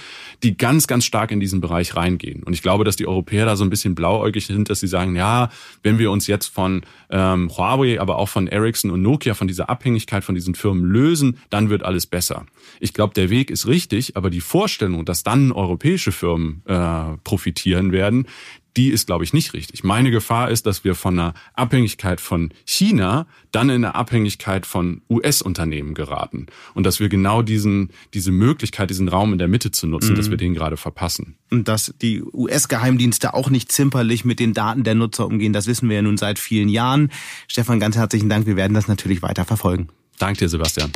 die 0.43 0.57
ganz, 0.57 0.89
ganz 0.89 1.05
stark 1.05 1.31
in 1.31 1.39
diesen 1.39 1.61
Bereich 1.61 1.95
reingehen. 1.95 2.43
Und 2.43 2.53
ich 2.53 2.61
glaube, 2.61 2.83
dass 2.83 2.97
die 2.97 3.07
Europäer 3.07 3.47
da 3.47 3.55
so 3.55 3.63
ein 3.63 3.71
bisschen 3.71 3.95
blauäugig 3.95 4.47
sind, 4.47 4.69
dass 4.69 4.81
sie 4.81 4.89
sagen, 4.89 5.15
ja, 5.15 5.49
wenn 5.85 6.01
wir 6.01 6.11
uns 6.11 6.27
jetzt 6.27 6.49
von 6.49 6.83
ähm, 7.09 7.57
Huawei, 7.57 8.01
aber 8.01 8.19
auch 8.19 8.29
von 8.29 8.49
Ericsson 8.49 8.91
und 8.91 9.01
Nokia, 9.01 9.35
von 9.35 9.47
dieser 9.47 9.71
Abhängigkeit 9.71 10.25
von 10.25 10.35
diesen 10.35 10.57
Firmen 10.57 10.87
lösen, 10.87 11.39
dann 11.51 11.71
wird 11.71 11.85
alles 11.85 12.07
besser. 12.07 12.47
Ich 12.81 12.95
glaube, 12.95 13.15
der 13.15 13.31
Weg 13.31 13.53
ist 13.53 13.69
richtig, 13.69 14.17
aber 14.17 14.29
die 14.29 14.41
Vorstellung, 14.41 15.05
dass 15.05 15.23
dann 15.23 15.53
europäische 15.53 16.11
Firmen 16.11 16.63
äh, 16.67 17.17
profitieren 17.23 17.93
werden, 17.93 18.27
die 18.76 18.88
ist, 18.88 19.06
glaube 19.06 19.24
ich, 19.24 19.33
nicht 19.33 19.52
richtig. 19.52 19.85
Meine 19.85 20.11
Gefahr 20.11 20.50
ist, 20.50 20.66
dass 20.66 20.85
wir 20.85 20.94
von 20.94 21.18
einer 21.18 21.35
Abhängigkeit 21.54 22.20
von 22.20 22.50
China 22.64 23.26
dann 23.52 23.68
in 23.68 23.85
eine 23.85 23.94
Abhängigkeit 23.94 24.66
von 24.66 25.02
US-Unternehmen 25.11 25.94
geraten 25.94 26.46
und 26.74 26.85
dass 26.85 27.00
wir 27.00 27.09
genau 27.09 27.42
diesen, 27.42 27.90
diese 28.14 28.30
Möglichkeit, 28.30 28.90
diesen 28.90 29.09
Raum 29.09 29.33
in 29.33 29.38
der 29.38 29.48
Mitte 29.48 29.70
zu 29.70 29.87
nutzen, 29.87 30.12
mhm. 30.12 30.16
dass 30.16 30.30
wir 30.30 30.37
den 30.37 30.54
gerade 30.54 30.76
verpassen. 30.76 31.37
Und 31.50 31.66
dass 31.66 31.94
die 32.00 32.22
US-Geheimdienste 32.22 33.35
auch 33.35 33.50
nicht 33.50 33.72
zimperlich 33.72 34.24
mit 34.24 34.38
den 34.38 34.54
Daten 34.54 34.85
der 34.85 34.94
Nutzer 34.94 35.26
umgehen, 35.26 35.52
das 35.52 35.66
wissen 35.66 35.88
wir 35.88 35.96
ja 35.96 36.02
nun 36.02 36.16
seit 36.16 36.38
vielen 36.38 36.68
Jahren. 36.68 37.11
Stefan, 37.48 37.80
ganz 37.80 37.96
herzlichen 37.96 38.28
Dank. 38.28 38.46
Wir 38.46 38.56
werden 38.56 38.74
das 38.74 38.88
natürlich 38.88 39.22
weiter 39.22 39.44
verfolgen. 39.44 39.88
Danke 40.18 40.40
dir, 40.40 40.48
Sebastian. 40.48 40.92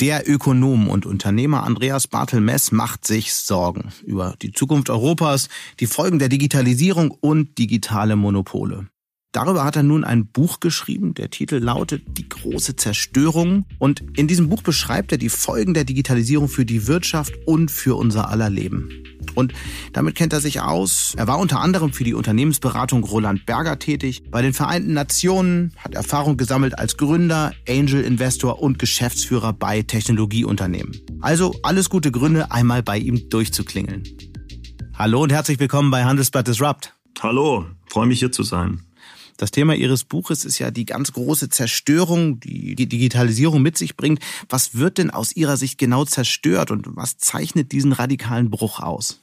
Der 0.00 0.26
Ökonom 0.26 0.88
und 0.88 1.04
Unternehmer 1.04 1.64
Andreas 1.64 2.06
Bartel-Mess 2.06 2.72
macht 2.72 3.06
sich 3.06 3.34
Sorgen 3.34 3.92
über 4.06 4.34
die 4.40 4.50
Zukunft 4.50 4.88
Europas, 4.88 5.50
die 5.78 5.86
Folgen 5.86 6.18
der 6.18 6.30
Digitalisierung 6.30 7.10
und 7.10 7.58
digitale 7.58 8.16
Monopole. 8.16 8.86
Darüber 9.32 9.64
hat 9.64 9.76
er 9.76 9.84
nun 9.84 10.02
ein 10.02 10.26
Buch 10.26 10.58
geschrieben. 10.58 11.14
Der 11.14 11.30
Titel 11.30 11.58
lautet 11.58 12.02
Die 12.18 12.28
große 12.28 12.74
Zerstörung. 12.74 13.64
Und 13.78 14.02
in 14.16 14.26
diesem 14.26 14.48
Buch 14.48 14.62
beschreibt 14.62 15.12
er 15.12 15.18
die 15.18 15.28
Folgen 15.28 15.72
der 15.72 15.84
Digitalisierung 15.84 16.48
für 16.48 16.64
die 16.64 16.88
Wirtschaft 16.88 17.32
und 17.46 17.70
für 17.70 17.94
unser 17.94 18.28
aller 18.28 18.50
Leben. 18.50 18.90
Und 19.36 19.52
damit 19.92 20.16
kennt 20.16 20.32
er 20.32 20.40
sich 20.40 20.60
aus. 20.60 21.14
Er 21.16 21.28
war 21.28 21.38
unter 21.38 21.60
anderem 21.60 21.92
für 21.92 22.02
die 22.02 22.14
Unternehmensberatung 22.14 23.04
Roland 23.04 23.46
Berger 23.46 23.78
tätig. 23.78 24.24
Bei 24.32 24.42
den 24.42 24.52
Vereinten 24.52 24.94
Nationen 24.94 25.74
hat 25.76 25.94
Erfahrung 25.94 26.36
gesammelt 26.36 26.76
als 26.76 26.96
Gründer, 26.96 27.52
Angel 27.68 28.02
Investor 28.02 28.60
und 28.60 28.80
Geschäftsführer 28.80 29.52
bei 29.52 29.82
Technologieunternehmen. 29.82 31.00
Also 31.20 31.54
alles 31.62 31.88
gute 31.88 32.10
Gründe, 32.10 32.50
einmal 32.50 32.82
bei 32.82 32.98
ihm 32.98 33.28
durchzuklingeln. 33.30 34.02
Hallo 34.94 35.22
und 35.22 35.30
herzlich 35.30 35.60
willkommen 35.60 35.92
bei 35.92 36.04
Handelsblatt 36.04 36.48
Disrupt. 36.48 36.94
Hallo, 37.20 37.66
freue 37.86 38.06
mich 38.06 38.18
hier 38.18 38.32
zu 38.32 38.42
sein. 38.42 38.82
Das 39.40 39.50
Thema 39.50 39.74
Ihres 39.74 40.04
Buches 40.04 40.44
ist 40.44 40.58
ja 40.58 40.70
die 40.70 40.84
ganz 40.84 41.14
große 41.14 41.48
Zerstörung, 41.48 42.40
die 42.40 42.74
die 42.74 42.86
Digitalisierung 42.86 43.62
mit 43.62 43.78
sich 43.78 43.96
bringt. 43.96 44.20
Was 44.50 44.74
wird 44.74 44.98
denn 44.98 45.08
aus 45.08 45.34
Ihrer 45.34 45.56
Sicht 45.56 45.78
genau 45.78 46.04
zerstört 46.04 46.70
und 46.70 46.94
was 46.94 47.16
zeichnet 47.16 47.72
diesen 47.72 47.92
radikalen 47.92 48.50
Bruch 48.50 48.80
aus? 48.80 49.22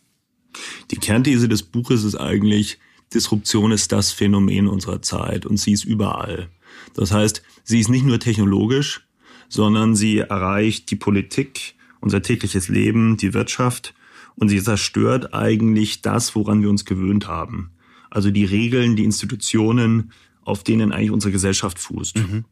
Die 0.89 0.95
Kernthese 0.95 1.47
des 1.47 1.61
Buches 1.61 2.03
ist 2.03 2.15
eigentlich, 2.15 2.79
Disruption 3.13 3.71
ist 3.71 3.91
das 3.91 4.11
Phänomen 4.11 4.67
unserer 4.67 5.03
Zeit 5.03 5.45
und 5.45 5.57
sie 5.57 5.73
ist 5.73 5.83
überall. 5.83 6.49
Das 6.95 7.11
heißt, 7.11 7.43
sie 7.63 7.79
ist 7.79 7.89
nicht 7.89 8.03
nur 8.03 8.19
technologisch, 8.19 9.07
sondern 9.49 9.95
sie 9.95 10.17
erreicht 10.17 10.89
die 10.89 10.95
Politik, 10.95 11.75
unser 11.99 12.23
tägliches 12.23 12.69
Leben, 12.69 13.17
die 13.17 13.35
Wirtschaft 13.35 13.93
und 14.33 14.49
sie 14.49 14.63
zerstört 14.63 15.35
eigentlich 15.35 16.01
das, 16.01 16.33
woran 16.33 16.63
wir 16.63 16.71
uns 16.71 16.85
gewöhnt 16.85 17.27
haben. 17.27 17.69
Also 18.09 18.31
die 18.31 18.45
Regeln, 18.45 18.95
die 18.95 19.03
Institutionen, 19.03 20.11
auf 20.43 20.63
denen 20.63 20.91
eigentlich 20.91 21.11
unsere 21.11 21.31
Gesellschaft 21.31 21.79
fußt. 21.79 22.17
Mhm. 22.17 22.45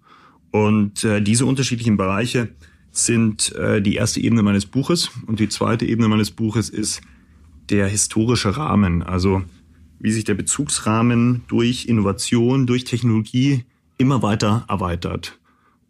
Und 0.51 1.03
äh, 1.03 1.21
diese 1.21 1.45
unterschiedlichen 1.45 1.97
Bereiche 1.97 2.49
sind 2.91 3.53
äh, 3.55 3.81
die 3.81 3.95
erste 3.95 4.21
Ebene 4.21 4.43
meines 4.43 4.65
Buches 4.65 5.11
und 5.27 5.39
die 5.39 5.49
zweite 5.49 5.85
Ebene 5.85 6.07
meines 6.07 6.31
Buches 6.31 6.69
ist 6.69 7.01
der 7.69 7.87
historische 7.87 8.55
Rahmen, 8.55 9.03
also 9.03 9.43
wie 9.99 10.11
sich 10.11 10.23
der 10.23 10.35
Bezugsrahmen 10.35 11.41
durch 11.47 11.85
Innovation, 11.87 12.67
durch 12.67 12.83
Technologie 12.83 13.65
immer 13.97 14.21
weiter 14.21 14.65
erweitert 14.69 15.39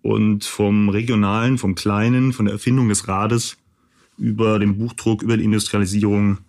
und 0.01 0.45
vom 0.45 0.89
regionalen, 0.89 1.58
vom 1.58 1.75
kleinen, 1.75 2.32
von 2.32 2.45
der 2.45 2.54
Erfindung 2.54 2.89
des 2.89 3.08
Rades 3.08 3.58
über 4.17 4.60
den 4.60 4.78
Buchdruck, 4.78 5.23
über 5.23 5.36
die 5.38 5.43
Industrialisierung 5.43 6.39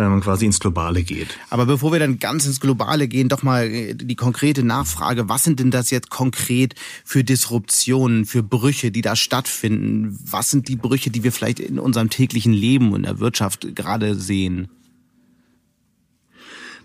ähm, 0.00 0.20
quasi 0.20 0.46
ins 0.46 0.60
Globale 0.60 1.02
geht. 1.02 1.38
Aber 1.50 1.66
bevor 1.66 1.92
wir 1.92 1.98
dann 1.98 2.18
ganz 2.18 2.46
ins 2.46 2.60
Globale 2.60 3.06
gehen, 3.06 3.28
doch 3.28 3.42
mal 3.42 3.66
äh, 3.66 3.94
die 3.94 4.16
konkrete 4.16 4.62
Nachfrage. 4.62 5.28
Was 5.28 5.44
sind 5.44 5.60
denn 5.60 5.70
das 5.70 5.90
jetzt 5.90 6.08
konkret 6.08 6.74
für 7.04 7.22
Disruptionen, 7.22 8.24
für 8.24 8.42
Brüche, 8.42 8.90
die 8.90 9.02
da 9.02 9.14
stattfinden? 9.14 10.18
Was 10.24 10.50
sind 10.50 10.68
die 10.68 10.76
Brüche, 10.76 11.10
die 11.10 11.22
wir 11.22 11.32
vielleicht 11.32 11.60
in 11.60 11.78
unserem 11.78 12.08
täglichen 12.08 12.52
Leben 12.52 12.92
und 12.92 13.02
der 13.02 13.20
Wirtschaft 13.20 13.74
gerade 13.74 14.14
sehen? 14.14 14.68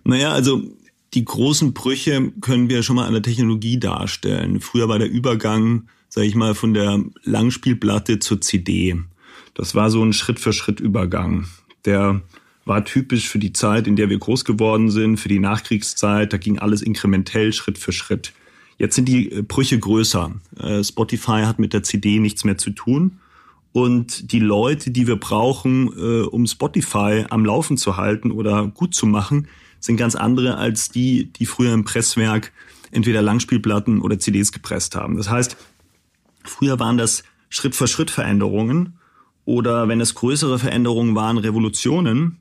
Naja, 0.03 0.31
also 0.31 0.61
die 1.13 1.23
großen 1.23 1.73
Brüche 1.73 2.33
können 2.41 2.67
wir 2.69 2.83
schon 2.83 2.97
mal 2.97 3.07
an 3.07 3.13
der 3.13 3.21
Technologie 3.21 3.79
darstellen. 3.79 4.59
Früher 4.59 4.89
war 4.89 4.99
der 4.99 5.09
Übergang, 5.09 5.87
sage 6.09 6.27
ich 6.27 6.35
mal, 6.35 6.53
von 6.53 6.73
der 6.73 7.01
Langspielplatte 7.23 8.19
zur 8.19 8.41
CD. 8.41 8.97
Das 9.53 9.73
war 9.73 9.89
so 9.89 10.03
ein 10.03 10.11
Schritt-für-Schritt-Übergang. 10.11 11.47
Der 11.85 12.21
war 12.65 12.83
typisch 12.83 13.29
für 13.29 13.39
die 13.39 13.53
Zeit, 13.53 13.87
in 13.87 13.95
der 13.95 14.09
wir 14.09 14.17
groß 14.17 14.43
geworden 14.43 14.89
sind, 14.89 15.17
für 15.17 15.29
die 15.29 15.39
Nachkriegszeit. 15.39 16.33
Da 16.33 16.37
ging 16.37 16.59
alles 16.59 16.81
inkrementell, 16.81 17.53
Schritt 17.53 17.77
für 17.77 17.91
Schritt. 17.91 18.33
Jetzt 18.77 18.95
sind 18.95 19.07
die 19.07 19.31
äh, 19.31 19.41
Brüche 19.41 19.79
größer. 19.79 20.31
Äh, 20.59 20.83
Spotify 20.83 21.43
hat 21.43 21.59
mit 21.59 21.73
der 21.73 21.83
CD 21.83 22.19
nichts 22.19 22.43
mehr 22.43 22.57
zu 22.57 22.71
tun. 22.71 23.19
Und 23.71 24.31
die 24.31 24.39
Leute, 24.39 24.89
die 24.89 25.05
wir 25.05 25.17
brauchen, 25.17 25.91
äh, 25.97 26.21
um 26.23 26.47
Spotify 26.47 27.25
am 27.29 27.45
Laufen 27.45 27.77
zu 27.77 27.97
halten 27.97 28.31
oder 28.31 28.67
gut 28.67 28.95
zu 28.95 29.05
machen, 29.05 29.47
sind 29.79 29.97
ganz 29.97 30.15
andere 30.15 30.57
als 30.57 30.89
die, 30.89 31.25
die 31.33 31.45
früher 31.45 31.73
im 31.73 31.83
Presswerk 31.83 32.51
entweder 32.91 33.21
Langspielplatten 33.21 34.01
oder 34.01 34.17
CDs 34.17 34.51
gepresst 34.51 34.95
haben. 34.95 35.17
Das 35.17 35.29
heißt, 35.29 35.57
früher 36.43 36.79
waren 36.79 36.97
das 36.97 37.23
Schritt 37.49 37.75
für 37.75 37.87
Schritt 37.87 38.09
Veränderungen 38.09 38.97
oder 39.43 39.87
wenn 39.87 40.01
es 40.01 40.15
größere 40.15 40.57
Veränderungen 40.57 41.15
waren, 41.15 41.37
Revolutionen. 41.37 42.39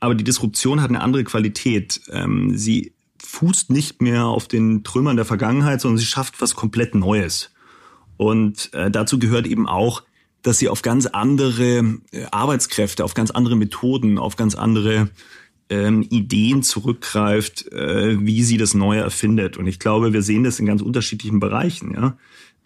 Aber 0.00 0.14
die 0.14 0.24
Disruption 0.24 0.80
hat 0.80 0.88
eine 0.88 1.02
andere 1.02 1.24
Qualität. 1.24 2.00
Ähm, 2.10 2.56
sie 2.56 2.92
fußt 3.18 3.70
nicht 3.70 4.02
mehr 4.02 4.24
auf 4.24 4.48
den 4.48 4.82
Trümmern 4.82 5.16
der 5.16 5.26
Vergangenheit, 5.26 5.80
sondern 5.80 5.98
sie 5.98 6.06
schafft 6.06 6.40
was 6.40 6.54
komplett 6.54 6.94
Neues. 6.94 7.50
Und 8.16 8.72
äh, 8.74 8.90
dazu 8.90 9.18
gehört 9.18 9.46
eben 9.46 9.68
auch, 9.68 10.02
dass 10.42 10.58
sie 10.58 10.68
auf 10.68 10.82
ganz 10.82 11.06
andere 11.06 11.98
äh, 12.12 12.24
Arbeitskräfte, 12.30 13.04
auf 13.04 13.14
ganz 13.14 13.30
andere 13.30 13.56
Methoden, 13.56 14.18
auf 14.18 14.36
ganz 14.36 14.54
andere 14.54 15.10
ähm, 15.68 16.02
Ideen 16.02 16.62
zurückgreift, 16.62 17.70
äh, 17.72 18.18
wie 18.20 18.42
sie 18.42 18.56
das 18.56 18.74
Neue 18.74 19.00
erfindet. 19.00 19.56
Und 19.56 19.66
ich 19.66 19.78
glaube, 19.78 20.12
wir 20.12 20.22
sehen 20.22 20.44
das 20.44 20.58
in 20.58 20.66
ganz 20.66 20.82
unterschiedlichen 20.82 21.40
Bereichen. 21.40 21.94
Ja? 21.94 22.16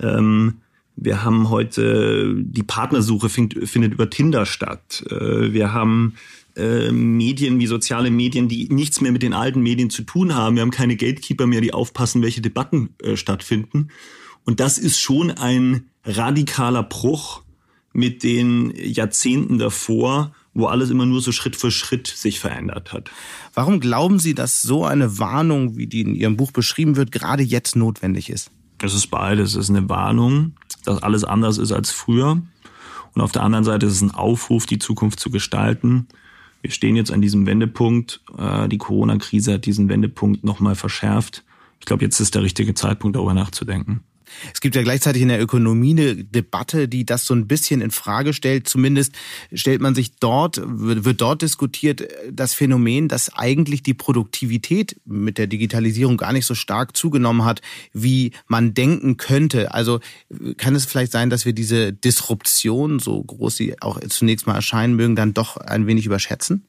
Ähm, 0.00 0.60
wir 0.96 1.24
haben 1.24 1.50
heute 1.50 2.34
die 2.36 2.62
Partnersuche 2.62 3.28
find, 3.28 3.68
findet 3.68 3.92
über 3.92 4.08
Tinder 4.08 4.46
statt. 4.46 5.04
Äh, 5.10 5.52
wir 5.52 5.72
haben 5.72 6.14
äh, 6.56 6.92
Medien 6.92 7.58
wie 7.58 7.66
soziale 7.66 8.10
Medien, 8.10 8.48
die 8.48 8.68
nichts 8.68 9.00
mehr 9.00 9.12
mit 9.12 9.22
den 9.22 9.32
alten 9.32 9.60
Medien 9.60 9.90
zu 9.90 10.02
tun 10.02 10.34
haben. 10.34 10.54
Wir 10.54 10.62
haben 10.62 10.70
keine 10.70 10.96
Gatekeeper 10.96 11.46
mehr, 11.46 11.60
die 11.60 11.72
aufpassen, 11.72 12.22
welche 12.22 12.40
Debatten 12.40 12.94
äh, 13.02 13.16
stattfinden. 13.16 13.88
Und 14.44 14.60
das 14.60 14.78
ist 14.78 15.00
schon 15.00 15.30
ein 15.32 15.86
radikaler 16.04 16.82
Bruch 16.82 17.42
mit 17.92 18.22
den 18.22 18.72
Jahrzehnten 18.76 19.58
davor, 19.58 20.32
wo 20.52 20.66
alles 20.66 20.90
immer 20.90 21.06
nur 21.06 21.20
so 21.20 21.32
Schritt 21.32 21.56
für 21.56 21.70
Schritt 21.70 22.06
sich 22.06 22.38
verändert 22.38 22.92
hat. 22.92 23.10
Warum 23.54 23.80
glauben 23.80 24.18
Sie, 24.18 24.34
dass 24.34 24.62
so 24.62 24.84
eine 24.84 25.18
Warnung, 25.18 25.76
wie 25.76 25.86
die 25.86 26.02
in 26.02 26.14
Ihrem 26.14 26.36
Buch 26.36 26.52
beschrieben 26.52 26.96
wird, 26.96 27.10
gerade 27.10 27.42
jetzt 27.42 27.74
notwendig 27.74 28.30
ist? 28.30 28.50
Es 28.80 28.94
ist 28.94 29.08
beides. 29.08 29.54
Es 29.54 29.68
ist 29.68 29.70
eine 29.70 29.88
Warnung, 29.88 30.52
dass 30.84 31.02
alles 31.02 31.24
anders 31.24 31.58
ist 31.58 31.72
als 31.72 31.90
früher. 31.90 32.42
Und 33.14 33.20
auf 33.20 33.32
der 33.32 33.42
anderen 33.42 33.64
Seite 33.64 33.86
ist 33.86 33.94
es 33.94 34.02
ein 34.02 34.12
Aufruf, 34.12 34.66
die 34.66 34.78
Zukunft 34.78 35.18
zu 35.18 35.30
gestalten 35.30 36.06
wir 36.64 36.70
stehen 36.70 36.96
jetzt 36.96 37.12
an 37.12 37.20
diesem 37.20 37.44
Wendepunkt. 37.44 38.22
Äh, 38.38 38.68
die 38.70 38.78
Corona-Krise 38.78 39.52
hat 39.52 39.66
diesen 39.66 39.90
Wendepunkt 39.90 40.44
nochmal 40.44 40.74
verschärft. 40.74 41.44
Ich 41.78 41.84
glaube, 41.84 42.02
jetzt 42.02 42.18
ist 42.20 42.34
der 42.34 42.42
richtige 42.42 42.72
Zeitpunkt, 42.72 43.16
darüber 43.16 43.34
nachzudenken. 43.34 44.02
Es 44.52 44.60
gibt 44.60 44.74
ja 44.74 44.82
gleichzeitig 44.82 45.22
in 45.22 45.28
der 45.28 45.40
Ökonomie 45.40 45.92
eine 45.92 46.24
Debatte, 46.24 46.88
die 46.88 47.04
das 47.04 47.24
so 47.26 47.34
ein 47.34 47.46
bisschen 47.46 47.80
in 47.80 47.90
Frage 47.90 48.32
stellt. 48.32 48.68
Zumindest 48.68 49.12
stellt 49.52 49.80
man 49.80 49.94
sich 49.94 50.16
dort, 50.16 50.60
wird 50.64 51.20
dort 51.20 51.42
diskutiert, 51.42 52.06
das 52.30 52.54
Phänomen, 52.54 53.08
dass 53.08 53.32
eigentlich 53.34 53.82
die 53.82 53.94
Produktivität 53.94 54.96
mit 55.04 55.38
der 55.38 55.46
Digitalisierung 55.46 56.16
gar 56.16 56.32
nicht 56.32 56.46
so 56.46 56.54
stark 56.54 56.96
zugenommen 56.96 57.44
hat, 57.44 57.62
wie 57.92 58.32
man 58.46 58.74
denken 58.74 59.16
könnte. 59.16 59.72
Also 59.72 60.00
kann 60.56 60.74
es 60.74 60.84
vielleicht 60.84 61.12
sein, 61.12 61.30
dass 61.30 61.44
wir 61.44 61.52
diese 61.52 61.92
Disruption, 61.92 62.98
so 62.98 63.22
groß 63.22 63.56
sie 63.56 63.80
auch 63.80 64.00
zunächst 64.08 64.46
mal 64.46 64.54
erscheinen 64.54 64.94
mögen, 64.94 65.16
dann 65.16 65.34
doch 65.34 65.56
ein 65.56 65.86
wenig 65.86 66.06
überschätzen? 66.06 66.66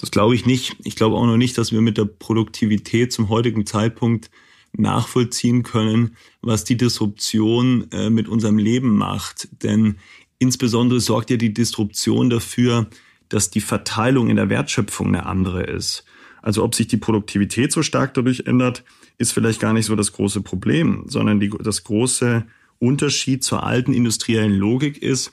Das 0.00 0.10
glaube 0.10 0.34
ich 0.34 0.46
nicht. 0.46 0.76
Ich 0.84 0.96
glaube 0.96 1.16
auch 1.16 1.26
noch 1.26 1.36
nicht, 1.36 1.58
dass 1.58 1.72
wir 1.72 1.80
mit 1.80 1.98
der 1.98 2.04
Produktivität 2.04 3.12
zum 3.12 3.28
heutigen 3.28 3.66
Zeitpunkt 3.66 4.30
nachvollziehen 4.72 5.62
können, 5.62 6.16
was 6.40 6.64
die 6.64 6.76
Disruption 6.76 7.90
äh, 7.92 8.10
mit 8.10 8.28
unserem 8.28 8.58
Leben 8.58 8.96
macht. 8.96 9.48
Denn 9.62 9.96
insbesondere 10.38 11.00
sorgt 11.00 11.30
ja 11.30 11.36
die 11.36 11.52
Disruption 11.52 12.30
dafür, 12.30 12.86
dass 13.28 13.50
die 13.50 13.60
Verteilung 13.60 14.30
in 14.30 14.36
der 14.36 14.48
Wertschöpfung 14.48 15.08
eine 15.08 15.26
andere 15.26 15.64
ist. 15.64 16.04
Also 16.42 16.62
ob 16.64 16.74
sich 16.74 16.86
die 16.86 16.96
Produktivität 16.96 17.72
so 17.72 17.82
stark 17.82 18.14
dadurch 18.14 18.44
ändert, 18.46 18.84
ist 19.18 19.32
vielleicht 19.32 19.60
gar 19.60 19.72
nicht 19.72 19.86
so 19.86 19.96
das 19.96 20.12
große 20.12 20.40
Problem, 20.40 21.04
sondern 21.06 21.40
die, 21.40 21.50
das 21.60 21.84
große 21.84 22.46
Unterschied 22.78 23.42
zur 23.42 23.64
alten 23.64 23.92
industriellen 23.92 24.54
Logik 24.54 25.02
ist, 25.02 25.32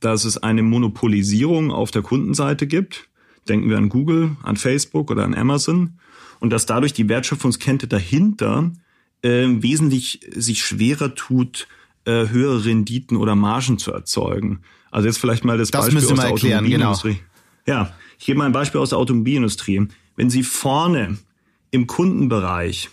dass 0.00 0.24
es 0.24 0.38
eine 0.38 0.62
Monopolisierung 0.62 1.72
auf 1.72 1.90
der 1.90 2.02
Kundenseite 2.02 2.66
gibt. 2.66 3.08
Denken 3.48 3.68
wir 3.68 3.78
an 3.78 3.88
Google, 3.88 4.36
an 4.42 4.56
Facebook 4.56 5.10
oder 5.10 5.24
an 5.24 5.34
Amazon 5.34 5.98
und 6.44 6.50
dass 6.50 6.66
dadurch 6.66 6.92
die 6.92 7.08
Wertschöpfungskette 7.08 7.86
dahinter 7.86 8.70
äh, 9.22 9.46
wesentlich 9.48 10.20
sich 10.36 10.62
schwerer 10.62 11.14
tut, 11.14 11.66
äh, 12.04 12.28
höhere 12.28 12.66
Renditen 12.66 13.16
oder 13.16 13.34
Margen 13.34 13.78
zu 13.78 13.92
erzeugen. 13.92 14.60
Also 14.90 15.08
jetzt 15.08 15.16
vielleicht 15.16 15.46
mal 15.46 15.56
das, 15.56 15.70
das 15.70 15.86
Beispiel 15.86 16.04
aus 16.04 16.20
der 16.20 16.28
erklären, 16.28 16.64
genau. 16.66 16.90
Automobilindustrie. 16.90 17.20
Genau. 17.64 17.78
Ja, 17.78 17.94
ich 18.18 18.26
gebe 18.26 18.40
mal 18.40 18.44
ein 18.44 18.52
Beispiel 18.52 18.78
aus 18.78 18.90
der 18.90 18.98
Automobilindustrie. 18.98 19.88
Wenn 20.16 20.28
Sie 20.28 20.42
vorne 20.42 21.16
im 21.70 21.86
Kundenbereich, 21.86 22.90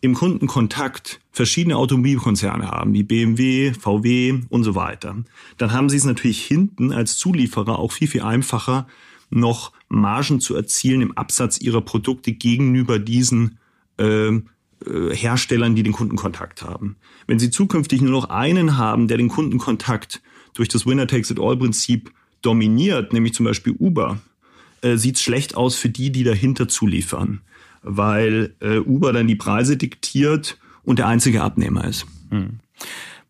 im 0.00 0.14
Kundenkontakt 0.14 1.18
verschiedene 1.32 1.78
Automobilkonzerne 1.78 2.68
haben, 2.68 2.94
wie 2.94 3.02
BMW, 3.02 3.72
VW 3.72 4.42
und 4.48 4.62
so 4.62 4.76
weiter, 4.76 5.16
dann 5.58 5.72
haben 5.72 5.88
Sie 5.88 5.96
es 5.96 6.04
natürlich 6.04 6.40
hinten 6.40 6.92
als 6.92 7.16
Zulieferer 7.16 7.80
auch 7.80 7.90
viel, 7.90 8.06
viel 8.06 8.22
einfacher, 8.22 8.86
noch 9.32 9.72
Margen 9.88 10.40
zu 10.40 10.54
erzielen 10.54 11.02
im 11.02 11.16
Absatz 11.16 11.60
ihrer 11.60 11.80
Produkte 11.80 12.32
gegenüber 12.32 12.98
diesen 12.98 13.58
äh, 13.98 14.28
äh, 14.28 14.40
Herstellern, 15.14 15.74
die 15.74 15.82
den 15.82 15.92
Kundenkontakt 15.92 16.62
haben. 16.62 16.96
Wenn 17.26 17.38
Sie 17.38 17.50
zukünftig 17.50 18.00
nur 18.00 18.12
noch 18.12 18.30
einen 18.30 18.76
haben, 18.76 19.08
der 19.08 19.16
den 19.16 19.28
Kundenkontakt 19.28 20.22
durch 20.54 20.68
das 20.68 20.86
Winner-Takes-it-all-Prinzip 20.86 22.12
dominiert, 22.42 23.12
nämlich 23.12 23.34
zum 23.34 23.46
Beispiel 23.46 23.74
Uber, 23.78 24.18
äh, 24.82 24.96
sieht 24.96 25.16
es 25.16 25.22
schlecht 25.22 25.56
aus 25.56 25.76
für 25.76 25.88
die, 25.88 26.10
die 26.10 26.24
dahinter 26.24 26.68
zuliefern, 26.68 27.40
weil 27.82 28.54
äh, 28.60 28.78
Uber 28.78 29.12
dann 29.12 29.28
die 29.28 29.36
Preise 29.36 29.76
diktiert 29.76 30.58
und 30.82 30.98
der 30.98 31.06
einzige 31.06 31.42
Abnehmer 31.42 31.84
ist. 31.84 32.06
Hm. 32.30 32.60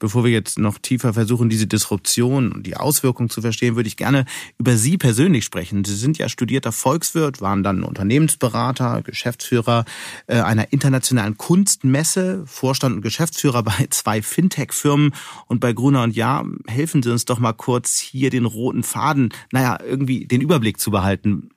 Bevor 0.03 0.25
wir 0.25 0.33
jetzt 0.33 0.59
noch 0.59 0.79
tiefer 0.79 1.15
versuchen, 1.15 1.49
diese 1.49 1.69
Disruption 1.69 2.51
und 2.51 2.67
die 2.67 2.77
Auswirkungen 2.77 3.31
zu 3.31 3.41
verstehen, 3.41 3.77
würde 3.77 3.87
ich 3.87 3.97
gerne 3.97 4.25
über 4.59 4.77
Sie 4.77 4.99
persönlich 4.99 5.45
sprechen. 5.45 5.85
Sie 5.85 5.95
sind 5.95 6.19
ja 6.19 6.29
studierter 6.29 6.73
Volkswirt, 6.73 7.41
waren 7.41 7.63
dann 7.63 7.85
Unternehmensberater, 7.85 9.03
Geschäftsführer 9.03 9.85
äh, 10.27 10.41
einer 10.41 10.73
internationalen 10.73 11.37
Kunstmesse, 11.37 12.43
Vorstand 12.47 12.97
und 12.97 13.03
Geschäftsführer 13.03 13.63
bei 13.63 13.87
zwei 13.91 14.23
Fintech-Firmen 14.23 15.15
und 15.47 15.61
bei 15.61 15.73
Gruner 15.73 16.03
und 16.03 16.17
Ja. 16.17 16.45
Helfen 16.67 17.05
Sie 17.05 17.13
uns 17.13 17.25
doch 17.25 17.39
mal 17.39 17.53
kurz 17.53 18.01
hier 18.01 18.31
den 18.31 18.45
roten 18.45 18.83
Faden, 18.83 19.29
naja, 19.53 19.79
irgendwie 19.87 20.27
den 20.27 20.41
Überblick 20.41 20.81
zu 20.81 20.91
behalten. 20.91 21.51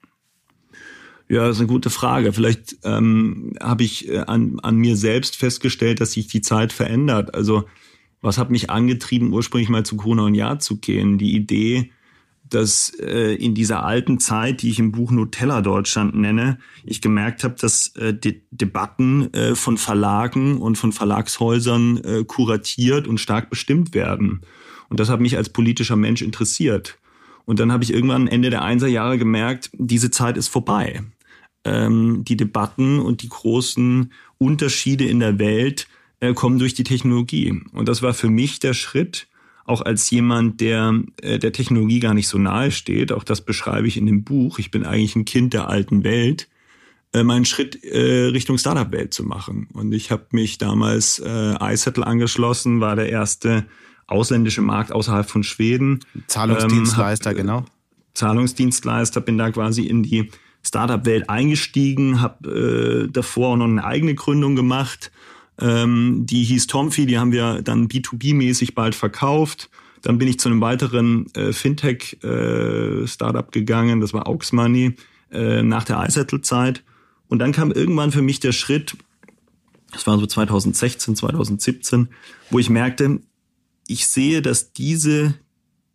Ja, 1.28 1.48
das 1.48 1.56
ist 1.56 1.62
eine 1.62 1.70
gute 1.70 1.90
Frage. 1.90 2.32
Vielleicht 2.32 2.78
ähm, 2.84 3.54
habe 3.60 3.84
ich 3.84 4.08
äh, 4.08 4.20
an, 4.20 4.60
an 4.62 4.76
mir 4.76 4.96
selbst 4.96 5.36
festgestellt, 5.36 6.00
dass 6.00 6.12
sich 6.12 6.28
die 6.28 6.42
Zeit 6.42 6.72
verändert. 6.74 7.34
Also 7.34 7.66
was 8.26 8.38
hat 8.40 8.50
mich 8.50 8.70
angetrieben, 8.70 9.32
ursprünglich 9.32 9.70
mal 9.70 9.86
zu 9.86 9.98
Corona 9.98 10.24
und 10.24 10.34
Ja 10.34 10.58
zu 10.58 10.78
gehen? 10.78 11.18
Die 11.18 11.36
Idee, 11.36 11.92
dass 12.50 12.90
äh, 13.00 13.36
in 13.36 13.54
dieser 13.54 13.86
alten 13.86 14.20
Zeit, 14.20 14.64
die 14.64 14.70
ich 14.70 14.80
im 14.80 14.92
Buch 14.92 15.12
Nutella 15.12 15.62
Deutschland 15.62 16.16
nenne, 16.16 16.58
ich 16.84 17.02
gemerkt 17.02 17.44
habe, 17.44 17.56
dass 17.60 17.96
äh, 17.96 18.14
die 18.14 18.42
Debatten 18.50 19.32
äh, 19.34 19.56
von 19.56 19.78
Verlagen 19.78 20.58
und 20.58 20.76
von 20.78 20.92
Verlagshäusern 20.92 21.98
äh, 21.98 22.24
kuratiert 22.26 23.08
und 23.08 23.20
stark 23.20 23.52
bestimmt 23.52 23.94
werden. 23.94 24.42
Und 24.90 25.00
das 25.00 25.10
hat 25.10 25.22
mich 25.22 25.38
als 25.38 25.50
politischer 25.50 25.96
Mensch 25.96 26.22
interessiert. 26.22 26.98
Und 27.46 27.60
dann 27.60 27.72
habe 27.72 27.84
ich 27.84 27.94
irgendwann 27.94 28.28
Ende 28.28 28.50
der 28.50 28.64
Einserjahre 28.64 29.20
gemerkt, 29.20 29.70
diese 29.74 30.10
Zeit 30.10 30.36
ist 30.36 30.48
vorbei. 30.48 31.04
Ähm, 31.64 32.24
die 32.26 32.38
Debatten 32.38 33.00
und 33.00 33.22
die 33.22 33.30
großen 33.30 34.12
Unterschiede 34.40 35.06
in 35.06 35.20
der 35.20 35.38
Welt 35.38 35.88
kommen 36.34 36.60
durch 36.60 36.74
die 36.74 36.84
Technologie. 36.84 37.62
Und 37.72 37.88
das 37.88 38.02
war 38.02 38.14
für 38.14 38.30
mich 38.30 38.60
der 38.60 38.74
Schritt, 38.74 39.28
auch 39.66 39.82
als 39.82 40.10
jemand, 40.12 40.62
der 40.62 41.02
äh, 41.22 41.40
der 41.40 41.52
Technologie 41.52 42.00
gar 42.00 42.14
nicht 42.14 42.28
so 42.28 42.38
nahe 42.38 42.72
steht, 42.72 43.12
auch 43.12 43.24
das 43.24 43.42
beschreibe 43.42 43.88
ich 43.88 43.98
in 43.98 44.06
dem 44.06 44.24
Buch, 44.24 44.60
ich 44.60 44.72
bin 44.72 44.86
eigentlich 44.86 45.16
ein 45.16 45.26
Kind 45.26 45.54
der 45.54 45.68
alten 45.68 46.04
Welt, 46.04 46.48
äh, 47.14 47.24
meinen 47.24 47.46
Schritt 47.46 47.84
äh, 47.84 48.28
Richtung 48.28 48.58
Startup-Welt 48.58 49.14
zu 49.14 49.24
machen. 49.24 49.68
Und 49.74 49.94
ich 49.94 50.12
habe 50.12 50.28
mich 50.32 50.58
damals 50.58 51.20
äh, 51.20 51.74
iSettle 51.74 52.06
angeschlossen, 52.06 52.80
war 52.82 52.96
der 52.96 53.10
erste 53.10 53.66
ausländische 54.08 54.62
Markt 54.62 54.92
außerhalb 54.92 55.30
von 55.30 55.44
Schweden. 55.44 56.02
Zahlungsdienstleister, 56.28 57.32
ähm, 57.32 57.38
hab, 57.38 57.42
genau. 57.42 57.66
Zahlungsdienstleister, 58.14 59.22
bin 59.22 59.38
da 59.38 59.50
quasi 59.52 59.84
in 59.84 60.04
die 60.04 60.30
Startup-Welt 60.62 61.30
eingestiegen, 61.30 62.22
habe 62.22 63.08
äh, 63.08 63.12
davor 63.12 63.50
auch 63.50 63.58
noch 63.58 63.66
eine 63.66 63.84
eigene 63.84 64.16
Gründung 64.16 64.56
gemacht, 64.56 65.12
ähm, 65.60 66.26
die 66.26 66.44
hieß 66.44 66.68
Tomfi, 66.68 67.06
die 67.06 67.18
haben 67.18 67.32
wir 67.32 67.62
dann 67.62 67.88
B2B-mäßig 67.88 68.74
bald 68.76 68.96
verkauft. 68.96 69.70
Dann 70.02 70.18
bin 70.18 70.28
ich 70.28 70.40
zu 70.40 70.50
einem 70.50 70.62
weiteren 70.62 71.28
äh, 71.34 71.54
Fintech-Startup 71.54 73.48
äh, 73.48 73.52
gegangen, 73.52 74.02
das 74.02 74.14
war 74.14 74.28
Aux 74.28 74.52
Money, 74.52 74.96
äh, 75.32 75.64
nach 75.64 75.84
der 75.84 76.06
iSettle-Zeit. 76.06 76.84
Und 77.28 77.40
dann 77.40 77.52
kam 77.52 77.72
irgendwann 77.72 78.12
für 78.12 78.22
mich 78.22 78.40
der 78.40 78.52
Schritt, 78.52 78.98
das 79.92 80.06
war 80.06 80.20
so 80.20 80.26
2016, 80.26 81.16
2017, 81.16 82.10
wo 82.52 82.60
ich 82.60 82.70
merkte, 82.70 83.22
ich 83.88 84.08
sehe, 84.08 84.42
dass 84.42 84.74
diese 84.74 85.36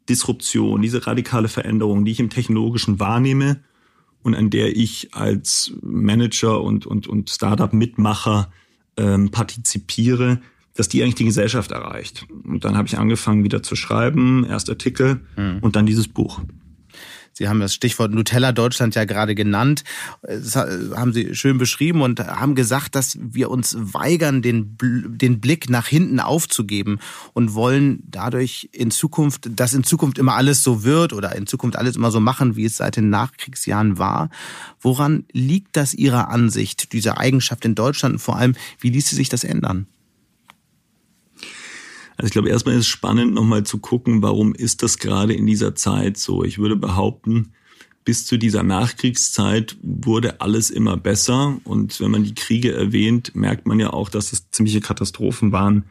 Disruption, 0.09 0.83
diese 0.83 1.07
radikale 1.07 1.49
Veränderung, 1.49 2.05
die 2.05 2.13
ich 2.13 2.21
im 2.21 2.31
Technologischen 2.31 2.99
wahrnehme 2.99 3.63
und 4.23 4.35
an 4.35 4.51
der 4.51 4.77
ich 4.77 5.15
als 5.15 5.73
Manager 5.83 6.63
und, 6.63 6.87
und, 6.87 7.07
und 7.07 7.31
Startup-Mitmacher 7.31 8.51
ähm, 8.97 9.31
partizipiere, 9.31 10.41
dass 10.75 10.89
die 10.89 11.03
eigentlich 11.03 11.17
die 11.17 11.25
Gesellschaft 11.25 11.73
erreicht. 11.73 12.27
Und 12.45 12.65
dann 12.65 12.77
habe 12.77 12.89
ich 12.89 12.99
angefangen 12.99 13.45
wieder 13.45 13.63
zu 13.63 13.77
schreiben, 13.77 14.45
erst 14.45 14.71
Artikel 14.71 15.21
mhm. 15.37 15.59
und 15.61 15.77
dann 15.77 15.87
dieses 15.87 16.09
Buch. 16.09 16.41
Sie 17.41 17.49
haben 17.49 17.61
das 17.61 17.73
Stichwort 17.73 18.13
Nutella 18.13 18.53
Deutschland 18.53 18.95
ja 18.97 19.07
gerade 19.07 19.35
genannt. 19.35 19.83
Das 20.21 20.57
haben 20.57 21.15
Sie 21.15 21.35
schön 21.35 21.57
beschrieben 21.57 22.03
und 22.03 22.21
haben 22.21 22.55
gesagt, 22.55 22.95
dass 22.95 23.17
wir 23.19 23.49
uns 23.49 23.75
weigern, 23.79 24.43
den, 24.43 24.77
den 24.79 25.41
Blick 25.41 25.71
nach 25.71 25.87
hinten 25.87 26.21
aufzugeben 26.21 26.99
und 27.33 27.55
wollen 27.55 28.03
dadurch 28.07 28.69
in 28.73 28.91
Zukunft, 28.91 29.49
dass 29.59 29.73
in 29.73 29.85
Zukunft 29.85 30.19
immer 30.19 30.35
alles 30.35 30.63
so 30.63 30.85
wird 30.85 31.15
oder 31.15 31.35
in 31.35 31.47
Zukunft 31.47 31.79
alles 31.79 31.97
immer 31.97 32.11
so 32.11 32.21
machen, 32.21 32.57
wie 32.57 32.67
es 32.67 32.77
seit 32.77 32.97
den 32.97 33.09
Nachkriegsjahren 33.09 33.97
war. 33.97 34.29
Woran 34.79 35.25
liegt 35.33 35.79
das 35.79 35.95
Ihrer 35.95 36.29
Ansicht, 36.29 36.93
diese 36.93 37.17
Eigenschaft 37.17 37.65
in 37.65 37.75
Deutschland 37.75 38.17
und 38.17 38.19
vor 38.19 38.37
allem, 38.37 38.55
wie 38.81 38.91
ließe 38.91 39.17
sich 39.17 39.31
das 39.31 39.45
ändern? 39.45 39.87
Also 42.21 42.27
ich 42.27 42.33
glaube, 42.33 42.51
erstmal 42.51 42.75
ist 42.75 42.81
es 42.81 42.87
spannend, 42.87 43.33
nochmal 43.33 43.65
zu 43.65 43.79
gucken, 43.79 44.21
warum 44.21 44.55
ist 44.55 44.83
das 44.83 44.99
gerade 44.99 45.33
in 45.33 45.47
dieser 45.47 45.75
Zeit 45.75 46.19
so? 46.19 46.45
Ich 46.45 46.59
würde 46.59 46.77
behaupten, 46.77 47.55
bis 48.05 48.27
zu 48.27 48.37
dieser 48.37 48.63
Nachkriegszeit 48.63 49.79
wurde 49.81 50.43
alles 50.43 50.69
immer 50.69 50.99
besser. 50.99 51.57
Und 51.65 51.99
wenn 51.99 52.11
man 52.11 52.23
die 52.23 52.35
Kriege 52.35 52.75
erwähnt, 52.75 53.35
merkt 53.35 53.67
man 53.67 53.81
ja 53.81 53.95
auch, 53.95 54.11
dass 54.11 54.35
es 54.35 54.51
ziemliche 54.51 54.83
Katastrophen 54.83 55.51
waren, 55.51 55.85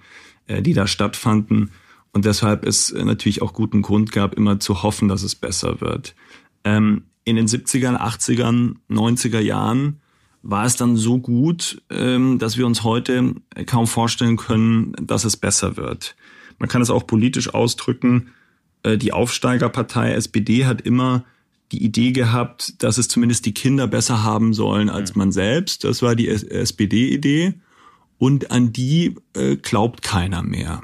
äh, 0.46 0.62
die 0.62 0.74
da 0.74 0.86
stattfanden. 0.86 1.72
Und 2.12 2.26
deshalb 2.26 2.64
es 2.64 2.94
natürlich 2.94 3.42
auch 3.42 3.54
guten 3.54 3.82
Grund 3.82 4.12
gab, 4.12 4.36
immer 4.36 4.60
zu 4.60 4.84
hoffen, 4.84 5.08
dass 5.08 5.24
es 5.24 5.34
besser 5.34 5.82
wird. 5.82 6.14
Ähm, 6.64 7.06
in 7.24 7.38
den 7.38 7.48
70ern, 7.48 7.98
80ern, 7.98 8.76
90er 8.88 9.40
Jahren 9.40 10.00
war 10.44 10.66
es 10.66 10.76
dann 10.76 10.96
so 10.96 11.18
gut, 11.18 11.82
ähm, 11.90 12.38
dass 12.38 12.56
wir 12.56 12.68
uns 12.68 12.84
heute 12.84 13.34
kaum 13.66 13.88
vorstellen 13.88 14.38
können, 14.38 14.94
dass 15.02 15.26
es 15.26 15.38
besser 15.38 15.76
wird. 15.76 16.16
Man 16.60 16.70
kann 16.70 16.82
es 16.82 16.90
auch 16.90 17.08
politisch 17.08 17.54
ausdrücken. 17.54 18.30
Äh, 18.84 18.98
die 18.98 19.14
Aufsteigerpartei 19.14 20.12
SPD 20.14 20.66
hat 20.66 20.82
immer 20.82 21.26
die 21.72 21.84
Idee 21.84 22.12
gehabt, 22.12 22.82
dass 22.84 22.98
es 22.98 23.08
zumindest 23.08 23.46
die 23.46 23.54
Kinder 23.54 23.88
besser 23.88 24.24
haben 24.24 24.54
sollen 24.54 24.90
als 24.90 25.16
man 25.16 25.32
selbst. 25.32 25.84
Das 25.84 26.02
war 26.02 26.16
die 26.16 26.28
SPD-Idee. 26.28 27.54
Und 28.18 28.52
an 28.52 28.74
die 28.74 29.16
äh, 29.34 29.56
glaubt 29.56 30.02
keiner 30.02 30.44
mehr. 30.44 30.82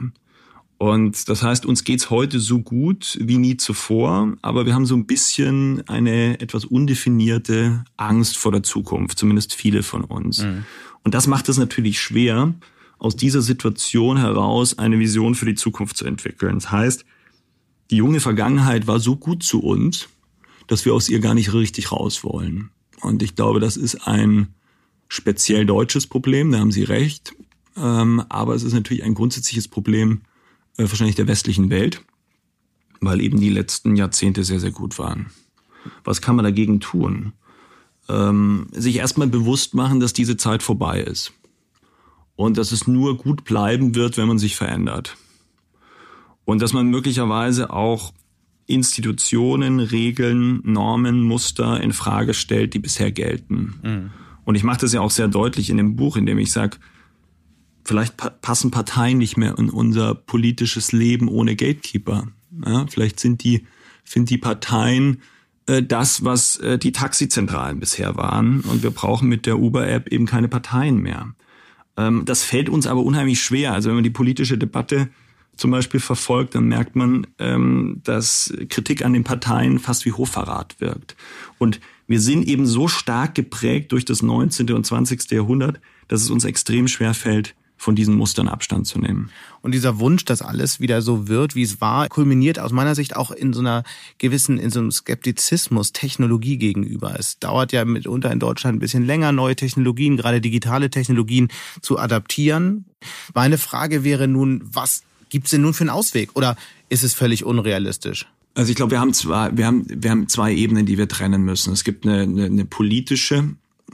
Und 0.78 1.30
das 1.30 1.42
heißt, 1.42 1.66
uns 1.66 1.84
geht's 1.84 2.10
heute 2.10 2.40
so 2.40 2.60
gut 2.60 3.18
wie 3.22 3.38
nie 3.38 3.58
zuvor, 3.58 4.34
aber 4.42 4.66
wir 4.66 4.74
haben 4.74 4.86
so 4.86 4.96
ein 4.96 5.06
bisschen 5.06 5.88
eine 5.88 6.40
etwas 6.42 6.66
undefinierte 6.66 7.86
Angst 7.98 8.38
vor 8.38 8.52
der 8.52 8.64
Zukunft, 8.64 9.18
zumindest 9.18 9.54
viele 9.54 9.84
von 9.84 10.04
uns. 10.04 10.44
Mhm. 10.44 10.66
Und 11.04 11.14
das 11.14 11.28
macht 11.28 11.48
es 11.48 11.58
natürlich 11.58 12.02
schwer, 12.02 12.54
aus 13.06 13.16
dieser 13.16 13.44
Situation 13.44 14.18
heraus 14.18 14.80
eine 14.80 14.98
Vision 14.98 15.36
für 15.36 15.46
die 15.46 15.54
Zukunft 15.54 15.96
zu 15.96 16.06
entwickeln. 16.06 16.56
Das 16.56 16.72
heißt, 16.72 17.06
die 17.92 17.98
junge 17.98 18.20
Vergangenheit 18.20 18.88
war 18.88 19.00
so 19.00 19.16
gut 19.16 19.44
zu 19.44 19.62
uns, 19.62 20.10
dass 20.66 20.86
wir 20.86 20.94
aus 20.96 21.08
ihr 21.08 21.20
gar 21.20 21.36
nicht 21.36 21.54
richtig 21.54 21.92
raus 21.92 22.24
wollen. 22.24 22.72
Und 23.02 23.22
ich 23.22 23.36
glaube, 23.36 23.60
das 23.60 23.78
ist 23.78 24.08
ein 24.08 24.48
speziell 25.08 25.68
deutsches 25.68 26.08
Problem, 26.08 26.52
da 26.52 26.58
haben 26.58 26.72
Sie 26.72 26.84
recht. 26.84 27.36
Ähm, 27.78 28.24
aber 28.28 28.56
es 28.56 28.64
ist 28.64 28.74
natürlich 28.74 29.04
ein 29.04 29.14
grundsätzliches 29.14 29.68
Problem, 29.68 30.22
äh, 30.78 30.90
wahrscheinlich 30.90 31.16
der 31.16 31.28
westlichen 31.28 31.70
Welt, 31.70 32.02
weil 33.02 33.22
eben 33.22 33.40
die 33.40 33.50
letzten 33.50 33.96
Jahrzehnte 33.96 34.44
sehr, 34.44 34.60
sehr 34.60 34.72
gut 34.72 34.98
waren. 34.98 35.28
Was 36.04 36.22
kann 36.22 36.36
man 36.36 36.46
dagegen 36.46 36.80
tun? 36.80 37.34
Ähm, 38.10 38.66
sich 38.72 38.96
erstmal 38.96 39.28
bewusst 39.28 39.76
machen, 39.76 40.00
dass 40.00 40.14
diese 40.14 40.38
Zeit 40.38 40.64
vorbei 40.64 41.02
ist. 41.02 41.34
Und 42.36 42.58
dass 42.58 42.72
es 42.72 42.88
nur 42.88 43.18
gut 43.18 43.46
bleiben 43.46 43.96
wird, 43.96 44.18
wenn 44.18 44.28
man 44.28 44.40
sich 44.40 44.56
verändert. 44.56 45.16
Und 46.44 46.62
dass 46.62 46.74
man 46.74 46.88
möglicherweise 46.88 47.72
auch 47.72 48.14
Institutionen, 48.68 49.80
Regeln, 49.80 50.60
Normen, 50.64 51.22
Muster 51.22 51.82
in 51.82 51.94
Frage 51.94 52.34
stellt, 52.34 52.74
die 52.74 52.80
bisher 52.80 53.12
gelten. 53.12 53.76
Mhm. 53.84 54.12
Und 54.44 54.56
ich 54.56 54.64
mache 54.64 54.82
das 54.82 54.94
ja 54.94 55.02
auch 55.02 55.12
sehr 55.12 55.28
deutlich 55.28 55.70
in 55.70 55.78
dem 55.78 55.96
Buch, 55.96 56.18
in 56.18 56.26
dem 56.26 56.38
ich 56.38 56.52
sage, 56.52 56.78
Vielleicht 57.86 58.18
passen 58.42 58.72
Parteien 58.72 59.20
nicht 59.20 59.38
mehr 59.38 59.60
in 59.60 59.70
unser 59.70 60.16
politisches 60.16 60.92
Leben 60.92 61.28
ohne 61.28 61.56
Gatekeeper. 61.56 62.28
Ja, 62.66 62.88
vielleicht 62.88 63.20
sind 63.20 63.44
die, 63.44 63.68
sind 64.04 64.32
die 64.32 64.40
Parteien 64.40 65.22
äh, 65.68 65.84
das, 65.84 66.26
was 66.26 66.58
äh, 66.58 66.80
die 66.80 66.92
Taxizentralen 66.92 67.80
bisher 67.80 68.18
waren. 68.18 68.62
Und 68.62 68.82
wir 68.82 68.90
brauchen 68.90 69.30
mit 69.30 69.46
der 69.46 69.60
Uber-App 69.60 70.08
eben 70.08 70.26
keine 70.26 70.48
Parteien 70.48 70.98
mehr. 70.98 71.36
Ähm, 71.98 72.24
das 72.26 72.44
fällt 72.44 72.70
uns 72.70 72.88
aber 72.88 73.04
unheimlich 73.04 73.42
schwer. 73.42 73.74
Also 73.74 73.90
wenn 73.90 73.96
man 73.96 74.04
die 74.04 74.10
politische 74.10 74.58
Debatte 74.58 75.10
zum 75.56 75.72
Beispiel 75.72 76.00
verfolgt, 76.00 76.56
dann 76.56 76.68
merkt 76.68 76.96
man, 76.96 77.28
ähm, 77.40 78.02
dass 78.04 78.54
Kritik 78.70 79.06
an 79.06 79.14
den 79.14 79.24
Parteien 79.24 79.80
fast 79.80 80.06
wie 80.06 80.12
Hochverrat 80.12 80.76
wirkt. 80.80 81.16
Und 81.58 81.80
wir 82.08 82.20
sind 82.20 82.48
eben 82.48 82.66
so 82.66 82.88
stark 82.88 83.36
geprägt 83.36 83.92
durch 83.92 84.06
das 84.06 84.22
19. 84.22 84.72
und 84.72 84.86
20. 84.86 85.32
Jahrhundert, 85.32 85.80
dass 86.08 86.22
es 86.22 86.30
uns 86.30 86.44
extrem 86.44 86.88
schwer 86.88 87.14
fällt, 87.14 87.56
von 87.78 87.96
diesen 87.96 88.16
Mustern 88.16 88.48
Abstand 88.48 88.88
zu 88.88 89.00
nehmen. 89.00 89.30
Und 89.62 89.74
dieser 89.74 90.00
Wunsch, 90.00 90.26
dass 90.26 90.42
alles 90.42 90.80
wieder 90.80 91.02
so 91.02 91.28
wird, 91.28 91.56
wie 91.56 91.64
es 91.64 91.82
war, 91.82 92.08
kulminiert 92.08 92.60
aus 92.60 92.72
meiner 92.72 92.96
Sicht 92.96 93.16
auch 93.16 93.32
in 93.32 93.54
so 93.54 93.60
einer 93.60 93.84
gewissen, 94.18 94.58
in 94.58 94.72
so 94.72 94.80
einem 94.80 94.92
Skeptizismus 94.92 95.92
Technologie 95.92 96.58
gegenüber. 96.58 97.16
Es 97.18 97.40
dauert 97.40 97.72
ja 97.72 97.84
mitunter 97.86 98.32
in 98.32 98.40
Deutschland 98.40 98.78
ein 98.78 98.80
bisschen 98.80 99.06
länger, 99.06 99.32
neue 99.32 99.56
Technologien, 99.56 100.18
gerade 100.18 100.42
digitale 100.42 100.90
Technologien 100.90 101.50
zu 101.82 102.00
adaptieren. 102.00 102.86
Meine 103.34 103.58
Frage 103.58 104.04
wäre 104.04 104.28
nun, 104.28 104.62
was 104.64 105.04
gibt's 105.30 105.52
denn 105.52 105.62
nun 105.62 105.74
für 105.74 105.82
einen 105.82 105.90
Ausweg? 105.90 106.32
Oder 106.36 106.56
ist 106.90 107.04
es 107.04 107.14
völlig 107.14 107.44
unrealistisch? 107.44 108.26
Also 108.56 108.70
ich 108.70 108.78
glaube, 108.78 108.92
wir 108.92 109.00
haben 109.02 109.14
zwei, 109.14 109.56
wir 109.56 109.68
haben, 109.68 109.86
wir 109.90 110.10
haben 110.10 110.30
zwei 110.30 110.54
Ebenen, 110.54 110.86
die 110.86 110.98
wir 110.98 111.10
trennen 111.10 111.44
müssen. 111.44 111.74
Es 111.74 111.84
gibt 111.84 112.06
eine, 112.06 112.22
eine, 112.22 112.46
eine 112.46 112.66
politische 112.66 113.50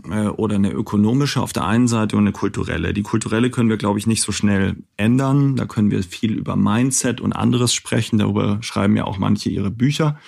äh, 0.10 0.28
oder 0.28 0.56
eine 0.56 0.72
ökonomische 0.72 1.42
auf 1.42 1.54
der 1.54 1.66
einen 1.66 1.88
Seite 1.88 2.16
und 2.16 2.24
eine 2.24 2.32
kulturelle. 2.32 2.94
Die 2.94 3.04
kulturelle 3.04 3.50
können 3.50 3.70
wir, 3.70 3.78
glaube 3.78 4.00
ich, 4.00 4.08
nicht 4.08 4.22
so 4.22 4.32
schnell 4.32 4.78
ändern. 4.98 5.56
Da 5.56 5.66
können 5.66 5.92
wir 5.92 6.04
viel 6.04 6.34
über 6.34 6.56
Mindset 6.56 7.22
und 7.22 7.34
anderes 7.34 7.74
sprechen. 7.74 8.18
Darüber 8.18 8.60
schreiben 8.62 8.96
ja 8.96 9.06
auch 9.06 9.18
manche 9.18 9.50
ihre 9.50 9.72
Bücher. 9.72 10.20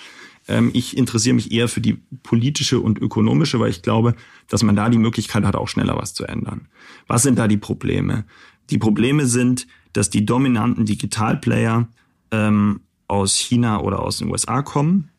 Ähm, 0.48 0.72
ich 0.74 0.98
interessiere 0.98 1.36
mich 1.36 1.52
eher 1.52 1.68
für 1.68 1.82
die 1.82 1.98
politische 2.24 2.80
und 2.80 3.00
ökonomische, 3.00 3.60
weil 3.60 3.70
ich 3.70 3.82
glaube, 3.82 4.16
dass 4.48 4.64
man 4.64 4.76
da 4.76 4.90
die 4.90 4.98
Möglichkeit 4.98 5.44
hat, 5.46 5.56
auch 5.56 5.68
schneller 5.68 5.98
was 5.98 6.14
zu 6.14 6.26
ändern. 6.26 6.68
Was 7.08 7.24
sind 7.24 7.40
da 7.40 7.48
die 7.48 7.58
Probleme? 7.58 8.26
Die 8.70 8.78
Probleme 8.78 9.26
sind, 9.26 9.68
dass 9.94 10.10
die 10.10 10.26
dominanten 10.26 10.86
Digitalplayer 10.86 11.88
ähm, 12.32 12.82
aus 13.08 13.38
China 13.38 13.82
oder 13.82 14.02
aus 14.02 14.18
den 14.18 14.30
USA 14.30 14.62
kommen 14.62 15.10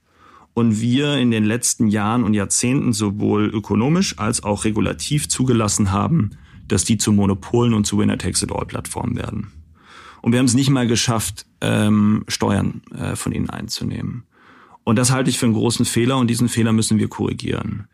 und 0.55 0.81
wir 0.81 1.19
in 1.19 1.31
den 1.31 1.45
letzten 1.45 1.89
Jahren 1.89 2.23
und 2.23 2.35
Jahrzehnten 2.35 2.93
sowohl 2.93 3.47
ökonomisch 3.47 4.19
als 4.19 4.43
auch 4.43 4.65
regulativ 4.65 5.29
zugelassen 5.29 5.91
haben, 5.91 6.31
dass 6.69 6.85
die 6.85 6.97
zu 6.97 7.13
Monopolen 7.13 7.75
und 7.75 7.87
zu 7.87 7.99
Winner-Takes-it-all-Plattformen 7.99 9.17
werden. 9.17 9.53
Und 10.23 10.33
wir 10.33 10.39
haben 10.39 10.47
es 10.47 10.55
nicht 10.55 10.71
mal 10.71 10.87
geschafft, 10.87 11.45
ähm, 11.61 12.25
Steuern 12.29 12.81
äh, 12.97 13.17
von 13.17 13.33
ihnen 13.33 13.51
einzunehmen. 13.51 14.25
Und 14.85 14.97
das 14.97 15.11
halte 15.11 15.29
ich 15.29 15.39
für 15.39 15.47
einen 15.47 15.55
großen 15.55 15.85
Fehler 15.85 16.19
und 16.19 16.29
diesen 16.29 16.49
Fehler 16.49 16.73
müssen 16.73 16.99
wir 16.99 17.09
korrigieren. 17.09 17.89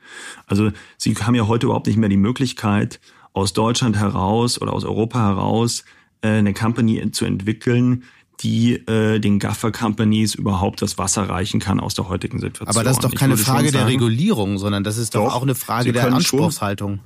Also 0.47 0.71
Sie 0.97 1.15
haben 1.15 1.35
ja 1.35 1.47
heute 1.47 1.67
überhaupt 1.67 1.87
nicht 1.87 1.97
mehr 1.97 2.09
die 2.09 2.17
Möglichkeit, 2.17 3.01
aus 3.33 3.53
Deutschland 3.53 3.97
heraus 3.97 4.61
oder 4.61 4.73
aus 4.73 4.85
Europa 4.85 5.21
heraus 5.21 5.85
äh, 6.23 6.29
eine 6.29 6.53
Company 6.53 7.11
zu 7.13 7.25
entwickeln, 7.25 8.05
die 8.41 8.75
äh, 8.87 9.19
den 9.19 9.39
Gaffer-Companies 9.39 10.35
überhaupt 10.35 10.83
das 10.83 10.99
Wasser 10.99 11.29
reichen 11.29 11.61
kann 11.61 11.79
aus 11.79 11.95
der 11.95 12.09
heutigen 12.09 12.41
Situation. 12.41 12.69
Aber 12.69 12.85
das 12.85 12.97
ist 12.97 13.05
doch 13.05 13.15
keine 13.15 13.37
Frage 13.37 13.71
der 13.71 13.87
Regulierung, 13.87 14.59
sondern 14.59 14.83
das 14.85 14.97
ist 14.97 15.15
doch, 15.15 15.27
doch 15.27 15.35
auch 15.35 15.43
eine 15.43 15.55
Frage 15.55 15.93
der 15.93 16.13
Anspruchshaltung. 16.13 17.01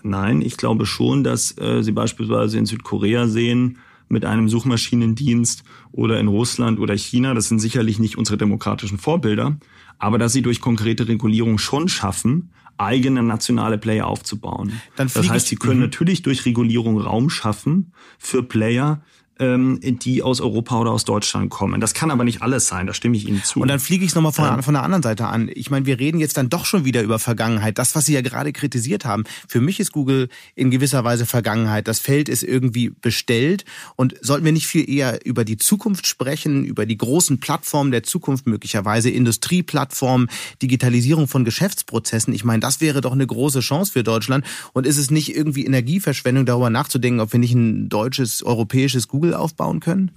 Schon, 0.00 0.10
nein, 0.10 0.42
ich 0.42 0.56
glaube 0.56 0.86
schon, 0.86 1.24
dass 1.24 1.56
äh, 1.58 1.82
Sie 1.82 1.92
beispielsweise 1.92 2.58
in 2.58 2.66
Südkorea 2.66 3.28
sehen, 3.28 3.78
mit 4.08 4.26
einem 4.26 4.48
Suchmaschinendienst 4.48 5.64
oder 5.90 6.20
in 6.20 6.28
Russland 6.28 6.78
oder 6.78 6.94
China, 6.96 7.32
das 7.32 7.48
sind 7.48 7.60
sicherlich 7.60 7.98
nicht 7.98 8.18
unsere 8.18 8.36
demokratischen 8.36 8.98
Vorbilder, 8.98 9.56
aber 9.98 10.18
dass 10.18 10.34
sie 10.34 10.42
durch 10.42 10.60
konkrete 10.60 11.08
Regulierung 11.08 11.56
schon 11.56 11.88
schaffen, 11.88 12.50
eigene 12.76 13.22
nationale 13.22 13.78
Player 13.78 14.06
aufzubauen. 14.06 14.80
das 14.96 15.16
heißt, 15.16 15.46
sie 15.46 15.56
können 15.56 15.78
mhm. 15.78 15.84
natürlich 15.84 16.22
durch 16.22 16.44
Regulierung 16.44 17.00
Raum 17.00 17.30
schaffen 17.30 17.92
für 18.18 18.42
Player, 18.42 19.02
ähm, 19.38 19.80
die 19.82 20.22
aus 20.22 20.40
Europa 20.40 20.78
oder 20.78 20.90
aus 20.90 21.04
Deutschland 21.04 21.50
kommen. 21.50 21.80
Das 21.80 21.94
kann 21.94 22.10
aber 22.10 22.24
nicht 22.24 22.42
alles 22.42 22.66
sein, 22.66 22.86
da 22.86 22.94
stimme 22.94 23.16
ich 23.16 23.26
Ihnen 23.26 23.42
zu. 23.42 23.60
Und 23.60 23.68
dann 23.68 23.80
fliege 23.80 24.04
ich 24.04 24.10
es 24.10 24.14
nochmal 24.14 24.32
von, 24.32 24.46
ähm, 24.46 24.62
von 24.62 24.74
der 24.74 24.82
anderen 24.82 25.02
Seite 25.02 25.26
an. 25.26 25.50
Ich 25.54 25.70
meine, 25.70 25.86
wir 25.86 25.98
reden 25.98 26.20
jetzt 26.20 26.36
dann 26.36 26.48
doch 26.48 26.66
schon 26.66 26.84
wieder 26.84 27.02
über 27.02 27.18
Vergangenheit. 27.18 27.78
Das, 27.78 27.94
was 27.94 28.06
Sie 28.06 28.12
ja 28.12 28.20
gerade 28.20 28.52
kritisiert 28.52 29.04
haben. 29.04 29.24
Für 29.48 29.60
mich 29.60 29.80
ist 29.80 29.92
Google 29.92 30.28
in 30.54 30.70
gewisser 30.70 31.04
Weise 31.04 31.26
Vergangenheit. 31.26 31.88
Das 31.88 31.98
Feld 31.98 32.28
ist 32.28 32.42
irgendwie 32.42 32.90
bestellt. 32.90 33.64
Und 33.96 34.14
sollten 34.20 34.44
wir 34.44 34.52
nicht 34.52 34.66
viel 34.66 34.88
eher 34.88 35.24
über 35.24 35.44
die 35.44 35.56
Zukunft 35.56 36.06
sprechen, 36.06 36.64
über 36.64 36.86
die 36.86 36.98
großen 36.98 37.40
Plattformen 37.40 37.90
der 37.90 38.02
Zukunft, 38.02 38.46
möglicherweise 38.46 39.10
Industrieplattformen, 39.10 40.28
Digitalisierung 40.60 41.26
von 41.26 41.44
Geschäftsprozessen? 41.44 42.34
Ich 42.34 42.44
meine, 42.44 42.60
das 42.60 42.80
wäre 42.80 43.00
doch 43.00 43.12
eine 43.12 43.26
große 43.26 43.60
Chance 43.60 43.92
für 43.92 44.02
Deutschland. 44.02 44.44
Und 44.72 44.86
ist 44.86 44.98
es 44.98 45.10
nicht 45.10 45.34
irgendwie 45.34 45.64
Energieverschwendung, 45.64 46.46
darüber 46.46 46.70
nachzudenken, 46.70 47.20
ob 47.20 47.32
wir 47.32 47.40
nicht 47.40 47.54
ein 47.54 47.88
deutsches, 47.88 48.42
europäisches 48.42 49.08
Google 49.08 49.21
Google 49.22 49.34
aufbauen 49.34 49.78
können? 49.78 50.10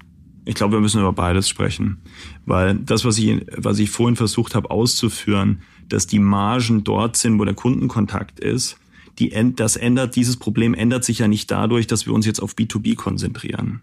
Ich 0.45 0.55
glaube, 0.55 0.73
wir 0.73 0.79
müssen 0.79 0.99
über 0.99 1.13
beides 1.13 1.47
sprechen, 1.47 2.01
weil 2.45 2.75
das, 2.75 3.05
was 3.05 3.19
ich, 3.19 3.45
was 3.55 3.77
ich 3.77 3.91
vorhin 3.91 4.15
versucht 4.15 4.55
habe 4.55 4.71
auszuführen, 4.71 5.61
dass 5.89 6.07
die 6.07 6.19
Margen 6.19 6.83
dort 6.83 7.17
sind, 7.17 7.39
wo 7.39 7.45
der 7.45 7.53
Kundenkontakt 7.53 8.39
ist, 8.39 8.77
die, 9.19 9.31
das 9.55 9.75
ändert, 9.75 10.15
dieses 10.15 10.37
Problem 10.37 10.73
ändert 10.73 11.03
sich 11.05 11.19
ja 11.19 11.27
nicht 11.27 11.49
dadurch, 11.51 11.87
dass 11.87 12.07
wir 12.07 12.13
uns 12.13 12.25
jetzt 12.25 12.41
auf 12.41 12.55
B2B 12.55 12.95
konzentrieren. 12.95 13.81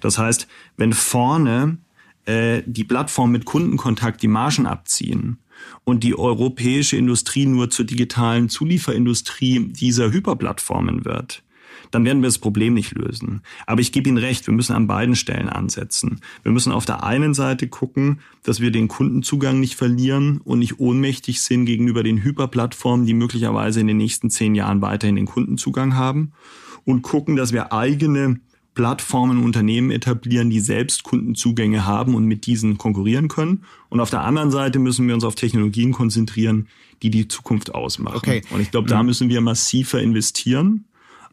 Das 0.00 0.18
heißt, 0.18 0.48
wenn 0.76 0.92
vorne 0.92 1.78
äh, 2.26 2.62
die 2.66 2.84
Plattform 2.84 3.30
mit 3.30 3.44
Kundenkontakt 3.44 4.22
die 4.22 4.28
Margen 4.28 4.66
abziehen 4.66 5.38
und 5.84 6.02
die 6.04 6.18
europäische 6.18 6.96
Industrie 6.96 7.46
nur 7.46 7.70
zur 7.70 7.86
digitalen 7.86 8.48
Zulieferindustrie 8.48 9.68
dieser 9.72 10.12
Hyperplattformen 10.12 11.04
wird, 11.04 11.42
dann 11.90 12.04
werden 12.04 12.22
wir 12.22 12.28
das 12.28 12.38
Problem 12.38 12.74
nicht 12.74 12.92
lösen. 12.92 13.42
Aber 13.66 13.80
ich 13.80 13.92
gebe 13.92 14.08
Ihnen 14.08 14.18
recht, 14.18 14.46
wir 14.46 14.54
müssen 14.54 14.74
an 14.74 14.86
beiden 14.86 15.16
Stellen 15.16 15.48
ansetzen. 15.48 16.20
Wir 16.42 16.52
müssen 16.52 16.72
auf 16.72 16.84
der 16.84 17.04
einen 17.04 17.34
Seite 17.34 17.68
gucken, 17.68 18.20
dass 18.42 18.60
wir 18.60 18.70
den 18.70 18.88
Kundenzugang 18.88 19.60
nicht 19.60 19.76
verlieren 19.76 20.40
und 20.44 20.58
nicht 20.58 20.78
ohnmächtig 20.78 21.40
sind 21.40 21.64
gegenüber 21.64 22.02
den 22.02 22.22
Hyperplattformen, 22.22 23.06
die 23.06 23.14
möglicherweise 23.14 23.80
in 23.80 23.86
den 23.86 23.96
nächsten 23.96 24.30
zehn 24.30 24.54
Jahren 24.54 24.82
weiterhin 24.82 25.16
den 25.16 25.26
Kundenzugang 25.26 25.94
haben. 25.94 26.32
Und 26.84 27.02
gucken, 27.02 27.36
dass 27.36 27.52
wir 27.52 27.72
eigene 27.72 28.40
Plattformen 28.78 29.38
und 29.38 29.44
Unternehmen 29.44 29.90
etablieren, 29.90 30.50
die 30.50 30.60
selbst 30.60 31.02
Kundenzugänge 31.02 31.84
haben 31.84 32.14
und 32.14 32.26
mit 32.26 32.46
diesen 32.46 32.78
konkurrieren 32.78 33.26
können. 33.26 33.64
Und 33.88 33.98
auf 33.98 34.08
der 34.08 34.22
anderen 34.22 34.52
Seite 34.52 34.78
müssen 34.78 35.08
wir 35.08 35.14
uns 35.14 35.24
auf 35.24 35.34
Technologien 35.34 35.90
konzentrieren, 35.90 36.68
die 37.02 37.10
die 37.10 37.26
Zukunft 37.26 37.74
ausmachen. 37.74 38.18
Okay. 38.18 38.42
Und 38.50 38.60
ich 38.60 38.70
glaube, 38.70 38.88
da 38.88 39.02
mhm. 39.02 39.06
müssen 39.06 39.28
wir 39.30 39.40
massiver 39.40 40.00
investieren. 40.00 40.84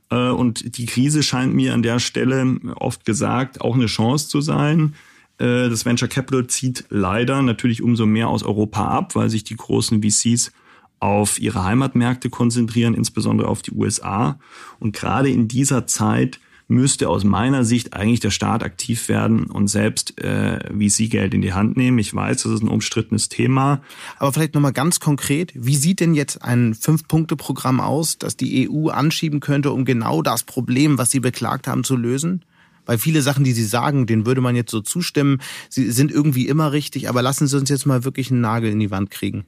Äh, 0.09 0.29
und 0.29 0.77
die 0.77 0.85
Krise 0.85 1.23
scheint 1.23 1.53
mir 1.53 1.73
an 1.73 1.83
der 1.83 1.99
Stelle 1.99 2.59
oft 2.75 3.05
gesagt 3.05 3.61
auch 3.61 3.75
eine 3.75 3.87
Chance 3.87 4.29
zu 4.29 4.41
sein. 4.41 4.95
Äh, 5.37 5.69
das 5.69 5.85
Venture 5.85 6.07
Capital 6.07 6.47
zieht 6.47 6.85
leider 6.89 7.41
natürlich 7.41 7.81
umso 7.81 8.05
mehr 8.05 8.29
aus 8.29 8.43
Europa 8.43 8.87
ab, 8.87 9.15
weil 9.15 9.29
sich 9.29 9.43
die 9.43 9.55
großen 9.55 10.01
VCs 10.01 10.51
auf 10.99 11.39
ihre 11.39 11.63
Heimatmärkte 11.63 12.29
konzentrieren, 12.29 12.93
insbesondere 12.93 13.47
auf 13.47 13.61
die 13.61 13.71
USA. 13.71 14.39
Und 14.79 14.95
gerade 14.95 15.29
in 15.29 15.47
dieser 15.47 15.87
Zeit 15.87 16.39
müsste 16.67 17.09
aus 17.09 17.23
meiner 17.23 17.63
Sicht 17.63 17.93
eigentlich 17.93 18.19
der 18.19 18.31
Staat 18.31 18.63
aktiv 18.63 19.07
werden 19.07 19.45
und 19.45 19.67
selbst 19.67 20.19
äh, 20.19 20.59
VC-Geld 20.73 21.33
in 21.33 21.41
die 21.41 21.53
Hand 21.53 21.77
nehmen. 21.77 21.99
Ich 21.99 22.13
weiß, 22.13 22.43
das 22.43 22.51
ist 22.51 22.63
ein 22.63 22.69
umstrittenes 22.69 23.29
Thema. 23.29 23.81
Aber 24.17 24.33
vielleicht 24.33 24.55
nochmal 24.55 24.73
ganz 24.73 24.99
konkret, 24.99 25.51
wie 25.55 25.75
sieht 25.75 25.99
denn 25.99 26.15
jetzt 26.15 26.41
ein 26.41 26.73
Fünf-Punkte-Programm 26.73 27.79
aus, 27.79 28.17
das 28.17 28.35
die 28.35 28.69
EU 28.69 28.89
anschieben 28.89 29.39
könnte, 29.39 29.71
um 29.71 29.85
genau 29.85 30.21
das 30.21 30.43
Problem, 30.43 30.97
was 30.97 31.11
Sie 31.11 31.19
beklagt 31.19 31.67
haben, 31.67 31.83
zu 31.83 31.95
lösen? 31.95 32.43
Weil 32.87 32.97
viele 32.97 33.21
Sachen, 33.21 33.43
die 33.43 33.53
Sie 33.53 33.65
sagen, 33.65 34.05
denen 34.05 34.25
würde 34.25 34.41
man 34.41 34.55
jetzt 34.55 34.71
so 34.71 34.81
zustimmen, 34.81 35.41
sie 35.69 35.89
sind 35.91 36.11
irgendwie 36.11 36.47
immer 36.47 36.71
richtig, 36.71 37.09
aber 37.09 37.21
lassen 37.21 37.47
Sie 37.47 37.57
uns 37.57 37.69
jetzt 37.69 37.85
mal 37.85 38.03
wirklich 38.03 38.31
einen 38.31 38.41
Nagel 38.41 38.71
in 38.71 38.79
die 38.79 38.91
Wand 38.91 39.09
kriegen. 39.11 39.45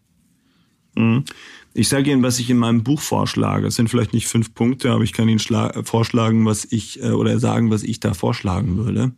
Mhm. 0.95 1.23
Ich 1.77 1.89
sage 1.89 2.11
Ihnen, 2.11 2.23
was 2.23 2.39
ich 2.39 2.49
in 2.49 2.57
meinem 2.57 2.83
Buch 2.83 2.99
vorschlage. 2.99 3.67
Es 3.67 3.75
sind 3.75 3.87
vielleicht 3.87 4.11
nicht 4.11 4.27
fünf 4.27 4.55
Punkte, 4.55 4.91
aber 4.91 5.03
ich 5.03 5.13
kann 5.13 5.29
Ihnen 5.29 5.39
vorschlagen, 5.39 6.43
was 6.43 6.65
ich 6.71 7.03
äh, 7.03 7.11
oder 7.11 7.37
sagen, 7.37 7.69
was 7.69 7.83
ich 7.83 7.99
da 7.99 8.15
vorschlagen 8.15 8.77
würde. 8.77 9.11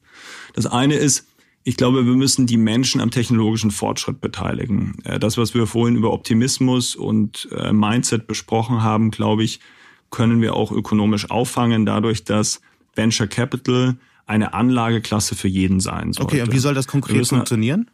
Das 0.54 0.66
eine 0.66 0.96
ist, 0.96 1.26
ich 1.64 1.78
glaube, 1.78 2.06
wir 2.06 2.16
müssen 2.16 2.48
die 2.48 2.58
Menschen 2.58 3.00
am 3.00 3.12
technologischen 3.12 3.72
Fortschritt 3.72 4.20
beteiligen. 4.20 4.98
Äh, 5.06 5.20
das, 5.20 5.38
was 5.38 5.54
wir 5.54 5.68
vorhin 5.68 5.96
über 5.96 6.12
Optimismus 6.12 6.98
und 6.98 7.48
äh, 7.56 7.72
Mindset 7.72 8.28
besprochen 8.28 8.84
haben, 8.84 9.10
glaube 9.10 9.46
ich, 9.46 9.62
können 10.10 10.42
wir 10.42 10.54
auch 10.54 10.74
ökonomisch 10.74 11.32
auffangen, 11.32 11.86
dadurch, 11.86 12.26
dass 12.26 12.60
Venture 12.94 13.28
Capital 13.28 13.96
eine 14.26 14.54
Anlageklasse 14.54 15.34
für 15.36 15.48
jeden 15.48 15.80
sein 15.80 16.12
sollte. 16.12 16.34
Okay, 16.34 16.42
und 16.42 16.52
wie 16.52 16.60
soll 16.60 16.74
das 16.74 16.88
konkret 16.88 17.26
funktionieren? 17.26 17.90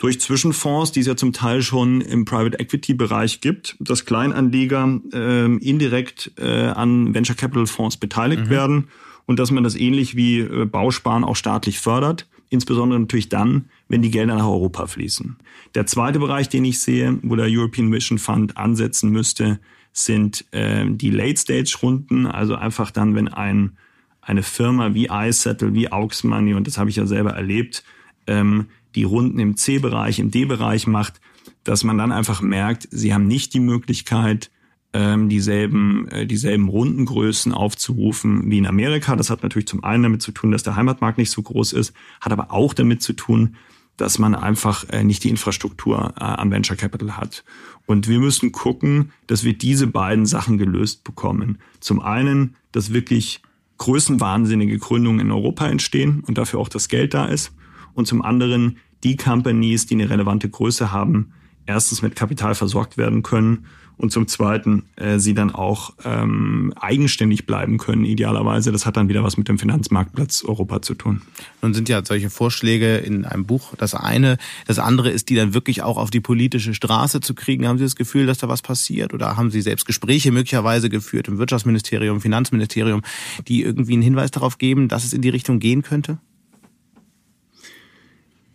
Durch 0.00 0.18
Zwischenfonds, 0.18 0.92
die 0.92 1.00
es 1.00 1.06
ja 1.06 1.14
zum 1.14 1.32
Teil 1.32 1.62
schon 1.62 2.00
im 2.00 2.24
Private 2.24 2.58
Equity 2.58 2.94
Bereich 2.94 3.42
gibt, 3.42 3.76
dass 3.80 4.06
Kleinanleger 4.06 4.98
äh, 5.12 5.44
indirekt 5.44 6.32
äh, 6.38 6.68
an 6.68 7.14
Venture 7.14 7.36
Capital 7.36 7.66
Fonds 7.66 7.98
beteiligt 7.98 8.46
mhm. 8.46 8.50
werden 8.50 8.88
und 9.26 9.38
dass 9.38 9.50
man 9.50 9.62
das 9.62 9.76
ähnlich 9.76 10.16
wie 10.16 10.40
äh, 10.40 10.64
Bausparen 10.64 11.22
auch 11.22 11.36
staatlich 11.36 11.78
fördert, 11.80 12.26
insbesondere 12.48 12.98
natürlich 12.98 13.28
dann, 13.28 13.66
wenn 13.88 14.00
die 14.00 14.10
Gelder 14.10 14.36
nach 14.36 14.46
Europa 14.46 14.86
fließen. 14.86 15.36
Der 15.74 15.84
zweite 15.84 16.18
Bereich, 16.18 16.48
den 16.48 16.64
ich 16.64 16.80
sehe, 16.80 17.18
wo 17.22 17.36
der 17.36 17.46
European 17.50 17.88
Mission 17.88 18.18
Fund 18.18 18.56
ansetzen 18.56 19.10
müsste, 19.10 19.60
sind 19.92 20.46
äh, 20.52 20.86
die 20.88 21.10
Late-Stage-Runden, 21.10 22.26
also 22.26 22.54
einfach 22.54 22.90
dann, 22.90 23.14
wenn 23.14 23.28
ein, 23.28 23.76
eine 24.22 24.42
Firma 24.42 24.94
wie 24.94 25.08
iSettle, 25.10 25.74
wie 25.74 25.92
Aux 25.92 26.24
Money, 26.24 26.54
und 26.54 26.66
das 26.66 26.78
habe 26.78 26.88
ich 26.88 26.96
ja 26.96 27.04
selber 27.04 27.32
erlebt, 27.32 27.84
ähm, 28.26 28.66
die 28.94 29.04
Runden 29.04 29.38
im 29.38 29.56
C-Bereich, 29.56 30.18
im 30.18 30.30
D-Bereich 30.30 30.86
macht, 30.86 31.20
dass 31.64 31.84
man 31.84 31.98
dann 31.98 32.12
einfach 32.12 32.40
merkt, 32.42 32.88
sie 32.90 33.12
haben 33.14 33.26
nicht 33.26 33.54
die 33.54 33.60
Möglichkeit, 33.60 34.50
ähm, 34.92 35.28
dieselben, 35.28 36.08
äh, 36.08 36.26
dieselben 36.26 36.68
Rundengrößen 36.68 37.52
aufzurufen 37.52 38.50
wie 38.50 38.58
in 38.58 38.66
Amerika. 38.66 39.14
Das 39.14 39.30
hat 39.30 39.42
natürlich 39.42 39.68
zum 39.68 39.84
einen 39.84 40.02
damit 40.02 40.22
zu 40.22 40.32
tun, 40.32 40.50
dass 40.50 40.62
der 40.62 40.76
Heimatmarkt 40.76 41.18
nicht 41.18 41.30
so 41.30 41.42
groß 41.42 41.72
ist, 41.74 41.92
hat 42.20 42.32
aber 42.32 42.52
auch 42.52 42.74
damit 42.74 43.02
zu 43.02 43.12
tun, 43.12 43.56
dass 43.96 44.18
man 44.18 44.34
einfach 44.34 44.88
äh, 44.90 45.04
nicht 45.04 45.22
die 45.24 45.28
Infrastruktur 45.28 46.14
äh, 46.16 46.24
am 46.24 46.50
Venture 46.50 46.76
Capital 46.76 47.16
hat. 47.16 47.44
Und 47.86 48.08
wir 48.08 48.18
müssen 48.18 48.50
gucken, 48.50 49.12
dass 49.26 49.44
wir 49.44 49.56
diese 49.56 49.86
beiden 49.86 50.26
Sachen 50.26 50.58
gelöst 50.58 51.04
bekommen. 51.04 51.58
Zum 51.80 52.00
einen, 52.00 52.56
dass 52.72 52.92
wirklich 52.92 53.42
größenwahnsinnige 53.78 54.78
Gründungen 54.78 55.20
in 55.20 55.30
Europa 55.30 55.66
entstehen 55.66 56.22
und 56.26 56.38
dafür 56.38 56.60
auch 56.60 56.68
das 56.68 56.88
Geld 56.88 57.14
da 57.14 57.26
ist 57.26 57.52
und 58.00 58.06
zum 58.06 58.22
anderen 58.22 58.78
die 59.04 59.16
Companies, 59.16 59.86
die 59.86 59.94
eine 59.94 60.10
relevante 60.10 60.48
Größe 60.48 60.90
haben, 60.90 61.32
erstens 61.66 62.02
mit 62.02 62.16
Kapital 62.16 62.54
versorgt 62.54 62.98
werden 62.98 63.22
können 63.22 63.66
und 64.00 64.12
zum 64.12 64.26
Zweiten 64.26 64.84
äh, 64.96 65.18
sie 65.18 65.34
dann 65.34 65.50
auch 65.50 65.92
ähm, 66.04 66.72
eigenständig 66.80 67.44
bleiben 67.44 67.76
können, 67.76 68.06
idealerweise. 68.06 68.72
Das 68.72 68.86
hat 68.86 68.96
dann 68.96 69.08
wieder 69.08 69.22
was 69.22 69.36
mit 69.36 69.46
dem 69.48 69.58
Finanzmarktplatz 69.58 70.42
Europa 70.42 70.80
zu 70.80 70.94
tun. 70.94 71.20
Nun 71.60 71.74
sind 71.74 71.88
ja 71.90 72.02
solche 72.02 72.30
Vorschläge 72.30 72.96
in 72.96 73.26
einem 73.26 73.44
Buch 73.44 73.74
das 73.76 73.94
eine. 73.94 74.38
Das 74.66 74.78
andere 74.78 75.10
ist, 75.10 75.28
die 75.28 75.34
dann 75.34 75.52
wirklich 75.52 75.82
auch 75.82 75.98
auf 75.98 76.10
die 76.10 76.20
politische 76.20 76.72
Straße 76.72 77.20
zu 77.20 77.34
kriegen. 77.34 77.68
Haben 77.68 77.76
Sie 77.76 77.84
das 77.84 77.96
Gefühl, 77.96 78.26
dass 78.26 78.38
da 78.38 78.48
was 78.48 78.62
passiert? 78.62 79.12
Oder 79.12 79.36
haben 79.36 79.50
Sie 79.50 79.60
selbst 79.60 79.84
Gespräche 79.84 80.32
möglicherweise 80.32 80.88
geführt 80.88 81.28
im 81.28 81.36
Wirtschaftsministerium, 81.36 82.22
Finanzministerium, 82.22 83.02
die 83.48 83.62
irgendwie 83.62 83.92
einen 83.92 84.02
Hinweis 84.02 84.30
darauf 84.30 84.56
geben, 84.56 84.88
dass 84.88 85.04
es 85.04 85.12
in 85.12 85.20
die 85.20 85.28
Richtung 85.28 85.58
gehen 85.58 85.82
könnte? 85.82 86.18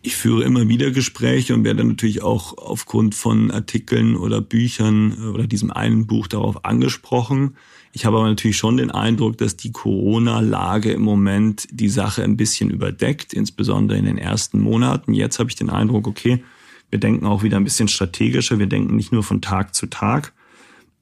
Ich 0.06 0.14
führe 0.14 0.44
immer 0.44 0.68
wieder 0.68 0.92
Gespräche 0.92 1.52
und 1.52 1.64
werde 1.64 1.82
natürlich 1.82 2.22
auch 2.22 2.56
aufgrund 2.58 3.16
von 3.16 3.50
Artikeln 3.50 4.14
oder 4.14 4.40
Büchern 4.40 5.16
äh, 5.20 5.26
oder 5.26 5.48
diesem 5.48 5.72
einen 5.72 6.06
Buch 6.06 6.28
darauf 6.28 6.64
angesprochen. 6.64 7.56
Ich 7.90 8.06
habe 8.06 8.18
aber 8.18 8.28
natürlich 8.28 8.56
schon 8.56 8.76
den 8.76 8.92
Eindruck, 8.92 9.36
dass 9.36 9.56
die 9.56 9.72
Corona-Lage 9.72 10.92
im 10.92 11.02
Moment 11.02 11.66
die 11.72 11.88
Sache 11.88 12.22
ein 12.22 12.36
bisschen 12.36 12.70
überdeckt, 12.70 13.32
insbesondere 13.32 13.98
in 13.98 14.04
den 14.04 14.16
ersten 14.16 14.60
Monaten. 14.60 15.12
Jetzt 15.12 15.40
habe 15.40 15.50
ich 15.50 15.56
den 15.56 15.70
Eindruck, 15.70 16.06
okay, 16.06 16.44
wir 16.88 17.00
denken 17.00 17.26
auch 17.26 17.42
wieder 17.42 17.56
ein 17.56 17.64
bisschen 17.64 17.88
strategischer. 17.88 18.60
Wir 18.60 18.68
denken 18.68 18.94
nicht 18.94 19.10
nur 19.10 19.24
von 19.24 19.42
Tag 19.42 19.74
zu 19.74 19.88
Tag. 19.88 20.34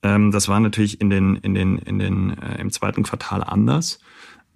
Ähm, 0.02 0.30
das 0.30 0.48
war 0.48 0.60
natürlich 0.60 1.02
in 1.02 1.10
den, 1.10 1.36
in 1.36 1.52
den, 1.52 1.76
in 1.76 1.98
den, 1.98 2.38
äh, 2.38 2.58
im 2.58 2.70
zweiten 2.70 3.02
Quartal 3.02 3.44
anders. 3.44 3.98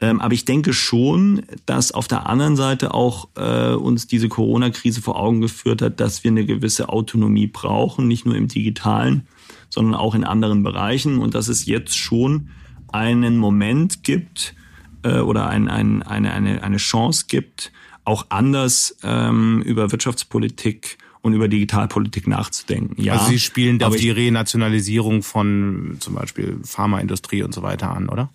Ähm, 0.00 0.20
aber 0.20 0.32
ich 0.32 0.44
denke 0.44 0.72
schon, 0.72 1.42
dass 1.66 1.92
auf 1.92 2.06
der 2.06 2.26
anderen 2.26 2.56
Seite 2.56 2.94
auch 2.94 3.28
äh, 3.36 3.72
uns 3.72 4.06
diese 4.06 4.28
Corona-Krise 4.28 5.02
vor 5.02 5.18
Augen 5.18 5.40
geführt 5.40 5.82
hat, 5.82 5.98
dass 5.98 6.22
wir 6.22 6.30
eine 6.30 6.46
gewisse 6.46 6.88
Autonomie 6.88 7.48
brauchen, 7.48 8.06
nicht 8.06 8.24
nur 8.24 8.36
im 8.36 8.48
digitalen, 8.48 9.26
sondern 9.68 9.94
auch 9.94 10.14
in 10.14 10.24
anderen 10.24 10.62
Bereichen 10.62 11.18
und 11.18 11.34
dass 11.34 11.48
es 11.48 11.66
jetzt 11.66 11.96
schon 11.96 12.50
einen 12.92 13.38
Moment 13.38 14.04
gibt 14.04 14.54
äh, 15.02 15.18
oder 15.18 15.48
ein, 15.48 15.68
ein, 15.68 16.02
eine, 16.02 16.32
eine, 16.32 16.62
eine 16.62 16.76
Chance 16.76 17.26
gibt, 17.28 17.72
auch 18.04 18.26
anders 18.30 18.96
ähm, 19.02 19.62
über 19.62 19.90
Wirtschaftspolitik 19.90 20.98
und 21.20 21.34
über 21.34 21.48
Digitalpolitik 21.48 22.26
nachzudenken. 22.26 23.02
Ja, 23.02 23.14
also 23.14 23.26
Sie 23.26 23.40
spielen 23.40 23.82
auf 23.82 23.96
die 23.96 24.10
Renationalisierung 24.10 25.22
von 25.22 25.96
zum 25.98 26.14
Beispiel 26.14 26.58
Pharmaindustrie 26.62 27.42
und 27.42 27.52
so 27.52 27.62
weiter 27.62 27.90
an, 27.90 28.08
oder? 28.08 28.30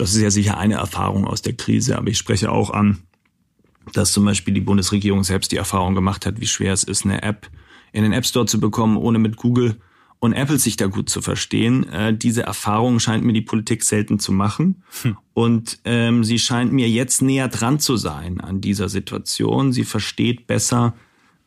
Das 0.00 0.14
ist 0.14 0.22
ja 0.22 0.30
sicher 0.30 0.56
eine 0.56 0.76
Erfahrung 0.76 1.26
aus 1.26 1.42
der 1.42 1.52
Krise, 1.52 1.98
aber 1.98 2.08
ich 2.08 2.16
spreche 2.16 2.50
auch 2.50 2.70
an, 2.70 3.00
dass 3.92 4.12
zum 4.12 4.24
Beispiel 4.24 4.54
die 4.54 4.62
Bundesregierung 4.62 5.24
selbst 5.24 5.52
die 5.52 5.56
Erfahrung 5.56 5.94
gemacht 5.94 6.24
hat, 6.24 6.40
wie 6.40 6.46
schwer 6.46 6.72
es 6.72 6.84
ist, 6.84 7.04
eine 7.04 7.22
App 7.22 7.50
in 7.92 8.02
den 8.02 8.14
App 8.14 8.24
Store 8.24 8.46
zu 8.46 8.60
bekommen, 8.60 8.96
ohne 8.96 9.18
mit 9.18 9.36
Google 9.36 9.76
und 10.18 10.32
Apple 10.32 10.58
sich 10.58 10.78
da 10.78 10.86
gut 10.86 11.10
zu 11.10 11.20
verstehen. 11.20 11.86
Äh, 11.90 12.16
diese 12.16 12.44
Erfahrung 12.44 12.98
scheint 12.98 13.26
mir 13.26 13.34
die 13.34 13.42
Politik 13.42 13.84
selten 13.84 14.18
zu 14.18 14.32
machen. 14.32 14.82
Hm. 15.02 15.18
Und 15.34 15.80
ähm, 15.84 16.24
sie 16.24 16.38
scheint 16.38 16.72
mir 16.72 16.88
jetzt 16.88 17.20
näher 17.20 17.48
dran 17.48 17.78
zu 17.78 17.98
sein 17.98 18.40
an 18.40 18.62
dieser 18.62 18.88
Situation. 18.88 19.74
Sie 19.74 19.84
versteht 19.84 20.46
besser, 20.46 20.94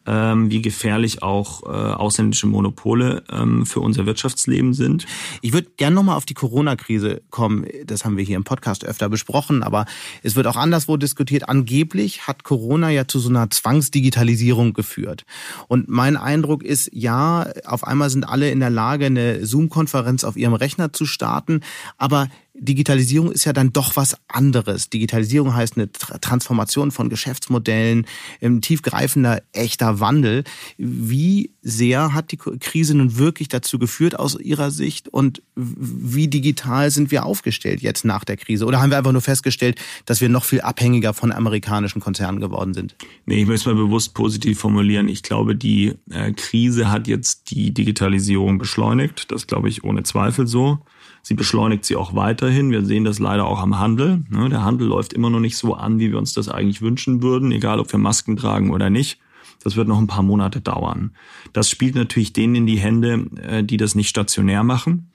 ähm, 0.05 0.49
wie 0.49 0.61
gefährlich 0.61 1.23
auch 1.23 1.63
äh, 1.63 1.67
ausländische 1.67 2.47
Monopole 2.47 3.23
ähm, 3.31 3.65
für 3.65 3.79
unser 3.79 4.05
Wirtschaftsleben 4.05 4.73
sind. 4.73 5.05
Ich 5.41 5.53
würde 5.53 5.69
gerne 5.77 5.95
nochmal 5.95 6.17
auf 6.17 6.25
die 6.25 6.33
Corona-Krise 6.33 7.21
kommen. 7.29 7.65
Das 7.85 8.05
haben 8.05 8.17
wir 8.17 8.23
hier 8.23 8.37
im 8.37 8.43
Podcast 8.43 8.85
öfter 8.85 9.09
besprochen, 9.09 9.63
aber 9.63 9.85
es 10.21 10.35
wird 10.35 10.47
auch 10.47 10.55
anderswo 10.55 10.97
diskutiert. 10.97 11.47
Angeblich 11.49 12.27
hat 12.27 12.43
Corona 12.43 12.89
ja 12.89 13.07
zu 13.07 13.19
so 13.19 13.29
einer 13.29 13.49
Zwangsdigitalisierung 13.49 14.73
geführt. 14.73 15.25
Und 15.67 15.87
mein 15.87 16.17
Eindruck 16.17 16.63
ist, 16.63 16.89
ja, 16.93 17.47
auf 17.65 17.85
einmal 17.85 18.09
sind 18.09 18.27
alle 18.27 18.49
in 18.49 18.59
der 18.59 18.69
Lage, 18.69 19.05
eine 19.05 19.45
Zoom-Konferenz 19.45 20.23
auf 20.23 20.37
ihrem 20.37 20.53
Rechner 20.53 20.93
zu 20.93 21.05
starten, 21.05 21.61
aber 21.97 22.27
Digitalisierung 22.55 23.31
ist 23.31 23.45
ja 23.45 23.53
dann 23.53 23.73
doch 23.73 23.95
was 23.95 24.15
anderes. 24.27 24.89
Digitalisierung 24.89 25.55
heißt 25.55 25.75
eine 25.75 25.91
Transformation 25.91 26.91
von 26.91 27.09
Geschäftsmodellen, 27.09 28.05
ein 28.41 28.61
tiefgreifender, 28.61 29.41
echter 29.53 29.99
Wandel. 29.99 30.43
Wie 30.77 31.52
sehr 31.63 32.13
hat 32.13 32.31
die 32.31 32.37
Krise 32.37 32.95
nun 32.95 33.17
wirklich 33.17 33.47
dazu 33.47 33.79
geführt 33.79 34.19
aus 34.19 34.37
Ihrer 34.39 34.69
Sicht 34.69 35.07
und 35.07 35.41
wie 35.55 36.27
digital 36.27 36.91
sind 36.91 37.09
wir 37.09 37.25
aufgestellt 37.25 37.81
jetzt 37.81 38.03
nach 38.03 38.25
der 38.25 38.37
Krise? 38.37 38.65
Oder 38.65 38.81
haben 38.81 38.89
wir 38.89 38.97
einfach 38.97 39.13
nur 39.13 39.21
festgestellt, 39.21 39.79
dass 40.05 40.19
wir 40.19 40.27
noch 40.27 40.43
viel 40.43 40.61
abhängiger 40.61 41.13
von 41.13 41.31
amerikanischen 41.31 42.01
Konzernen 42.01 42.41
geworden 42.41 42.73
sind? 42.73 42.95
Nee, 43.25 43.41
ich 43.41 43.47
möchte 43.47 43.69
es 43.69 43.75
mal 43.75 43.81
bewusst 43.81 44.13
positiv 44.13 44.59
formulieren. 44.59 45.07
Ich 45.07 45.23
glaube, 45.23 45.55
die 45.55 45.93
äh, 46.11 46.33
Krise 46.33 46.91
hat 46.91 47.07
jetzt 47.07 47.51
die 47.51 47.73
Digitalisierung 47.73 48.57
beschleunigt. 48.57 49.31
Das 49.31 49.47
glaube 49.47 49.69
ich 49.69 49.83
ohne 49.85 50.03
Zweifel 50.03 50.47
so. 50.47 50.79
Sie 51.21 51.35
beschleunigt 51.35 51.85
sie 51.85 51.95
auch 51.95 52.13
weiterhin. 52.15 52.71
Wir 52.71 52.83
sehen 52.83 53.05
das 53.05 53.19
leider 53.19 53.45
auch 53.45 53.61
am 53.61 53.79
Handel. 53.79 54.25
Ne? 54.29 54.49
Der 54.49 54.63
Handel 54.63 54.87
läuft 54.87 55.13
immer 55.13 55.29
noch 55.29 55.39
nicht 55.39 55.55
so 55.55 55.73
an, 55.73 55.97
wie 55.99 56.11
wir 56.11 56.17
uns 56.17 56.33
das 56.33 56.49
eigentlich 56.49 56.81
wünschen 56.81 57.23
würden, 57.23 57.53
egal 57.53 57.79
ob 57.79 57.89
wir 57.89 57.99
Masken 57.99 58.35
tragen 58.35 58.71
oder 58.71 58.89
nicht. 58.89 59.19
Das 59.63 59.75
wird 59.75 59.87
noch 59.87 59.99
ein 59.99 60.07
paar 60.07 60.23
Monate 60.23 60.61
dauern. 60.61 61.15
Das 61.53 61.69
spielt 61.69 61.95
natürlich 61.95 62.33
denen 62.33 62.55
in 62.55 62.65
die 62.65 62.79
Hände, 62.79 63.25
äh, 63.41 63.63
die 63.63 63.77
das 63.77 63.95
nicht 63.95 64.09
stationär 64.09 64.63
machen. 64.63 65.11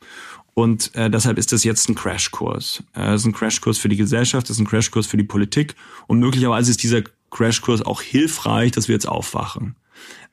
Und 0.55 0.95
äh, 0.97 1.09
deshalb 1.09 1.39
ist 1.39 1.53
das 1.53 1.63
jetzt 1.63 1.89
ein 1.89 1.95
Crashkurs. 1.95 2.83
Äh, 2.95 3.13
es 3.13 3.23
ist 3.23 3.27
ein 3.27 3.33
Crashkurs 3.33 3.79
für 3.79 3.89
die 3.89 3.97
Gesellschaft, 3.97 4.47
es 4.51 4.57
ist 4.57 4.61
ein 4.61 4.67
Crashkurs 4.67 5.07
für 5.07 5.17
die 5.17 5.25
Politik. 5.25 5.77
Und 6.07 6.19
möglicherweise 6.19 6.71
ist 6.71 6.83
dieser 6.83 7.03
Crashkurs 7.31 7.83
auch 7.83 8.03
hilfreich, 8.03 8.73
dass 8.73 8.89
wir 8.89 8.95
jetzt 8.95 9.09
aufwachen. 9.09 9.77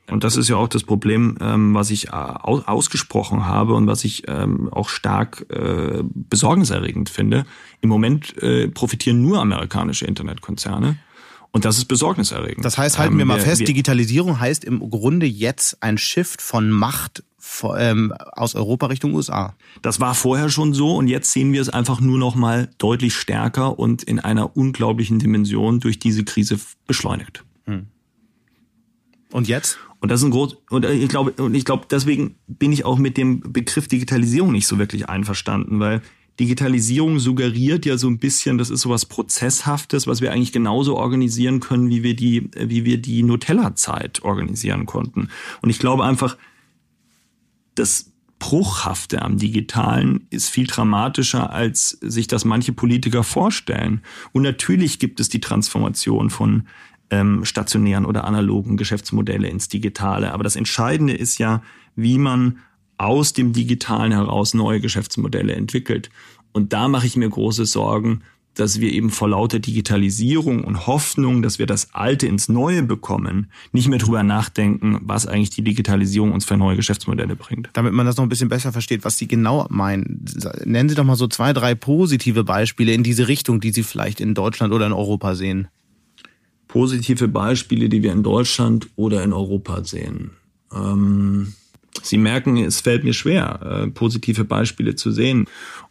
Und 0.09 0.23
das 0.23 0.37
ist 0.37 0.49
ja 0.49 0.55
auch 0.55 0.67
das 0.67 0.83
Problem, 0.83 1.37
ähm, 1.41 1.73
was 1.73 1.89
ich 1.89 2.07
äh, 2.07 2.11
ausgesprochen 2.11 3.45
habe 3.45 3.73
und 3.73 3.87
was 3.87 4.03
ich 4.03 4.23
ähm, 4.27 4.69
auch 4.71 4.89
stark 4.89 5.45
äh, 5.49 6.03
besorgniserregend 6.03 7.09
finde. 7.09 7.45
Im 7.81 7.89
Moment 7.89 8.41
äh, 8.41 8.67
profitieren 8.67 9.21
nur 9.21 9.41
amerikanische 9.41 10.05
Internetkonzerne. 10.05 10.97
Und 11.55 11.63
das 11.63 11.77
ist 11.77 11.85
besorgniserregend. 11.85 12.65
Das 12.65 12.77
heißt, 12.77 12.99
halten 12.99 13.13
ähm, 13.13 13.19
wir 13.19 13.25
mal 13.25 13.39
fest, 13.39 13.65
Digitalisierung 13.65 14.41
heißt 14.41 14.65
im 14.65 14.89
Grunde 14.89 15.25
jetzt 15.25 15.81
ein 15.81 15.97
Shift 15.97 16.41
von 16.41 16.69
Macht 16.69 17.23
ähm, 17.77 18.11
aus 18.33 18.55
Europa 18.55 18.87
Richtung 18.87 19.13
USA. 19.13 19.55
Das 19.81 20.01
war 20.01 20.15
vorher 20.15 20.49
schon 20.49 20.73
so 20.73 20.97
und 20.97 21.07
jetzt 21.07 21.31
sehen 21.31 21.53
wir 21.53 21.61
es 21.61 21.69
einfach 21.69 22.01
nur 22.01 22.19
noch 22.19 22.35
mal 22.35 22.69
deutlich 22.77 23.15
stärker 23.15 23.79
und 23.79 24.03
in 24.03 24.19
einer 24.19 24.57
unglaublichen 24.57 25.17
Dimension 25.17 25.79
durch 25.79 25.97
diese 25.97 26.25
Krise 26.25 26.59
beschleunigt. 26.87 27.45
Hm. 27.67 27.87
Und 29.31 29.47
jetzt? 29.47 29.79
Und 30.01 30.11
das 30.11 30.19
ist 30.19 30.25
ein 30.25 30.31
groß, 30.31 30.57
und 30.71 30.83
ich 30.83 31.07
glaube, 31.07 31.41
und 31.41 31.55
ich 31.55 31.63
glaube, 31.63 31.85
deswegen 31.89 32.35
bin 32.47 32.73
ich 32.73 32.83
auch 32.83 32.97
mit 32.97 33.15
dem 33.15 33.39
Begriff 33.53 33.87
Digitalisierung 33.87 34.51
nicht 34.51 34.67
so 34.67 34.77
wirklich 34.77 35.07
einverstanden, 35.07 35.79
weil 35.79 36.01
Digitalisierung 36.39 37.19
suggeriert 37.19 37.85
ja 37.85 37.97
so 37.97 38.07
ein 38.07 38.19
bisschen, 38.19 38.57
das 38.57 38.69
ist 38.69 38.81
so 38.81 38.89
was 38.89 39.05
Prozesshaftes, 39.05 40.05
was 40.05 40.21
wir 40.21 40.31
eigentlich 40.31 40.51
genauso 40.51 40.97
organisieren 40.97 41.61
können, 41.61 41.89
wie 41.89 42.03
wir 42.03 42.15
die, 42.15 42.49
wie 42.57 42.83
wir 42.83 43.01
die 43.01 43.23
Nutella-Zeit 43.23 44.23
organisieren 44.23 44.85
konnten. 44.85 45.29
Und 45.61 45.69
ich 45.69 45.79
glaube 45.79 46.03
einfach, 46.03 46.37
das 47.75 48.11
Bruchhafte 48.39 49.21
am 49.21 49.37
Digitalen 49.37 50.27
ist 50.29 50.49
viel 50.49 50.67
dramatischer, 50.67 51.51
als 51.53 51.91
sich 52.01 52.27
das 52.27 52.43
manche 52.43 52.73
Politiker 52.73 53.23
vorstellen. 53.23 54.01
Und 54.33 54.43
natürlich 54.43 54.99
gibt 54.99 55.21
es 55.21 55.29
die 55.29 55.39
Transformation 55.39 56.29
von 56.29 56.67
ähm, 57.09 57.45
stationären 57.45 58.05
oder 58.05 58.25
analogen 58.25 58.75
Geschäftsmodelle 58.75 59.47
ins 59.47 59.69
Digitale. 59.69 60.33
Aber 60.33 60.43
das 60.43 60.57
Entscheidende 60.57 61.13
ist 61.13 61.37
ja, 61.37 61.63
wie 61.95 62.17
man 62.17 62.59
aus 62.97 63.33
dem 63.33 63.53
Digitalen 63.53 64.11
heraus 64.11 64.53
neue 64.53 64.79
Geschäftsmodelle 64.79 65.53
entwickelt. 65.53 66.09
Und 66.53 66.73
da 66.73 66.87
mache 66.87 67.07
ich 67.07 67.17
mir 67.17 67.29
große 67.29 67.65
Sorgen, 67.65 68.21
dass 68.53 68.79
wir 68.79 68.91
eben 68.91 69.09
vor 69.09 69.27
lauter 69.27 69.59
Digitalisierung 69.59 70.63
und 70.63 70.87
Hoffnung, 70.87 71.41
dass 71.41 71.59
wir 71.59 71.65
das 71.65 71.93
Alte 71.93 72.25
ins 72.25 72.47
Neue 72.47 72.83
bekommen, 72.83 73.51
nicht 73.73 73.89
mehr 73.89 73.99
drüber 73.99 74.23
nachdenken, 74.23 74.99
was 75.01 75.27
eigentlich 75.27 75.49
die 75.49 75.61
Digitalisierung 75.61 76.31
uns 76.31 76.45
für 76.45 76.55
neue 76.55 76.77
Geschäftsmodelle 76.77 77.35
bringt. 77.35 77.69
Damit 77.73 77.91
man 77.91 78.05
das 78.05 78.15
noch 78.15 78.23
ein 78.23 78.29
bisschen 78.29 78.47
besser 78.47 78.71
versteht, 78.71 79.03
was 79.03 79.17
Sie 79.17 79.27
genau 79.27 79.67
meinen, 79.69 80.23
nennen 80.63 80.87
Sie 80.87 80.95
doch 80.95 81.03
mal 81.03 81.17
so 81.17 81.27
zwei, 81.27 81.51
drei 81.51 81.75
positive 81.75 82.45
Beispiele 82.45 82.93
in 82.93 83.03
diese 83.03 83.27
Richtung, 83.27 83.59
die 83.59 83.71
Sie 83.71 83.83
vielleicht 83.83 84.21
in 84.21 84.33
Deutschland 84.33 84.73
oder 84.73 84.85
in 84.85 84.93
Europa 84.93 85.35
sehen 85.35 85.67
positive 86.75 87.29
Beispiele, 87.29 87.87
die 87.87 88.03
wir 88.03 88.11
in 88.11 88.21
Deutschland 88.21 88.89
oder 88.97 89.23
in 89.23 89.31
Europa 89.31 89.85
sehen. 89.85 90.31
Ähm, 90.73 91.53
Sie 92.01 92.17
merken, 92.17 92.57
es 92.57 92.81
fällt 92.81 93.03
mir 93.03 93.13
schwer, 93.13 93.61
äh, 93.61 93.87
positive 93.87 94.43
Beispiele 94.43 94.95
zu 94.95 95.11
sehen. 95.11 95.45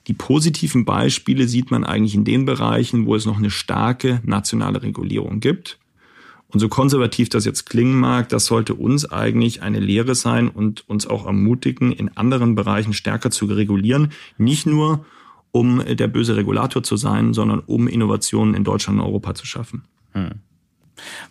Die 0.06 0.12
positiven 0.12 0.84
Beispiele 0.84 1.48
sieht 1.48 1.70
man 1.70 1.84
eigentlich 1.84 2.14
in 2.14 2.24
den 2.24 2.44
Bereichen, 2.44 3.06
wo 3.06 3.14
es 3.14 3.26
noch 3.26 3.38
eine 3.38 3.50
starke 3.50 4.20
nationale 4.24 4.82
Regulierung 4.82 5.40
gibt. 5.40 5.78
Und 6.48 6.60
so 6.60 6.68
konservativ 6.68 7.30
das 7.30 7.44
jetzt 7.44 7.68
klingen 7.68 7.98
mag, 7.98 8.28
das 8.28 8.46
sollte 8.46 8.74
uns 8.74 9.10
eigentlich 9.10 9.62
eine 9.62 9.80
Lehre 9.80 10.14
sein 10.14 10.48
und 10.48 10.88
uns 10.88 11.06
auch 11.06 11.26
ermutigen, 11.26 11.90
in 11.90 12.16
anderen 12.16 12.54
Bereichen 12.54 12.92
stärker 12.92 13.32
zu 13.32 13.46
regulieren. 13.46 14.12
Nicht 14.38 14.64
nur, 14.64 15.04
um 15.50 15.82
der 15.84 16.06
böse 16.06 16.36
Regulator 16.36 16.84
zu 16.84 16.96
sein, 16.96 17.34
sondern 17.34 17.58
um 17.60 17.88
Innovationen 17.88 18.54
in 18.54 18.62
Deutschland 18.62 19.00
und 19.00 19.04
Europa 19.04 19.34
zu 19.34 19.46
schaffen. 19.46 19.82
Hm. 20.12 20.30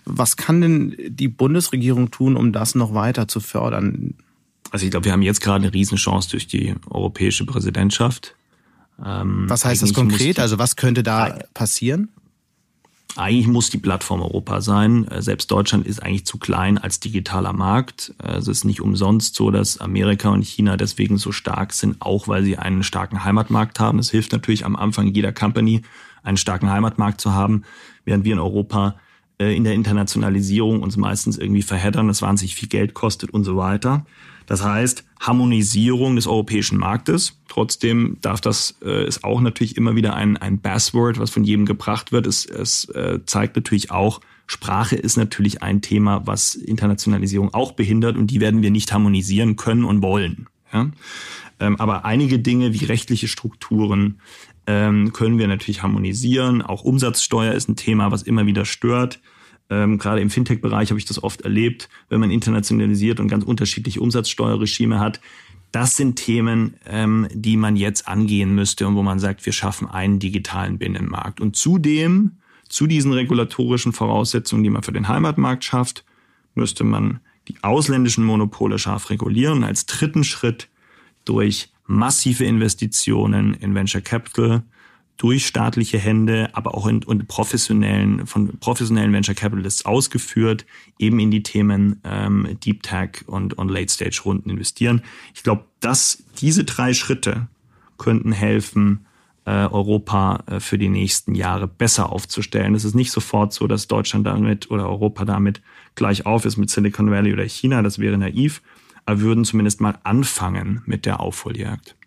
Was 0.04 0.36
kann 0.36 0.60
denn 0.60 0.96
die 1.08 1.30
Bundesregierung 1.30 2.12
tun, 2.12 2.36
um 2.36 2.52
das 2.52 2.76
noch 2.76 2.94
weiter 2.94 3.30
zu 3.30 3.40
fördern? 3.40 4.16
Also 4.74 4.86
ich 4.86 4.92
glaube, 4.92 5.06
wir 5.06 5.12
haben 5.12 5.22
jetzt 5.22 5.40
gerade 5.40 5.64
eine 5.64 5.72
Riesenchance 5.72 6.32
durch 6.32 6.48
die 6.48 6.74
europäische 6.90 7.46
Präsidentschaft. 7.46 8.34
Ähm, 9.06 9.48
was 9.48 9.66
heißt 9.66 9.84
das 9.84 9.94
konkret? 9.94 10.40
Also 10.40 10.58
was 10.58 10.76
könnte 10.76 11.04
da 11.04 11.38
passieren? 11.54 12.10
Eigentlich 13.16 13.46
muss 13.46 13.70
die 13.70 13.78
Plattform 13.78 14.24
Europa 14.24 14.62
sein. 14.62 15.08
Äh, 15.10 15.22
selbst 15.22 15.52
Deutschland 15.52 15.86
ist 15.86 16.02
eigentlich 16.02 16.26
zu 16.26 16.40
klein 16.40 16.80
als 16.80 17.00
digitaler 17.00 17.54
Markt. 17.54 18.16
Äh, 18.24 18.38
es 18.38 18.48
ist 18.48 18.64
nicht 18.64 18.82
umsonst 18.82 19.36
so, 19.36 19.52
dass 19.52 19.78
Amerika 19.78 20.30
und 20.30 20.44
China 20.44 20.76
deswegen 20.76 21.20
so 21.20 21.32
stark 21.32 21.74
sind, 21.74 21.98
auch 22.00 22.28
weil 22.28 22.44
sie 22.44 22.58
einen 22.58 22.82
starken 22.82 23.24
Heimatmarkt 23.24 23.80
haben. 23.80 24.00
Es 24.00 24.10
hilft 24.10 24.32
natürlich 24.32 24.66
am 24.66 24.76
Anfang 24.76 25.06
jeder 25.06 25.34
Company, 25.34 25.84
einen 26.24 26.38
starken 26.38 26.72
Heimatmarkt 26.72 27.22
zu 27.22 27.34
haben, 27.34 27.62
während 28.06 28.26
wir 28.26 28.34
in 28.34 28.40
Europa 28.40 28.96
äh, 29.38 29.56
in 29.56 29.66
der 29.66 29.74
Internationalisierung 29.74 30.82
uns 30.82 30.98
meistens 30.98 31.38
irgendwie 31.38 31.62
verheddern, 31.62 32.08
das 32.08 32.24
wahnsinnig 32.24 32.56
viel 32.56 32.70
Geld 32.70 32.96
kostet 32.96 33.30
und 33.30 33.44
so 33.44 33.56
weiter. 33.56 34.04
Das 34.46 34.64
heißt, 34.64 35.04
Harmonisierung 35.20 36.16
des 36.16 36.28
europäischen 36.28 36.78
Marktes. 36.78 37.40
Trotzdem 37.48 38.18
darf 38.22 38.42
das, 38.42 38.76
äh, 38.84 39.08
ist 39.08 39.24
auch 39.24 39.42
natürlich 39.42 39.78
immer 39.78 39.96
wieder 39.96 40.16
ein, 40.16 40.38
ein 40.38 40.60
Buzzword, 40.60 41.20
was 41.20 41.30
von 41.30 41.44
jedem 41.44 41.66
gebracht 41.66 42.12
wird. 42.12 42.28
Es, 42.28 42.46
es 42.46 42.86
äh, 42.90 43.20
zeigt 43.26 43.56
natürlich 43.56 43.92
auch, 43.92 44.22
Sprache 44.46 44.96
ist 44.96 45.18
natürlich 45.18 45.64
ein 45.64 45.82
Thema, 45.82 46.28
was 46.28 46.56
Internationalisierung 46.56 47.54
auch 47.54 47.72
behindert 47.72 48.18
und 48.18 48.28
die 48.28 48.42
werden 48.42 48.62
wir 48.62 48.72
nicht 48.72 48.92
harmonisieren 48.92 49.56
können 49.56 49.86
und 49.86 50.02
wollen. 50.02 50.48
Ja? 50.74 50.92
Ähm, 51.60 51.80
aber 51.80 52.06
einige 52.06 52.40
Dinge 52.40 52.74
wie 52.74 52.86
rechtliche 52.86 53.28
Strukturen 53.28 54.20
ähm, 54.68 55.14
können 55.14 55.40
wir 55.40 55.48
natürlich 55.48 55.84
harmonisieren. 55.84 56.62
Auch 56.62 56.84
Umsatzsteuer 56.84 57.54
ist 57.54 57.70
ein 57.70 57.76
Thema, 57.76 58.12
was 58.12 58.24
immer 58.24 58.46
wieder 58.46 58.66
stört. 58.66 59.20
Ähm, 59.70 59.98
gerade 59.98 60.22
im 60.22 60.30
Fintech-Bereich 60.30 60.90
habe 60.90 61.00
ich 61.00 61.06
das 61.06 61.24
oft 61.24 61.42
erlebt, 61.42 61.90
wenn 62.10 62.20
man 62.20 62.32
internationalisiert 62.32 63.20
und 63.20 63.28
ganz 63.28 63.44
unterschiedliche 63.44 64.02
Umsatzsteuerregime 64.02 65.00
hat. 65.00 65.20
Das 65.72 65.96
sind 65.96 66.18
Themen, 66.18 66.76
ähm, 66.86 67.28
die 67.34 67.58
man 67.58 67.76
jetzt 67.76 68.08
angehen 68.08 68.54
müsste 68.54 68.88
und 68.88 68.96
wo 68.96 69.04
man 69.04 69.20
sagt, 69.20 69.46
wir 69.46 69.54
schaffen 69.54 69.90
einen 69.90 70.20
digitalen 70.20 70.78
Binnenmarkt. 70.78 71.42
Und 71.42 71.56
zudem, 71.56 72.34
zu 72.70 72.88
diesen 72.88 73.12
regulatorischen 73.14 73.94
Voraussetzungen, 73.94 74.64
die 74.64 74.70
man 74.70 74.84
für 74.84 74.92
den 74.92 75.08
Heimatmarkt 75.08 75.64
schafft, 75.64 76.04
müsste 76.56 76.84
man 76.84 77.20
die 77.48 77.56
ausländischen 77.62 78.24
Monopole 78.24 78.80
scharf 78.80 79.10
regulieren 79.10 79.60
und 79.60 79.64
als 79.64 79.86
dritten 79.86 80.24
Schritt 80.24 80.70
durch 81.26 81.70
massive 81.86 82.46
Investitionen 82.46 83.54
in 83.56 83.76
Venture 83.76 84.02
Capital, 84.02 84.64
durch 85.18 85.46
staatliche 85.46 85.98
Hände, 86.00 86.50
aber 86.54 86.76
auch 86.76 86.88
in, 86.88 87.02
in 87.04 87.26
professionellen, 87.26 88.26
von 88.26 88.58
professionellen 88.60 89.14
Venture 89.14 89.36
Capitalists 89.36 89.86
ausgeführt, 89.86 90.66
eben 91.00 91.20
in 91.20 91.32
die 91.32 91.44
Themen 91.44 92.02
ähm, 92.04 92.58
Deep 92.64 92.84
Tech 92.84 93.24
und, 93.28 93.54
und 93.54 93.70
Late 93.70 93.92
Stage 93.92 94.22
Runden 94.26 94.50
investieren. 94.50 95.02
Ich 95.34 95.44
glaube, 95.44 95.66
dass 95.80 96.24
diese 96.40 96.64
drei 96.64 96.94
Schritte 96.94 97.48
könnten 97.98 98.32
helfen, 98.32 99.06
äh, 99.46 99.66
Europa 99.68 100.44
äh, 100.48 100.60
für 100.60 100.78
die 100.78 100.90
nächsten 100.90 101.36
Jahre 101.36 101.68
besser 101.68 102.12
aufzustellen. 102.12 102.76
Es 102.76 102.86
ist 102.86 102.96
nicht 102.96 103.12
sofort 103.12 103.54
so, 103.54 103.68
dass 103.68 103.88
Deutschland 103.88 104.26
damit 104.26 104.72
oder 104.72 104.88
Europa 104.88 105.26
damit 105.26 105.62
gleich 105.96 106.26
auf 106.26 106.46
ist 106.46 106.58
mit 106.58 106.70
Silicon 106.70 107.12
Valley 107.12 107.34
oder 107.34 107.44
China. 107.44 107.82
Das 107.82 108.00
wäre 108.00 108.18
naiv. 108.18 108.62
Aber 109.06 109.20
würden 109.20 109.44
zumindest 109.44 109.82
mal 109.82 110.00
anfangen 110.04 110.82
mit 110.86 111.06
der 111.06 111.20
Aufholjagd. 111.20 111.98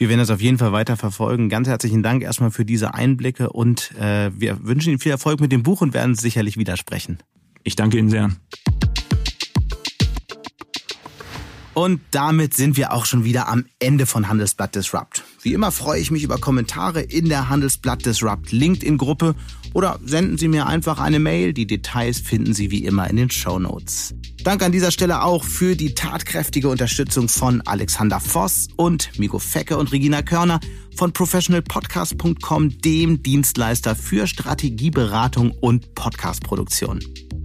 Wir 0.00 0.08
werden 0.08 0.20
das 0.20 0.30
auf 0.30 0.40
jeden 0.40 0.56
Fall 0.56 0.72
weiter 0.72 0.96
verfolgen. 0.96 1.50
Ganz 1.50 1.68
herzlichen 1.68 2.02
Dank 2.02 2.22
erstmal 2.22 2.50
für 2.50 2.64
diese 2.64 2.94
Einblicke 2.94 3.50
und 3.50 3.94
äh, 4.00 4.30
wir 4.34 4.64
wünschen 4.64 4.88
Ihnen 4.88 4.98
viel 4.98 5.12
Erfolg 5.12 5.40
mit 5.42 5.52
dem 5.52 5.62
Buch 5.62 5.82
und 5.82 5.92
werden 5.92 6.14
sicherlich 6.14 6.56
widersprechen. 6.56 7.18
Ich 7.64 7.76
danke 7.76 7.98
Ihnen 7.98 8.08
sehr. 8.08 8.30
Und 11.74 12.00
damit 12.10 12.54
sind 12.54 12.76
wir 12.76 12.92
auch 12.92 13.04
schon 13.04 13.24
wieder 13.24 13.48
am 13.48 13.64
Ende 13.78 14.06
von 14.06 14.28
Handelsblatt 14.28 14.74
Disrupt. 14.74 15.22
Wie 15.42 15.52
immer 15.52 15.70
freue 15.70 16.00
ich 16.00 16.10
mich 16.10 16.24
über 16.24 16.38
Kommentare 16.38 17.00
in 17.00 17.28
der 17.28 17.48
Handelsblatt 17.48 18.04
Disrupt 18.04 18.50
LinkedIn-Gruppe 18.50 19.36
oder 19.72 20.00
senden 20.04 20.36
Sie 20.36 20.48
mir 20.48 20.66
einfach 20.66 20.98
eine 20.98 21.20
Mail. 21.20 21.52
Die 21.52 21.66
Details 21.66 22.18
finden 22.18 22.54
Sie 22.54 22.70
wie 22.70 22.84
immer 22.84 23.08
in 23.08 23.16
den 23.16 23.30
Show 23.30 23.58
Notes. 23.58 24.14
Dank 24.42 24.62
an 24.62 24.72
dieser 24.72 24.90
Stelle 24.90 25.22
auch 25.22 25.44
für 25.44 25.76
die 25.76 25.94
tatkräftige 25.94 26.68
Unterstützung 26.68 27.28
von 27.28 27.60
Alexander 27.62 28.20
Voss 28.20 28.68
und 28.76 29.18
Miko 29.18 29.38
Fecke 29.38 29.76
und 29.76 29.92
Regina 29.92 30.22
Körner 30.22 30.60
von 30.96 31.12
professionalpodcast.com, 31.12 32.80
dem 32.80 33.22
Dienstleister 33.22 33.94
für 33.94 34.26
Strategieberatung 34.26 35.52
und 35.52 35.94
Podcastproduktion. 35.94 37.00